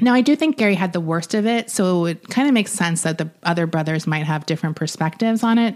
Now, 0.00 0.14
I 0.14 0.20
do 0.20 0.36
think 0.36 0.56
Gary 0.56 0.76
had 0.76 0.92
the 0.92 1.00
worst 1.00 1.34
of 1.34 1.44
it, 1.44 1.70
so 1.70 2.04
it 2.04 2.28
kind 2.28 2.46
of 2.46 2.54
makes 2.54 2.70
sense 2.70 3.02
that 3.02 3.18
the 3.18 3.30
other 3.42 3.66
brothers 3.66 4.06
might 4.06 4.24
have 4.24 4.46
different 4.46 4.76
perspectives 4.76 5.42
on 5.42 5.58
it. 5.58 5.74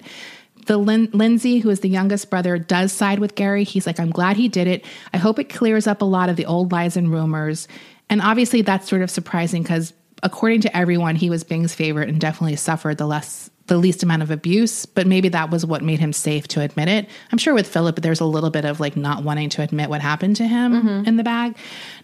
The 0.66 0.78
Lin- 0.78 1.10
Lindsay, 1.12 1.58
who 1.58 1.70
is 1.70 1.80
the 1.80 1.88
youngest 1.88 2.30
brother, 2.30 2.58
does 2.58 2.92
side 2.92 3.18
with 3.18 3.34
Gary. 3.34 3.64
He's 3.64 3.86
like, 3.86 3.98
I'm 3.98 4.10
glad 4.10 4.36
he 4.36 4.48
did 4.48 4.66
it. 4.66 4.84
I 5.12 5.18
hope 5.18 5.38
it 5.38 5.48
clears 5.48 5.86
up 5.86 6.02
a 6.02 6.06
lot 6.06 6.28
of 6.28 6.36
the 6.36 6.46
old 6.46 6.72
lies 6.72 6.96
and 6.96 7.10
rumors. 7.10 7.68
And 8.08 8.20
obviously, 8.20 8.62
that's 8.62 8.88
sort 8.88 9.02
of 9.02 9.10
surprising 9.10 9.62
because, 9.62 9.92
according 10.22 10.60
to 10.62 10.76
everyone, 10.76 11.16
he 11.16 11.30
was 11.30 11.44
Bing's 11.44 11.74
favorite 11.74 12.08
and 12.08 12.20
definitely 12.20 12.56
suffered 12.56 12.98
the 12.98 13.06
less 13.06 13.50
the 13.68 13.78
least 13.78 14.02
amount 14.02 14.22
of 14.22 14.30
abuse. 14.30 14.86
But 14.86 15.06
maybe 15.06 15.28
that 15.30 15.50
was 15.50 15.64
what 15.64 15.82
made 15.82 16.00
him 16.00 16.12
safe 16.12 16.46
to 16.48 16.60
admit 16.60 16.88
it. 16.88 17.08
I'm 17.30 17.38
sure 17.38 17.54
with 17.54 17.66
Philip, 17.66 17.96
there's 17.96 18.20
a 18.20 18.24
little 18.24 18.50
bit 18.50 18.64
of 18.64 18.80
like 18.80 18.96
not 18.96 19.22
wanting 19.22 19.48
to 19.50 19.62
admit 19.62 19.88
what 19.88 20.00
happened 20.00 20.36
to 20.36 20.46
him 20.46 20.74
in 21.06 21.16
the 21.16 21.22
bag. 21.22 21.56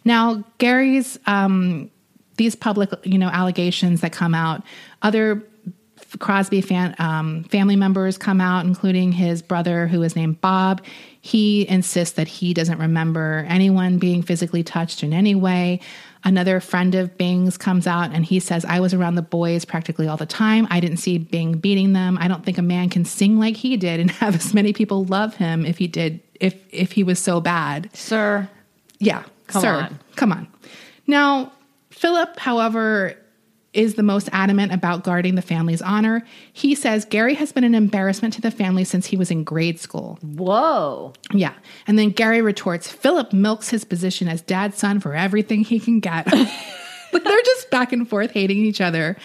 Now, 0.05 0.45
Gary's 0.59 1.19
um, 1.27 1.91
these 2.37 2.55
public, 2.55 2.91
you 3.05 3.19
know, 3.19 3.29
allegations 3.29 4.01
that 4.01 4.13
come 4.13 4.35
out, 4.35 4.63
other 5.03 5.45
Crosby 6.19 6.61
fan, 6.61 6.95
um, 6.99 7.45
family 7.45 7.77
members 7.77 8.17
come 8.17 8.41
out, 8.41 8.65
including 8.65 9.13
his 9.13 9.43
brother, 9.43 9.87
who 9.87 10.03
is 10.03 10.17
named 10.17 10.41
Bob. 10.41 10.83
He 11.21 11.69
insists 11.69 12.15
that 12.17 12.29
he 12.29 12.55
doesn't 12.55 12.79
remember 12.79 13.45
anyone 13.49 13.99
being 13.99 14.23
physically 14.23 14.63
touched 14.63 15.03
in 15.03 15.13
any 15.13 15.35
way. 15.35 15.81
Another 16.25 16.61
friend 16.61 16.95
of 16.95 17.17
Bing's 17.19 17.57
comes 17.57 17.87
out 17.87 18.13
and 18.13 18.25
he 18.25 18.41
says, 18.41 18.65
I 18.65 18.81
was 18.81 18.95
around 18.95 19.15
the 19.17 19.23
boys 19.23 19.65
practically 19.65 20.09
all 20.09 20.17
the 20.17 20.27
time. 20.27 20.67
I 20.71 20.81
didn't 20.81 20.97
see 20.97 21.19
Bing 21.19 21.59
beating 21.59 21.93
them. 21.93 22.17
I 22.19 22.27
don't 22.27 22.45
think 22.45 22.59
a 22.59 22.63
man 22.63 22.89
can 22.89 23.05
sing 23.05 23.39
like 23.39 23.57
he 23.57 23.77
did 23.77 24.01
and 24.01 24.11
have 24.13 24.35
as 24.35 24.55
many 24.55 24.73
people 24.73 25.05
love 25.05 25.35
him 25.37 25.65
if 25.67 25.79
he 25.79 25.87
did, 25.87 26.21
if 26.41 26.55
if 26.71 26.93
he 26.93 27.05
was 27.05 27.19
so 27.19 27.41
bad. 27.41 27.91
Sir. 27.95 28.49
Yeah, 28.99 29.25
Come 29.47 29.63
sir. 29.63 29.75
on. 29.75 29.99
Come 30.17 30.33
on. 30.33 30.49
Now, 31.07 31.53
Philip, 31.91 32.39
however, 32.39 33.15
is 33.79 33.95
the 33.95 34.03
most 34.03 34.29
adamant 34.33 34.73
about 34.73 35.05
guarding 35.05 35.37
the 35.37 35.43
family's 35.43 35.81
honor. 35.81 36.25
He 36.53 36.75
says 36.75 37.05
Gary 37.05 37.35
has 37.35 37.53
been 37.53 37.63
an 37.65 37.75
embarrassment 37.75 38.35
to 38.35 38.41
the 38.41 38.51
family 38.51 38.83
since 38.85 39.07
he 39.07 39.17
was 39.17 39.31
in 39.31 39.45
grade 39.45 39.79
school. 39.79 40.19
Whoa. 40.23 41.13
Yeah. 41.33 41.55
And 41.87 41.97
then 41.99 42.11
Gary 42.11 42.43
retorts 42.43 42.91
Philip 42.91 43.33
milks 43.33 43.69
his 43.69 43.85
position 43.85 44.27
as 44.27 44.43
dad's 44.43 44.77
son 44.79 44.99
for 45.01 45.15
everything 45.15 45.61
he 45.63 45.79
can 45.79 46.01
get. 46.01 46.27
like 47.13 47.25
they're 47.25 47.43
just 47.45 47.71
back 47.71 47.93
and 47.93 48.09
forth 48.09 48.33
hating 48.33 48.59
each 48.59 48.81
other. 48.81 49.17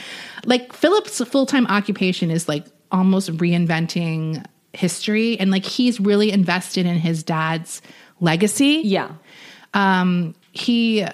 Like 0.45 0.71
Philip's 0.71 1.21
full 1.25 1.45
time 1.47 1.65
occupation 1.67 2.29
is 2.29 2.47
like 2.47 2.65
almost 2.91 3.31
reinventing 3.37 4.45
history. 4.73 5.39
And 5.39 5.49
like 5.49 5.65
he's 5.65 5.99
really 5.99 6.31
invested 6.31 6.85
in 6.85 6.97
his 6.97 7.23
dad's 7.23 7.81
legacy 8.19 8.81
Yeah. 8.85 9.11
um 9.73 10.35
he 10.51 11.05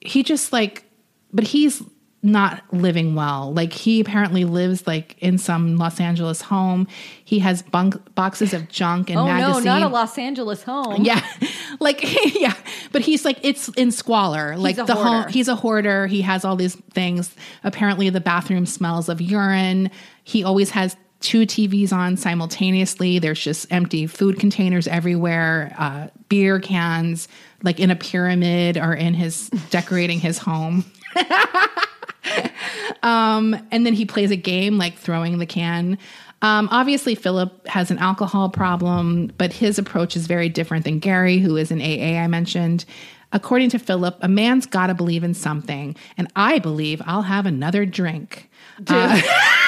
he 0.00 0.22
just 0.22 0.52
like 0.52 0.84
but 1.32 1.44
he's 1.44 1.82
not 2.24 2.62
living 2.72 3.16
well. 3.16 3.52
Like 3.52 3.72
he 3.72 4.00
apparently 4.00 4.44
lives 4.44 4.86
like 4.86 5.16
in 5.18 5.38
some 5.38 5.76
los 5.76 5.98
angeles 5.98 6.40
home. 6.40 6.86
He 7.24 7.40
has 7.40 7.62
bunk 7.62 8.14
boxes 8.14 8.54
of 8.54 8.68
junk 8.68 9.10
and 9.10 9.18
Oh 9.18 9.24
magazines 9.26 9.64
no, 9.64 9.78
not 9.78 9.90
a 9.90 9.92
Los 9.92 10.16
Angeles 10.18 10.62
home. 10.62 11.04
yeah. 11.04 11.24
Like 11.80 12.04
yeah. 12.38 12.54
But 12.92 13.02
he's 13.02 13.24
like 13.24 13.38
it's 13.42 13.68
in 13.70 13.90
squalor. 13.90 14.56
Like 14.56 14.76
the 14.76 14.94
home 14.94 15.26
he's 15.28 15.48
a 15.48 15.56
hoarder. 15.56 16.06
He 16.06 16.20
has 16.22 16.44
all 16.44 16.54
these 16.54 16.76
things. 16.92 17.34
Apparently 17.64 18.08
the 18.10 18.20
bathroom 18.20 18.66
smells 18.66 19.08
of 19.08 19.20
urine. 19.20 19.90
He 20.22 20.44
always 20.44 20.70
has 20.70 20.96
two 21.20 21.40
tvs 21.46 21.92
on 21.92 22.16
simultaneously. 22.16 23.18
There's 23.18 23.40
just 23.42 23.66
empty 23.72 24.06
food 24.06 24.38
containers 24.38 24.86
everywhere 24.86 25.74
uh, 25.76 26.08
beer 26.28 26.60
cans 26.60 27.26
like 27.64 27.80
in 27.80 27.90
a 27.90 27.96
pyramid 27.96 28.76
or 28.76 28.92
in 28.94 29.14
his 29.14 29.48
decorating 29.70 30.20
his 30.20 30.38
home 30.38 30.84
um, 33.02 33.56
and 33.70 33.84
then 33.84 33.94
he 33.94 34.04
plays 34.04 34.30
a 34.30 34.36
game 34.36 34.78
like 34.78 34.96
throwing 34.96 35.38
the 35.38 35.46
can. 35.46 35.98
Um, 36.42 36.68
obviously, 36.72 37.14
Philip 37.14 37.66
has 37.68 37.90
an 37.90 37.98
alcohol 37.98 38.48
problem, 38.48 39.32
but 39.38 39.52
his 39.52 39.78
approach 39.78 40.16
is 40.16 40.26
very 40.26 40.48
different 40.48 40.84
than 40.84 40.98
Gary, 40.98 41.38
who 41.38 41.56
is 41.56 41.70
an 41.70 41.80
AA 41.80 42.18
I 42.20 42.26
mentioned. 42.26 42.84
According 43.32 43.70
to 43.70 43.78
Philip, 43.78 44.18
a 44.20 44.28
man's 44.28 44.66
got 44.66 44.88
to 44.88 44.94
believe 44.94 45.24
in 45.24 45.34
something, 45.34 45.96
and 46.18 46.30
I 46.36 46.58
believe 46.58 47.00
I'll 47.06 47.22
have 47.22 47.46
another 47.46 47.86
drink. 47.86 48.50
Uh, 48.88 49.20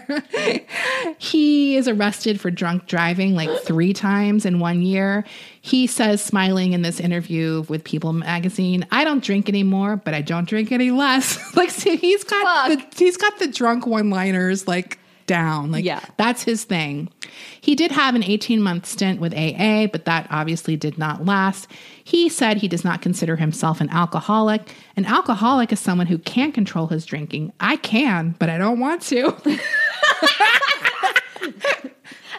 he 1.18 1.76
is 1.76 1.88
arrested 1.88 2.40
for 2.40 2.50
drunk 2.50 2.86
driving 2.86 3.34
like 3.34 3.50
three 3.62 3.92
times 3.92 4.46
in 4.46 4.58
one 4.58 4.82
year. 4.82 5.24
He 5.60 5.86
says, 5.86 6.22
smiling 6.22 6.72
in 6.72 6.82
this 6.82 7.00
interview 7.00 7.64
with 7.68 7.84
People 7.84 8.12
magazine, 8.12 8.86
"I 8.90 9.04
don't 9.04 9.22
drink 9.22 9.48
anymore, 9.48 9.96
but 9.96 10.14
I 10.14 10.22
don't 10.22 10.48
drink 10.48 10.72
any 10.72 10.90
less." 10.90 11.38
like, 11.56 11.70
so 11.70 11.96
he's 11.96 12.24
got 12.24 12.68
the, 12.68 12.86
he's 12.96 13.16
got 13.16 13.38
the 13.38 13.48
drunk 13.48 13.86
one-liners. 13.86 14.66
Like, 14.66 14.98
down. 15.26 15.70
Like 15.72 15.84
Yeah. 15.84 16.00
that's 16.16 16.42
his 16.42 16.64
thing. 16.64 17.08
He 17.60 17.74
did 17.74 17.90
have 17.92 18.14
an 18.14 18.22
18 18.24 18.60
month 18.62 18.86
stint 18.86 19.20
with 19.20 19.32
AA, 19.34 19.86
but 19.86 20.04
that 20.04 20.26
obviously 20.30 20.76
did 20.76 20.98
not 20.98 21.24
last. 21.24 21.68
He 22.04 22.28
said 22.28 22.56
he 22.58 22.68
does 22.68 22.84
not 22.84 23.00
consider 23.02 23.36
himself 23.36 23.80
an 23.80 23.88
alcoholic. 23.90 24.74
An 24.96 25.04
alcoholic 25.06 25.72
is 25.72 25.80
someone 25.80 26.06
who 26.08 26.18
can't 26.18 26.52
control 26.54 26.88
his 26.88 27.04
drinking. 27.06 27.52
I 27.60 27.76
can, 27.76 28.34
but 28.38 28.50
I 28.50 28.58
don't 28.58 28.80
want 28.80 29.02
to. 29.02 29.36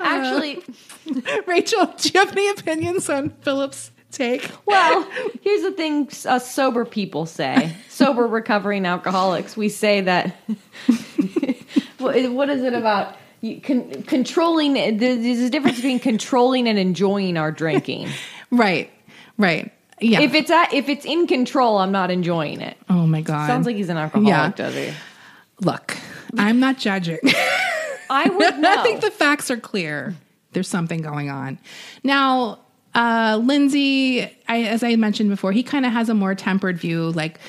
Uh, 0.02 0.06
Actually, 0.06 0.62
Rachel, 1.48 1.86
do 1.98 2.10
you 2.14 2.20
have 2.20 2.32
any 2.32 2.50
opinions 2.50 3.10
on 3.10 3.30
Philip's 3.42 3.92
take? 4.12 4.50
well, 4.66 5.08
here's 5.42 5.62
the 5.62 5.72
thing 5.72 6.10
us 6.26 6.52
sober 6.54 6.84
people 6.84 7.26
say, 7.26 7.74
sober 7.90 8.26
recovering 8.28 8.86
alcoholics, 8.86 9.56
we 9.56 9.70
say 9.70 10.02
that. 10.02 10.36
What 12.04 12.32
what 12.32 12.50
is 12.50 12.62
it 12.64 12.74
about? 12.74 13.16
You, 13.42 13.60
con- 13.60 14.04
controlling 14.04 14.74
there's 14.74 15.40
a 15.40 15.50
difference 15.50 15.78
between 15.78 16.00
controlling 16.00 16.68
and 16.68 16.78
enjoying 16.80 17.38
our 17.38 17.52
drinking. 17.52 18.10
Right, 18.52 18.92
right. 19.40 19.72
Yeah. 20.00 20.20
If 20.22 20.36
it's 20.36 20.52
at, 20.52 20.74
if 20.76 20.88
it's 20.88 21.06
in 21.06 21.26
control, 21.26 21.80
I'm 21.80 21.92
not 21.92 22.12
enjoying 22.12 22.62
it. 22.62 22.78
oh 22.88 23.08
my 23.08 23.22
God. 23.22 23.48
Sounds 23.48 23.66
like 23.66 23.76
he's 23.76 23.90
an 23.90 23.98
alcoholic, 23.98 24.28
Yeah. 24.30 24.50
does 24.52 24.76
he? 24.76 24.94
Look, 25.62 25.98
I'm 26.38 26.60
not 26.60 26.78
judging. 26.78 27.18
I 28.12 28.30
would 28.30 28.60
know. 28.60 28.72
I 28.80 28.84
think 28.84 29.02
the 29.02 29.10
facts 29.10 29.50
are 29.50 29.58
clear. 29.58 30.14
There's 30.52 30.68
something 30.68 31.02
going 31.02 31.32
on. 31.32 31.58
Now, 32.04 32.60
uh, 32.94 33.42
Lindsay, 33.44 34.22
I, 34.48 34.64
as 34.66 34.84
I 34.84 34.96
mentioned 34.98 35.32
before, 35.32 35.52
he 35.52 35.64
kind 35.64 35.84
of 35.84 35.92
has 35.94 36.10
a 36.10 36.14
more 36.14 36.36
tempered 36.36 36.78
view. 36.78 37.10
Like 37.10 37.40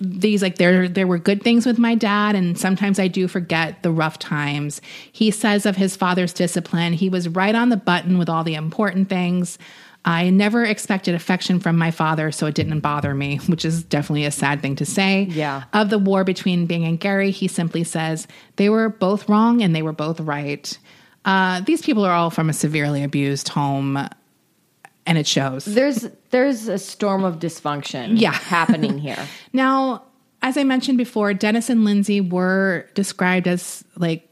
these, 0.00 0.42
like 0.42 0.56
there, 0.56 0.88
there 0.88 1.06
were 1.06 1.18
good 1.18 1.42
things 1.42 1.66
with 1.66 1.78
my 1.78 1.94
dad, 1.94 2.34
and 2.34 2.58
sometimes 2.58 2.98
I 2.98 3.08
do 3.08 3.28
forget 3.28 3.82
the 3.82 3.90
rough 3.90 4.18
times. 4.18 4.80
He 5.10 5.30
says 5.30 5.66
of 5.66 5.76
his 5.76 5.96
father's 5.96 6.32
discipline, 6.32 6.92
he 6.92 7.08
was 7.08 7.28
right 7.28 7.54
on 7.54 7.68
the 7.68 7.76
button 7.76 8.18
with 8.18 8.28
all 8.28 8.44
the 8.44 8.54
important 8.54 9.08
things. 9.08 9.58
I 10.04 10.30
never 10.30 10.64
expected 10.64 11.14
affection 11.14 11.60
from 11.60 11.76
my 11.76 11.90
father, 11.90 12.32
so 12.32 12.46
it 12.46 12.54
didn't 12.54 12.80
bother 12.80 13.14
me, 13.14 13.38
which 13.46 13.64
is 13.64 13.82
definitely 13.82 14.24
a 14.24 14.30
sad 14.30 14.62
thing 14.62 14.76
to 14.76 14.86
say. 14.86 15.24
Yeah. 15.24 15.64
Of 15.72 15.90
the 15.90 15.98
war 15.98 16.24
between 16.24 16.66
Bing 16.66 16.84
and 16.84 16.98
Gary, 16.98 17.30
he 17.30 17.48
simply 17.48 17.84
says 17.84 18.26
they 18.56 18.70
were 18.70 18.88
both 18.88 19.28
wrong 19.28 19.60
and 19.60 19.74
they 19.74 19.82
were 19.82 19.92
both 19.92 20.20
right. 20.20 20.78
Uh, 21.24 21.60
these 21.60 21.82
people 21.82 22.04
are 22.06 22.12
all 22.12 22.30
from 22.30 22.48
a 22.48 22.54
severely 22.54 23.02
abused 23.02 23.48
home, 23.50 23.98
and 25.08 25.18
it 25.18 25.26
shows. 25.26 25.64
there's 25.64 26.06
there's 26.30 26.68
a 26.68 26.78
storm 26.78 27.24
of 27.24 27.38
dysfunction 27.40 28.20
Yeah. 28.20 28.32
happening 28.58 28.98
here. 28.98 29.18
Now, 29.52 30.04
as 30.42 30.56
I 30.56 30.62
mentioned 30.64 30.98
before, 30.98 31.34
Dennis 31.34 31.68
and 31.70 31.84
Lindsay 31.84 32.20
were 32.20 32.86
described 32.94 33.48
as 33.48 33.82
like 33.96 34.28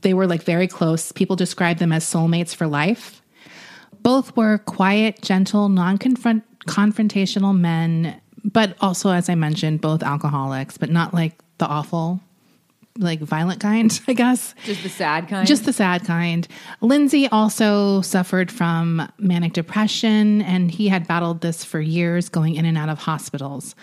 they 0.00 0.14
were 0.14 0.26
like 0.26 0.42
very 0.42 0.66
close. 0.66 1.12
People 1.12 1.36
described 1.36 1.78
them 1.78 1.92
as 1.92 2.04
soulmates 2.04 2.54
for 2.54 2.66
life. 2.66 3.22
Both 4.02 4.36
were 4.36 4.58
quiet, 4.58 5.20
gentle, 5.22 5.68
non 5.68 5.98
confrontational 5.98 7.56
men, 7.58 8.20
but 8.44 8.76
also, 8.80 9.10
as 9.10 9.28
I 9.28 9.34
mentioned, 9.34 9.80
both 9.80 10.02
alcoholics, 10.02 10.78
but 10.78 10.90
not 10.90 11.12
like 11.12 11.34
the 11.58 11.66
awful, 11.66 12.20
like 12.98 13.20
violent 13.20 13.60
kind, 13.60 14.00
I 14.08 14.12
guess. 14.12 14.54
Just 14.64 14.82
the 14.82 14.88
sad 14.88 15.28
kind. 15.28 15.46
Just 15.46 15.64
the 15.64 15.72
sad 15.72 16.04
kind. 16.04 16.46
Lindsay 16.80 17.28
also 17.28 18.00
suffered 18.02 18.50
from 18.50 19.10
manic 19.18 19.52
depression, 19.52 20.42
and 20.42 20.70
he 20.70 20.88
had 20.88 21.06
battled 21.06 21.40
this 21.40 21.64
for 21.64 21.80
years, 21.80 22.28
going 22.28 22.56
in 22.56 22.64
and 22.64 22.76
out 22.76 22.88
of 22.88 22.98
hospitals. 22.98 23.74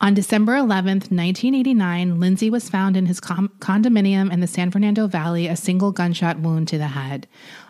On 0.00 0.14
December 0.14 0.54
11th, 0.54 1.12
1989, 1.12 2.18
Lindsay 2.18 2.50
was 2.50 2.68
found 2.68 2.96
in 2.96 3.06
his 3.06 3.20
com- 3.20 3.52
condominium 3.60 4.32
in 4.32 4.40
the 4.40 4.48
San 4.48 4.72
Fernando 4.72 5.06
Valley, 5.06 5.46
a 5.46 5.54
single 5.54 5.92
gunshot 5.92 6.40
wound 6.40 6.66
to 6.68 6.78
the 6.78 6.88
head. 6.88 7.28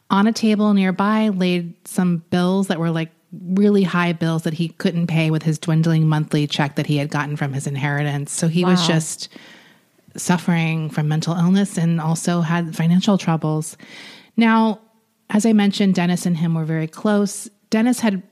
On 0.08 0.26
a 0.26 0.32
table 0.32 0.72
nearby 0.72 1.28
laid 1.28 1.74
some 1.86 2.18
bills 2.30 2.68
that 2.68 2.78
were 2.78 2.90
like 2.90 3.10
really 3.32 3.82
high 3.82 4.12
bills 4.12 4.42
that 4.42 4.54
he 4.54 4.68
couldn't 4.68 5.06
pay 5.06 5.30
with 5.30 5.42
his 5.42 5.58
dwindling 5.58 6.06
monthly 6.06 6.46
check 6.46 6.76
that 6.76 6.86
he 6.86 6.96
had 6.96 7.10
gotten 7.10 7.36
from 7.36 7.52
his 7.52 7.66
inheritance. 7.66 8.32
So 8.32 8.48
he 8.48 8.64
was 8.64 8.86
just 8.86 9.28
suffering 10.16 10.90
from 10.90 11.08
mental 11.08 11.34
illness 11.34 11.78
and 11.78 12.00
also 12.00 12.40
had 12.40 12.76
financial 12.76 13.18
troubles. 13.18 13.76
Now, 14.36 14.80
as 15.30 15.46
I 15.46 15.52
mentioned, 15.52 15.94
Dennis 15.94 16.26
and 16.26 16.36
him 16.36 16.54
were 16.54 16.64
very 16.64 16.86
close. 16.86 17.48
Dennis 17.70 18.00
had 18.00 18.22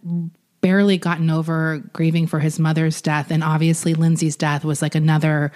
barely 0.61 0.99
gotten 0.99 1.31
over 1.31 1.79
grieving 1.93 2.27
for 2.27 2.39
his 2.39 2.59
mother's 2.59 3.01
death, 3.01 3.31
and 3.31 3.43
obviously 3.43 3.95
Lindsay's 3.95 4.37
death 4.37 4.65
was 4.65 4.83
like 4.83 4.95
another 4.95 5.53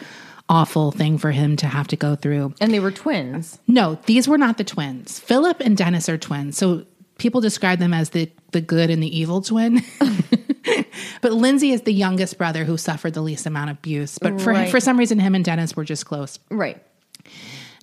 awful 0.48 0.90
thing 0.90 1.16
for 1.18 1.30
him 1.30 1.56
to 1.56 1.66
have 1.66 1.88
to 1.88 1.96
go 1.96 2.14
through. 2.16 2.54
and 2.60 2.72
they 2.72 2.80
were 2.80 2.90
twins. 2.90 3.58
No, 3.66 3.98
these 4.06 4.28
were 4.28 4.38
not 4.38 4.58
the 4.58 4.64
twins. 4.64 5.18
Philip 5.18 5.60
and 5.60 5.76
Dennis 5.76 6.08
are 6.08 6.18
twins. 6.18 6.56
So 6.56 6.84
people 7.18 7.40
describe 7.40 7.78
them 7.78 7.94
as 7.94 8.10
the 8.10 8.30
the 8.52 8.60
good 8.60 8.90
and 8.90 9.02
the 9.02 9.18
evil 9.18 9.40
twin. 9.40 9.82
but 11.20 11.32
Lindsay 11.32 11.72
is 11.72 11.82
the 11.82 11.92
youngest 11.92 12.38
brother 12.38 12.64
who 12.64 12.76
suffered 12.76 13.14
the 13.14 13.20
least 13.22 13.46
amount 13.46 13.70
of 13.70 13.78
abuse. 13.78 14.18
But 14.18 14.40
for 14.40 14.52
Right. 14.52 14.70
for 14.70 14.80
some 14.80 14.98
reason 14.98 15.18
him 15.18 15.34
and 15.34 15.44
Dennis 15.44 15.74
were 15.76 15.84
just 15.84 16.06
close. 16.06 16.38
Right. 16.50 16.82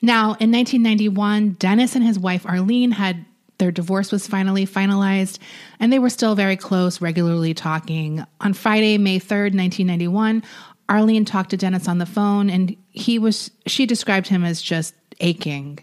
Now, 0.02 0.36
in 0.40 0.52
1991, 0.52 1.52
Dennis 1.60 1.96
and 1.96 2.04
his 2.04 2.18
wife 2.18 2.46
Arlene 2.46 2.92
had 2.92 3.26
their 3.60 3.72
divorce 3.72 4.12
was 4.12 4.26
finally 4.26 4.66
finalized, 4.66 5.38
and 5.80 5.94
they 5.94 6.00
were 6.00 6.10
still 6.10 6.34
very 6.34 6.58
close, 6.58 7.00
regularly 7.00 7.54
talking. 7.54 8.26
On 8.40 8.54
Friday, 8.54 8.98
May 8.98 9.20
3rd, 9.20 9.54
1991, 9.54 10.42
Arlene 10.90 11.26
talked 11.26 11.52
to 11.52 11.58
Dennis 11.58 11.88
on 11.88 12.00
the 12.00 12.08
phone, 12.08 12.50
and 12.50 12.76
he 12.90 13.20
was 13.20 13.52
she 13.68 13.86
described 13.86 14.28
him 14.28 14.44
as 14.44 14.62
just 14.64 14.96
aching. 15.20 15.80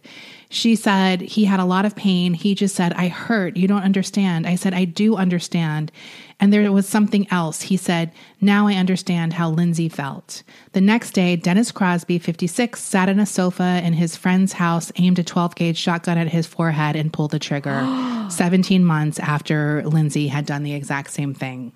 She 0.50 0.76
said 0.76 1.20
he 1.20 1.44
had 1.44 1.60
a 1.60 1.64
lot 1.64 1.84
of 1.84 1.94
pain. 1.94 2.32
He 2.32 2.54
just 2.54 2.74
said, 2.74 2.94
I 2.94 3.08
hurt. 3.08 3.56
You 3.56 3.68
don't 3.68 3.82
understand. 3.82 4.46
I 4.46 4.54
said, 4.54 4.72
I 4.72 4.86
do 4.86 5.16
understand. 5.16 5.92
And 6.40 6.52
there 6.52 6.72
was 6.72 6.88
something 6.88 7.26
else. 7.30 7.62
He 7.62 7.76
said, 7.76 8.12
Now 8.40 8.66
I 8.66 8.74
understand 8.74 9.34
how 9.34 9.50
Lindsay 9.50 9.88
felt. 9.90 10.42
The 10.72 10.80
next 10.80 11.10
day, 11.10 11.36
Dennis 11.36 11.70
Crosby, 11.70 12.18
56, 12.18 12.80
sat 12.80 13.08
in 13.10 13.20
a 13.20 13.26
sofa 13.26 13.82
in 13.84 13.92
his 13.92 14.16
friend's 14.16 14.54
house, 14.54 14.90
aimed 14.96 15.18
a 15.18 15.24
12 15.24 15.54
gauge 15.54 15.76
shotgun 15.76 16.16
at 16.16 16.28
his 16.28 16.46
forehead, 16.46 16.96
and 16.96 17.12
pulled 17.12 17.32
the 17.32 17.38
trigger 17.38 18.26
17 18.30 18.84
months 18.84 19.18
after 19.18 19.82
Lindsay 19.84 20.28
had 20.28 20.46
done 20.46 20.62
the 20.62 20.74
exact 20.74 21.10
same 21.10 21.34
thing. 21.34 21.72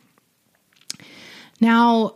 Now, 1.60 2.14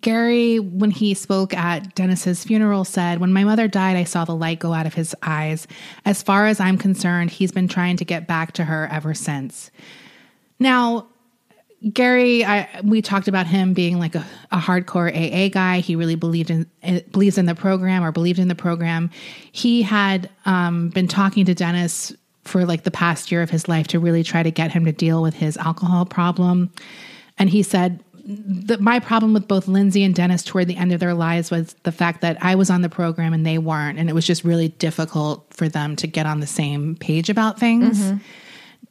Gary, 0.00 0.58
when 0.58 0.90
he 0.90 1.14
spoke 1.14 1.54
at 1.54 1.94
Dennis's 1.94 2.44
funeral, 2.44 2.84
said, 2.84 3.18
When 3.18 3.32
my 3.32 3.44
mother 3.44 3.68
died, 3.68 3.96
I 3.96 4.04
saw 4.04 4.24
the 4.24 4.34
light 4.34 4.58
go 4.58 4.72
out 4.72 4.86
of 4.86 4.94
his 4.94 5.14
eyes. 5.22 5.66
As 6.04 6.22
far 6.22 6.46
as 6.46 6.60
I'm 6.60 6.76
concerned, 6.76 7.30
he's 7.30 7.52
been 7.52 7.68
trying 7.68 7.96
to 7.98 8.04
get 8.04 8.26
back 8.26 8.52
to 8.52 8.64
her 8.64 8.88
ever 8.90 9.14
since. 9.14 9.70
Now, 10.58 11.08
Gary, 11.92 12.44
I, 12.44 12.68
we 12.82 13.02
talked 13.02 13.28
about 13.28 13.46
him 13.46 13.74
being 13.74 13.98
like 13.98 14.14
a, 14.14 14.26
a 14.50 14.58
hardcore 14.58 15.10
AA 15.10 15.48
guy. 15.48 15.80
He 15.80 15.94
really 15.94 16.14
believed 16.14 16.50
in 16.50 16.66
eh, 16.82 17.00
believes 17.10 17.38
in 17.38 17.46
the 17.46 17.54
program 17.54 18.02
or 18.02 18.12
believed 18.12 18.38
in 18.38 18.48
the 18.48 18.54
program. 18.54 19.10
He 19.52 19.82
had 19.82 20.30
um, 20.46 20.88
been 20.90 21.06
talking 21.06 21.44
to 21.46 21.54
Dennis 21.54 22.14
for 22.44 22.64
like 22.64 22.84
the 22.84 22.90
past 22.90 23.30
year 23.30 23.42
of 23.42 23.50
his 23.50 23.68
life 23.68 23.88
to 23.88 23.98
really 23.98 24.22
try 24.22 24.42
to 24.42 24.50
get 24.50 24.72
him 24.72 24.84
to 24.84 24.92
deal 24.92 25.20
with 25.20 25.34
his 25.34 25.56
alcohol 25.58 26.06
problem. 26.06 26.70
And 27.38 27.50
he 27.50 27.62
said 27.62 28.02
that 28.26 28.80
my 28.80 28.98
problem 28.98 29.32
with 29.32 29.46
both 29.46 29.68
Lindsay 29.68 30.02
and 30.02 30.14
Dennis 30.14 30.42
toward 30.42 30.66
the 30.66 30.76
end 30.76 30.92
of 30.92 30.98
their 30.98 31.14
lives 31.14 31.50
was 31.50 31.74
the 31.84 31.92
fact 31.92 32.22
that 32.22 32.36
I 32.42 32.56
was 32.56 32.70
on 32.70 32.82
the 32.82 32.88
program 32.88 33.32
and 33.32 33.46
they 33.46 33.58
weren't, 33.58 33.98
and 33.98 34.10
it 34.10 34.14
was 34.14 34.26
just 34.26 34.42
really 34.42 34.68
difficult 34.68 35.46
for 35.54 35.68
them 35.68 35.94
to 35.96 36.08
get 36.08 36.26
on 36.26 36.40
the 36.40 36.46
same 36.46 36.96
page 36.96 37.30
about 37.30 37.60
things. 37.60 38.00
Mm-hmm. 38.00 38.16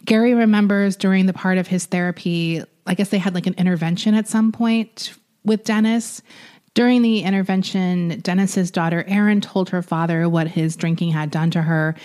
Gary 0.05 0.33
remembers 0.33 0.95
during 0.95 1.25
the 1.25 1.33
part 1.33 1.57
of 1.57 1.67
his 1.67 1.85
therapy, 1.85 2.63
I 2.87 2.93
guess 2.93 3.09
they 3.09 3.17
had 3.17 3.33
like 3.33 3.47
an 3.47 3.55
intervention 3.57 4.13
at 4.13 4.27
some 4.27 4.51
point 4.51 5.13
with 5.43 5.65
Dennis. 5.65 6.21
During 6.73 7.01
the 7.01 7.21
intervention, 7.21 8.19
Dennis's 8.19 8.71
daughter 8.71 9.03
Erin 9.07 9.41
told 9.41 9.69
her 9.69 9.81
father 9.81 10.29
what 10.29 10.47
his 10.47 10.75
drinking 10.75 11.11
had 11.11 11.31
done 11.31 11.51
to 11.51 11.61
her, 11.61 11.95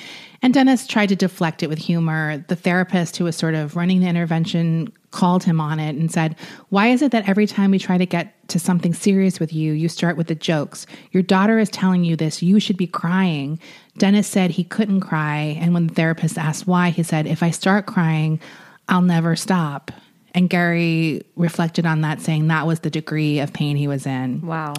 and 0.42 0.54
Dennis 0.54 0.86
tried 0.86 1.10
to 1.10 1.16
deflect 1.16 1.62
it 1.62 1.68
with 1.68 1.78
humor. 1.78 2.44
The 2.48 2.56
therapist 2.56 3.16
who 3.16 3.24
was 3.24 3.36
sort 3.36 3.54
of 3.54 3.76
running 3.76 4.00
the 4.00 4.08
intervention 4.08 4.92
called 5.10 5.44
him 5.44 5.60
on 5.60 5.78
it 5.78 5.96
and 5.96 6.10
said, 6.10 6.36
Why 6.70 6.88
is 6.88 7.02
it 7.02 7.12
that 7.12 7.28
every 7.28 7.46
time 7.46 7.70
we 7.70 7.78
try 7.78 7.98
to 7.98 8.06
get 8.06 8.48
to 8.48 8.58
something 8.58 8.94
serious 8.94 9.38
with 9.38 9.52
you, 9.52 9.72
you 9.72 9.88
start 9.88 10.16
with 10.16 10.28
the 10.28 10.34
jokes? 10.34 10.86
Your 11.12 11.22
daughter 11.22 11.58
is 11.58 11.68
telling 11.68 12.04
you 12.04 12.16
this. 12.16 12.42
You 12.42 12.58
should 12.58 12.78
be 12.78 12.86
crying. 12.86 13.60
Dennis 13.98 14.26
said 14.26 14.50
he 14.50 14.64
couldn't 14.64 15.00
cry. 15.00 15.58
And 15.60 15.74
when 15.74 15.88
the 15.88 15.94
therapist 15.94 16.38
asked 16.38 16.66
why, 16.66 16.90
he 16.90 17.02
said, 17.02 17.26
If 17.26 17.42
I 17.42 17.50
start 17.50 17.86
crying, 17.86 18.40
I'll 18.88 19.02
never 19.02 19.36
stop. 19.36 19.90
And 20.32 20.48
Gary 20.48 21.22
reflected 21.36 21.84
on 21.84 22.00
that, 22.02 22.20
saying 22.20 22.46
that 22.48 22.66
was 22.66 22.80
the 22.80 22.90
degree 22.90 23.40
of 23.40 23.52
pain 23.52 23.76
he 23.76 23.88
was 23.88 24.06
in 24.06 24.46
Wow. 24.46 24.74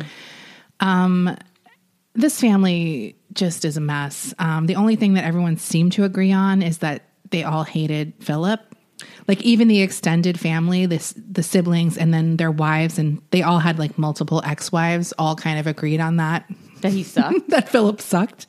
Um, 0.80 1.38
this 2.14 2.40
family 2.40 3.16
just 3.34 3.64
is 3.66 3.78
a 3.78 3.82
mess. 3.82 4.34
Um, 4.40 4.66
the 4.68 4.76
only 4.76 4.96
thing 4.96 5.14
that 5.14 5.24
everyone 5.26 5.58
seemed 5.58 5.94
to 5.94 6.04
agree 6.04 6.32
on 6.32 6.62
is 6.62 6.80
that 6.80 7.04
they 7.30 7.44
all 7.44 7.64
hated 7.64 8.14
Philip. 8.20 8.60
Like 9.28 9.42
even 9.42 9.68
the 9.68 9.82
extended 9.82 10.40
family, 10.40 10.86
this 10.86 11.14
the 11.18 11.42
siblings, 11.42 11.98
and 11.98 12.14
then 12.14 12.38
their 12.38 12.52
wives, 12.52 13.00
and 13.00 13.22
they 13.32 13.42
all 13.42 13.60
had 13.60 13.80
like 13.80 13.98
multiple 13.98 14.42
ex-wives. 14.46 15.14
All 15.18 15.36
kind 15.36 15.58
of 15.60 15.66
agreed 15.68 16.00
on 16.00 16.18
that 16.18 16.48
That 16.82 16.92
he 16.92 17.04
sucked. 17.04 17.48
that 17.50 17.70
Philip 17.70 18.02
sucked. 18.02 18.46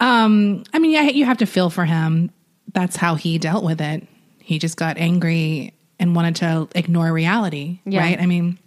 Um, 0.00 0.64
I 0.72 0.78
mean, 0.78 0.90
yeah, 0.90 1.02
you 1.04 1.24
have 1.24 1.38
to 1.38 1.46
feel 1.46 1.70
for 1.70 1.84
him. 1.84 2.30
That's 2.74 2.96
how 2.96 3.14
he 3.14 3.38
dealt 3.38 3.64
with 3.64 3.80
it. 3.80 4.06
He 4.40 4.58
just 4.58 4.76
got 4.76 4.98
angry 4.98 5.74
and 5.98 6.14
wanted 6.14 6.36
to 6.36 6.68
ignore 6.74 7.12
reality, 7.12 7.80
Yeah. 7.84 8.00
right? 8.00 8.20
I 8.20 8.26
mean, 8.26 8.58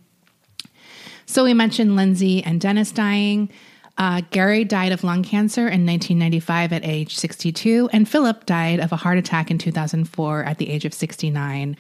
so 1.25 1.43
we 1.43 1.53
mentioned 1.53 1.95
Lindsay 1.95 2.43
and 2.43 2.59
Dennis 2.59 2.91
dying. 2.91 3.49
Uh, 3.97 4.21
Gary 4.31 4.63
died 4.63 4.91
of 4.91 5.03
lung 5.03 5.23
cancer 5.23 5.61
in 5.61 5.85
1995 5.85 6.73
at 6.73 6.85
age 6.85 7.17
62, 7.17 7.89
and 7.91 8.07
Philip 8.07 8.45
died 8.45 8.79
of 8.79 8.91
a 8.91 8.95
heart 8.95 9.17
attack 9.17 9.51
in 9.51 9.57
2004 9.57 10.43
at 10.43 10.57
the 10.57 10.69
age 10.69 10.85
of 10.85 10.93
69. 10.93 11.77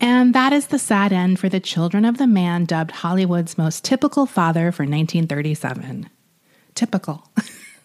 And 0.00 0.34
that 0.34 0.52
is 0.52 0.66
the 0.66 0.78
sad 0.78 1.12
end 1.12 1.38
for 1.38 1.48
the 1.48 1.60
children 1.60 2.04
of 2.04 2.18
the 2.18 2.26
man 2.26 2.64
dubbed 2.64 2.90
Hollywood's 2.90 3.56
most 3.56 3.84
typical 3.84 4.26
father 4.26 4.72
for 4.72 4.82
1937. 4.82 6.08
Typical. 6.74 7.30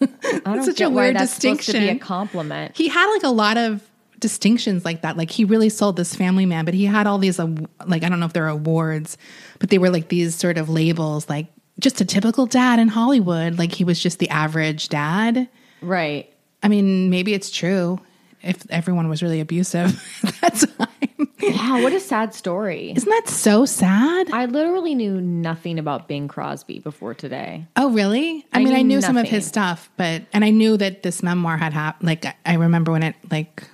that's 0.00 0.64
such 0.64 0.80
a 0.80 0.90
weird 0.90 1.16
supposed 1.16 1.40
to 1.40 1.46
be 1.46 1.48
a 1.48 1.54
distinction. 1.56 1.98
compliment. 2.00 2.76
he 2.76 2.88
had 2.88 3.10
like 3.12 3.22
a 3.22 3.28
lot 3.28 3.56
of 3.56 3.88
distinctions 4.18 4.84
like 4.84 5.02
that. 5.02 5.16
Like 5.16 5.30
he 5.30 5.44
really 5.44 5.68
sold 5.68 5.96
this 5.96 6.14
family 6.14 6.46
man, 6.46 6.64
but 6.64 6.74
he 6.74 6.86
had 6.86 7.06
all 7.06 7.18
these 7.18 7.38
aw- 7.38 7.54
like 7.86 8.02
I 8.02 8.08
don't 8.08 8.20
know 8.20 8.26
if 8.26 8.32
they're 8.32 8.48
awards, 8.48 9.16
but 9.58 9.70
they 9.70 9.78
were 9.78 9.90
like 9.90 10.08
these 10.08 10.34
sort 10.34 10.58
of 10.58 10.68
labels, 10.68 11.28
like 11.28 11.46
just 11.80 12.00
a 12.00 12.04
typical 12.04 12.46
dad 12.46 12.78
in 12.78 12.88
Hollywood. 12.88 13.58
Like 13.58 13.72
he 13.72 13.84
was 13.84 14.00
just 14.00 14.18
the 14.18 14.28
average 14.30 14.88
dad. 14.88 15.48
Right. 15.80 16.32
I 16.62 16.68
mean, 16.68 17.08
maybe 17.10 17.34
it's 17.34 17.50
true 17.50 18.00
if 18.42 18.68
everyone 18.70 19.08
was 19.08 19.22
really 19.22 19.40
abusive 19.40 20.02
at 20.24 20.34
that 20.40 20.54
time. 20.78 21.28
Wow, 21.40 21.82
what 21.82 21.92
a 21.92 22.00
sad 22.00 22.34
story. 22.34 22.92
Isn't 22.96 23.08
that 23.08 23.28
so 23.28 23.64
sad? 23.64 24.30
I 24.32 24.44
literally 24.46 24.94
knew 24.94 25.20
nothing 25.20 25.78
about 25.78 26.08
Bing 26.08 26.28
Crosby 26.28 26.78
before 26.80 27.14
today. 27.14 27.64
Oh, 27.76 27.90
really? 27.90 28.44
I, 28.52 28.60
I 28.60 28.64
mean, 28.64 28.74
I 28.74 28.82
knew 28.82 28.96
knew 28.96 29.00
some 29.00 29.16
of 29.16 29.28
his 29.28 29.46
stuff, 29.46 29.88
but 29.96 30.22
and 30.32 30.44
I 30.44 30.50
knew 30.50 30.76
that 30.76 31.02
this 31.02 31.22
memoir 31.22 31.56
had 31.56 31.72
happened. 31.72 32.06
Like 32.08 32.26
I- 32.26 32.34
I 32.44 32.54
remember 32.54 32.92
when 32.92 33.02
it 33.02 33.14
like 33.30 33.64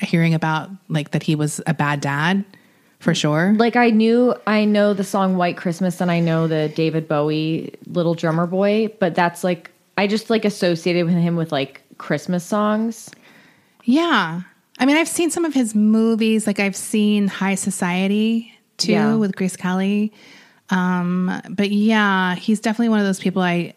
hearing 0.00 0.34
about 0.34 0.68
like 0.88 1.12
that 1.12 1.22
he 1.22 1.34
was 1.36 1.60
a 1.66 1.74
bad 1.74 2.00
dad 2.00 2.44
for 3.02 3.14
sure. 3.14 3.54
Like 3.58 3.74
I 3.76 3.90
knew 3.90 4.34
I 4.46 4.64
know 4.64 4.94
the 4.94 5.02
song 5.04 5.36
White 5.36 5.56
Christmas 5.56 6.00
and 6.00 6.10
I 6.10 6.20
know 6.20 6.46
the 6.46 6.68
David 6.74 7.08
Bowie 7.08 7.74
Little 7.86 8.14
Drummer 8.14 8.46
Boy, 8.46 8.88
but 9.00 9.14
that's 9.14 9.42
like 9.42 9.70
I 9.98 10.06
just 10.06 10.30
like 10.30 10.44
associated 10.44 11.04
with 11.04 11.14
him 11.14 11.36
with 11.36 11.50
like 11.52 11.82
Christmas 11.98 12.44
songs. 12.44 13.10
Yeah. 13.84 14.42
I 14.78 14.86
mean, 14.86 14.96
I've 14.96 15.08
seen 15.08 15.30
some 15.30 15.44
of 15.44 15.52
his 15.52 15.74
movies. 15.74 16.46
Like 16.46 16.60
I've 16.60 16.76
seen 16.76 17.26
High 17.28 17.56
Society 17.56 18.52
too 18.78 18.92
Yeah. 18.92 19.14
with 19.16 19.34
Grace 19.36 19.56
Kelly. 19.56 20.12
Um, 20.70 21.42
but 21.50 21.70
yeah, 21.70 22.34
he's 22.36 22.60
definitely 22.60 22.88
one 22.88 23.00
of 23.00 23.04
those 23.04 23.20
people 23.20 23.42
I 23.42 23.74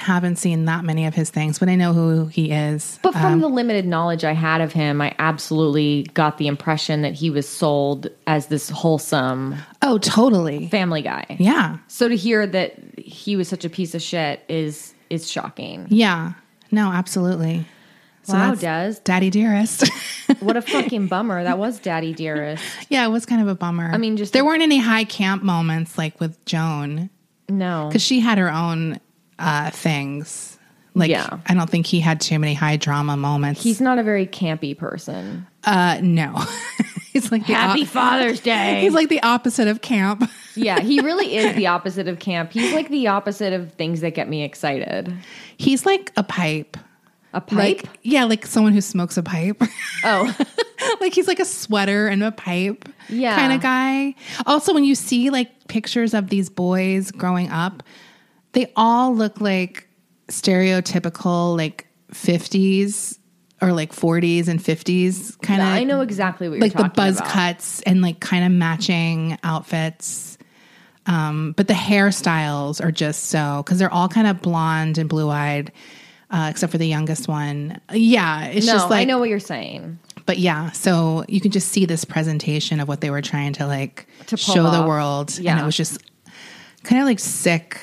haven't 0.00 0.36
seen 0.36 0.64
that 0.66 0.84
many 0.84 1.06
of 1.06 1.14
his 1.14 1.30
things, 1.30 1.58
but 1.58 1.68
I 1.68 1.74
know 1.76 1.92
who 1.92 2.26
he 2.26 2.50
is. 2.50 2.98
But 3.02 3.12
from 3.12 3.24
Um, 3.34 3.40
the 3.40 3.48
limited 3.48 3.86
knowledge 3.86 4.24
I 4.24 4.32
had 4.32 4.60
of 4.60 4.72
him, 4.72 5.00
I 5.00 5.14
absolutely 5.18 6.04
got 6.14 6.38
the 6.38 6.46
impression 6.46 7.02
that 7.02 7.14
he 7.14 7.30
was 7.30 7.48
sold 7.48 8.08
as 8.26 8.46
this 8.46 8.68
wholesome 8.70 9.56
oh, 9.82 9.98
totally. 9.98 10.68
family 10.68 11.02
guy. 11.02 11.36
Yeah. 11.38 11.78
So 11.88 12.08
to 12.08 12.16
hear 12.16 12.46
that 12.46 12.74
he 12.98 13.36
was 13.36 13.48
such 13.48 13.64
a 13.64 13.70
piece 13.70 13.94
of 13.94 14.02
shit 14.02 14.42
is 14.48 14.94
is 15.10 15.30
shocking. 15.30 15.86
Yeah. 15.88 16.32
No, 16.72 16.90
absolutely. 16.90 17.64
wow, 18.28 18.54
that's 18.54 18.60
Des. 18.60 19.00
Daddy 19.04 19.30
Dearest. 19.30 19.88
What 20.40 20.56
a 20.56 20.62
fucking 20.62 21.06
bummer. 21.06 21.44
That 21.44 21.56
was 21.58 21.78
Daddy 21.78 22.12
Dearest. 22.12 22.62
yeah, 22.88 23.06
it 23.06 23.10
was 23.10 23.24
kind 23.24 23.40
of 23.40 23.46
a 23.46 23.54
bummer. 23.54 23.88
I 23.92 23.96
mean, 23.96 24.16
just 24.16 24.32
there 24.32 24.42
the- 24.42 24.46
weren't 24.46 24.62
any 24.62 24.78
high 24.78 25.04
camp 25.04 25.44
moments 25.44 25.96
like 25.96 26.18
with 26.20 26.44
Joan 26.44 27.08
No. 27.48 27.86
because 27.88 28.02
she 28.02 28.18
had 28.18 28.36
her 28.38 28.50
own 28.52 28.98
uh, 29.38 29.70
things. 29.70 30.58
Like, 30.94 31.10
Yeah. 31.10 31.38
I 31.46 31.52
don't 31.54 31.68
think 31.68 31.84
he 31.86 32.00
had 32.00 32.20
too 32.20 32.38
many 32.38 32.54
high 32.54 32.76
drama 32.76 33.16
moments. 33.16 33.62
He's 33.62 33.80
not 33.80 33.98
a 33.98 34.02
very 34.02 34.26
campy 34.26 34.76
person. 34.76 35.46
uh, 35.64 35.98
no, 36.02 36.42
he's 37.12 37.30
like 37.30 37.42
Happy 37.42 37.82
op- 37.82 37.88
Father's 37.88 38.40
Day. 38.54 38.80
He's 38.80 38.94
like 38.94 39.08
the 39.10 39.22
opposite 39.22 39.68
of 39.68 39.82
camp. 39.82 40.28
yeah, 40.54 40.80
he 40.80 41.00
really 41.00 41.36
is 41.36 41.54
the 41.54 41.66
opposite 41.66 42.08
of 42.08 42.18
camp. 42.18 42.52
He's 42.52 42.72
like 42.72 42.88
the 42.88 43.08
opposite 43.08 43.52
of 43.52 43.72
things 43.74 44.00
that 44.00 44.14
get 44.14 44.28
me 44.28 44.42
excited. 44.42 45.12
He's 45.58 45.84
like 45.84 46.12
a 46.16 46.22
pipe. 46.22 46.76
A 47.34 47.40
pipe? 47.42 47.56
Like 47.58 47.84
yeah, 48.02 48.24
like 48.24 48.46
someone 48.46 48.72
who 48.72 48.80
smokes 48.80 49.18
a 49.18 49.22
pipe. 49.22 49.62
oh, 50.04 50.34
like 51.02 51.12
he's 51.12 51.28
like 51.28 51.40
a 51.40 51.44
sweater 51.44 52.06
and 52.08 52.22
a 52.24 52.32
pipe 52.32 52.88
Yeah. 53.10 53.36
kind 53.36 53.52
of 53.52 53.60
guy. 53.60 54.14
Also, 54.46 54.72
when 54.72 54.84
you 54.84 54.94
see 54.94 55.28
like 55.28 55.68
pictures 55.68 56.14
of 56.14 56.30
these 56.30 56.48
boys 56.48 57.10
growing 57.10 57.50
up, 57.50 57.82
they 58.56 58.72
all 58.74 59.14
look 59.14 59.40
like 59.40 59.86
stereotypical 60.28 61.56
like 61.56 61.86
50s 62.12 63.18
or 63.62 63.72
like 63.72 63.92
40s 63.92 64.48
and 64.48 64.60
50s 64.60 65.40
kind 65.40 65.60
of 65.62 65.68
I 65.68 65.84
know 65.84 66.00
exactly 66.00 66.48
what 66.48 66.58
you're 66.58 66.62
like 66.68 66.76
the 66.76 66.88
buzz 66.88 67.18
about. 67.18 67.30
cuts 67.30 67.82
and 67.82 68.02
like 68.02 68.20
kind 68.20 68.44
of 68.44 68.52
matching 68.52 69.38
outfits. 69.44 70.36
Um, 71.06 71.52
but 71.56 71.68
the 71.68 71.74
hairstyles 71.74 72.82
are 72.84 72.90
just 72.90 73.26
so 73.26 73.62
because 73.64 73.78
they're 73.78 73.92
all 73.92 74.08
kind 74.08 74.26
of 74.26 74.42
blonde 74.42 74.98
and 74.98 75.08
blue 75.08 75.30
eyed, 75.30 75.70
uh, 76.32 76.48
except 76.50 76.72
for 76.72 76.78
the 76.78 76.86
youngest 76.88 77.28
one. 77.28 77.80
Yeah, 77.92 78.46
it's 78.46 78.66
No, 78.66 78.72
just 78.72 78.90
like 78.90 79.02
I 79.02 79.04
know 79.04 79.18
what 79.18 79.28
you're 79.28 79.38
saying. 79.38 80.00
but 80.26 80.38
yeah, 80.38 80.72
so 80.72 81.24
you 81.28 81.40
can 81.40 81.52
just 81.52 81.68
see 81.68 81.86
this 81.86 82.04
presentation 82.04 82.80
of 82.80 82.88
what 82.88 83.00
they 83.02 83.10
were 83.10 83.22
trying 83.22 83.52
to 83.54 83.66
like 83.68 84.08
To 84.26 84.36
show 84.36 84.64
the 84.64 84.78
off. 84.78 84.88
world. 84.88 85.38
And 85.38 85.60
it 85.60 85.64
was 85.64 85.76
just 85.76 85.98
kind 86.82 87.00
of 87.00 87.06
like 87.06 87.20
sick, 87.20 87.80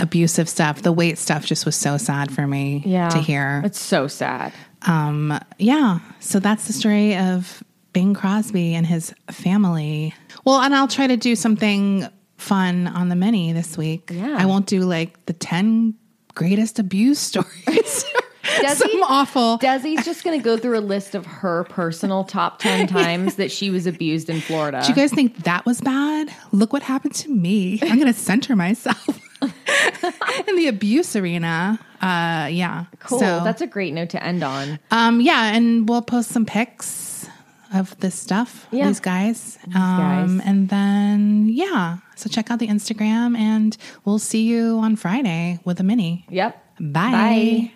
abusive 0.00 0.48
stuff. 0.48 0.82
The 0.82 0.92
weight 0.92 1.18
stuff 1.18 1.44
just 1.46 1.64
was 1.66 1.76
so 1.76 1.96
sad 1.96 2.32
for 2.32 2.46
me 2.46 2.82
Yeah. 2.86 3.08
to 3.10 3.18
hear. 3.18 3.62
It's 3.64 3.80
so 3.80 4.06
sad. 4.08 4.52
Um, 4.82 5.38
yeah. 5.58 5.98
So 6.20 6.40
that's 6.40 6.66
the 6.66 6.72
story 6.72 7.16
of 7.16 7.62
Bing 7.92 8.14
Crosby 8.14 8.74
and 8.74 8.86
his 8.86 9.12
family. 9.30 10.14
Well, 10.44 10.60
and 10.60 10.74
I'll 10.74 10.88
try 10.88 11.06
to 11.06 11.16
do 11.16 11.36
something 11.36 12.06
fun 12.38 12.86
on 12.86 13.08
the 13.10 13.16
mini 13.16 13.52
this 13.52 13.76
week. 13.76 14.10
Yeah. 14.12 14.36
I 14.38 14.46
won't 14.46 14.66
do 14.66 14.80
like 14.82 15.26
the 15.26 15.32
10 15.34 15.94
greatest 16.34 16.78
abuse 16.78 17.18
stories. 17.30 18.04
Desi- 18.42 18.76
Some 18.78 19.02
awful. 19.04 19.58
Desi's 19.58 20.04
just 20.04 20.24
going 20.24 20.38
to 20.38 20.42
go 20.42 20.56
through 20.56 20.78
a 20.78 20.80
list 20.80 21.14
of 21.14 21.24
her 21.26 21.64
personal 21.64 22.24
top 22.24 22.58
10 22.58 22.86
times 22.88 23.36
that 23.36 23.50
she 23.52 23.70
was 23.70 23.86
abused 23.86 24.28
in 24.30 24.40
Florida. 24.40 24.80
Do 24.82 24.88
you 24.88 24.94
guys 24.94 25.12
think 25.12 25.36
that 25.44 25.66
was 25.66 25.80
bad? 25.80 26.30
Look 26.50 26.72
what 26.72 26.82
happened 26.82 27.14
to 27.16 27.30
me. 27.30 27.78
I'm 27.82 27.96
going 27.98 28.12
to 28.12 28.18
center 28.18 28.56
myself 28.56 29.20
in 30.48 30.56
the 30.56 30.66
abuse 30.68 31.16
arena. 31.16 31.78
Uh, 32.00 32.48
yeah. 32.50 32.86
cool. 33.00 33.18
So, 33.20 33.40
That's 33.44 33.60
a 33.60 33.66
great 33.66 33.92
note 33.94 34.10
to 34.10 34.22
end 34.24 34.42
on. 34.42 34.78
um, 34.90 35.20
yeah, 35.20 35.54
and 35.54 35.88
we'll 35.88 36.02
post 36.02 36.30
some 36.30 36.46
pics 36.46 37.28
of 37.74 37.98
this 38.00 38.14
stuff. 38.14 38.66
Yeah. 38.70 38.88
These 38.88 39.00
guys. 39.00 39.58
Um, 39.66 40.38
guys. 40.38 40.40
and 40.46 40.68
then 40.68 41.48
yeah. 41.48 41.98
So 42.16 42.28
check 42.28 42.50
out 42.50 42.58
the 42.58 42.68
Instagram, 42.68 43.36
and 43.36 43.76
we'll 44.04 44.18
see 44.18 44.42
you 44.44 44.78
on 44.78 44.96
Friday 44.96 45.58
with 45.64 45.80
a 45.80 45.84
mini. 45.84 46.26
Yep. 46.30 46.56
Bye. 46.80 47.10
Bye. 47.10 47.72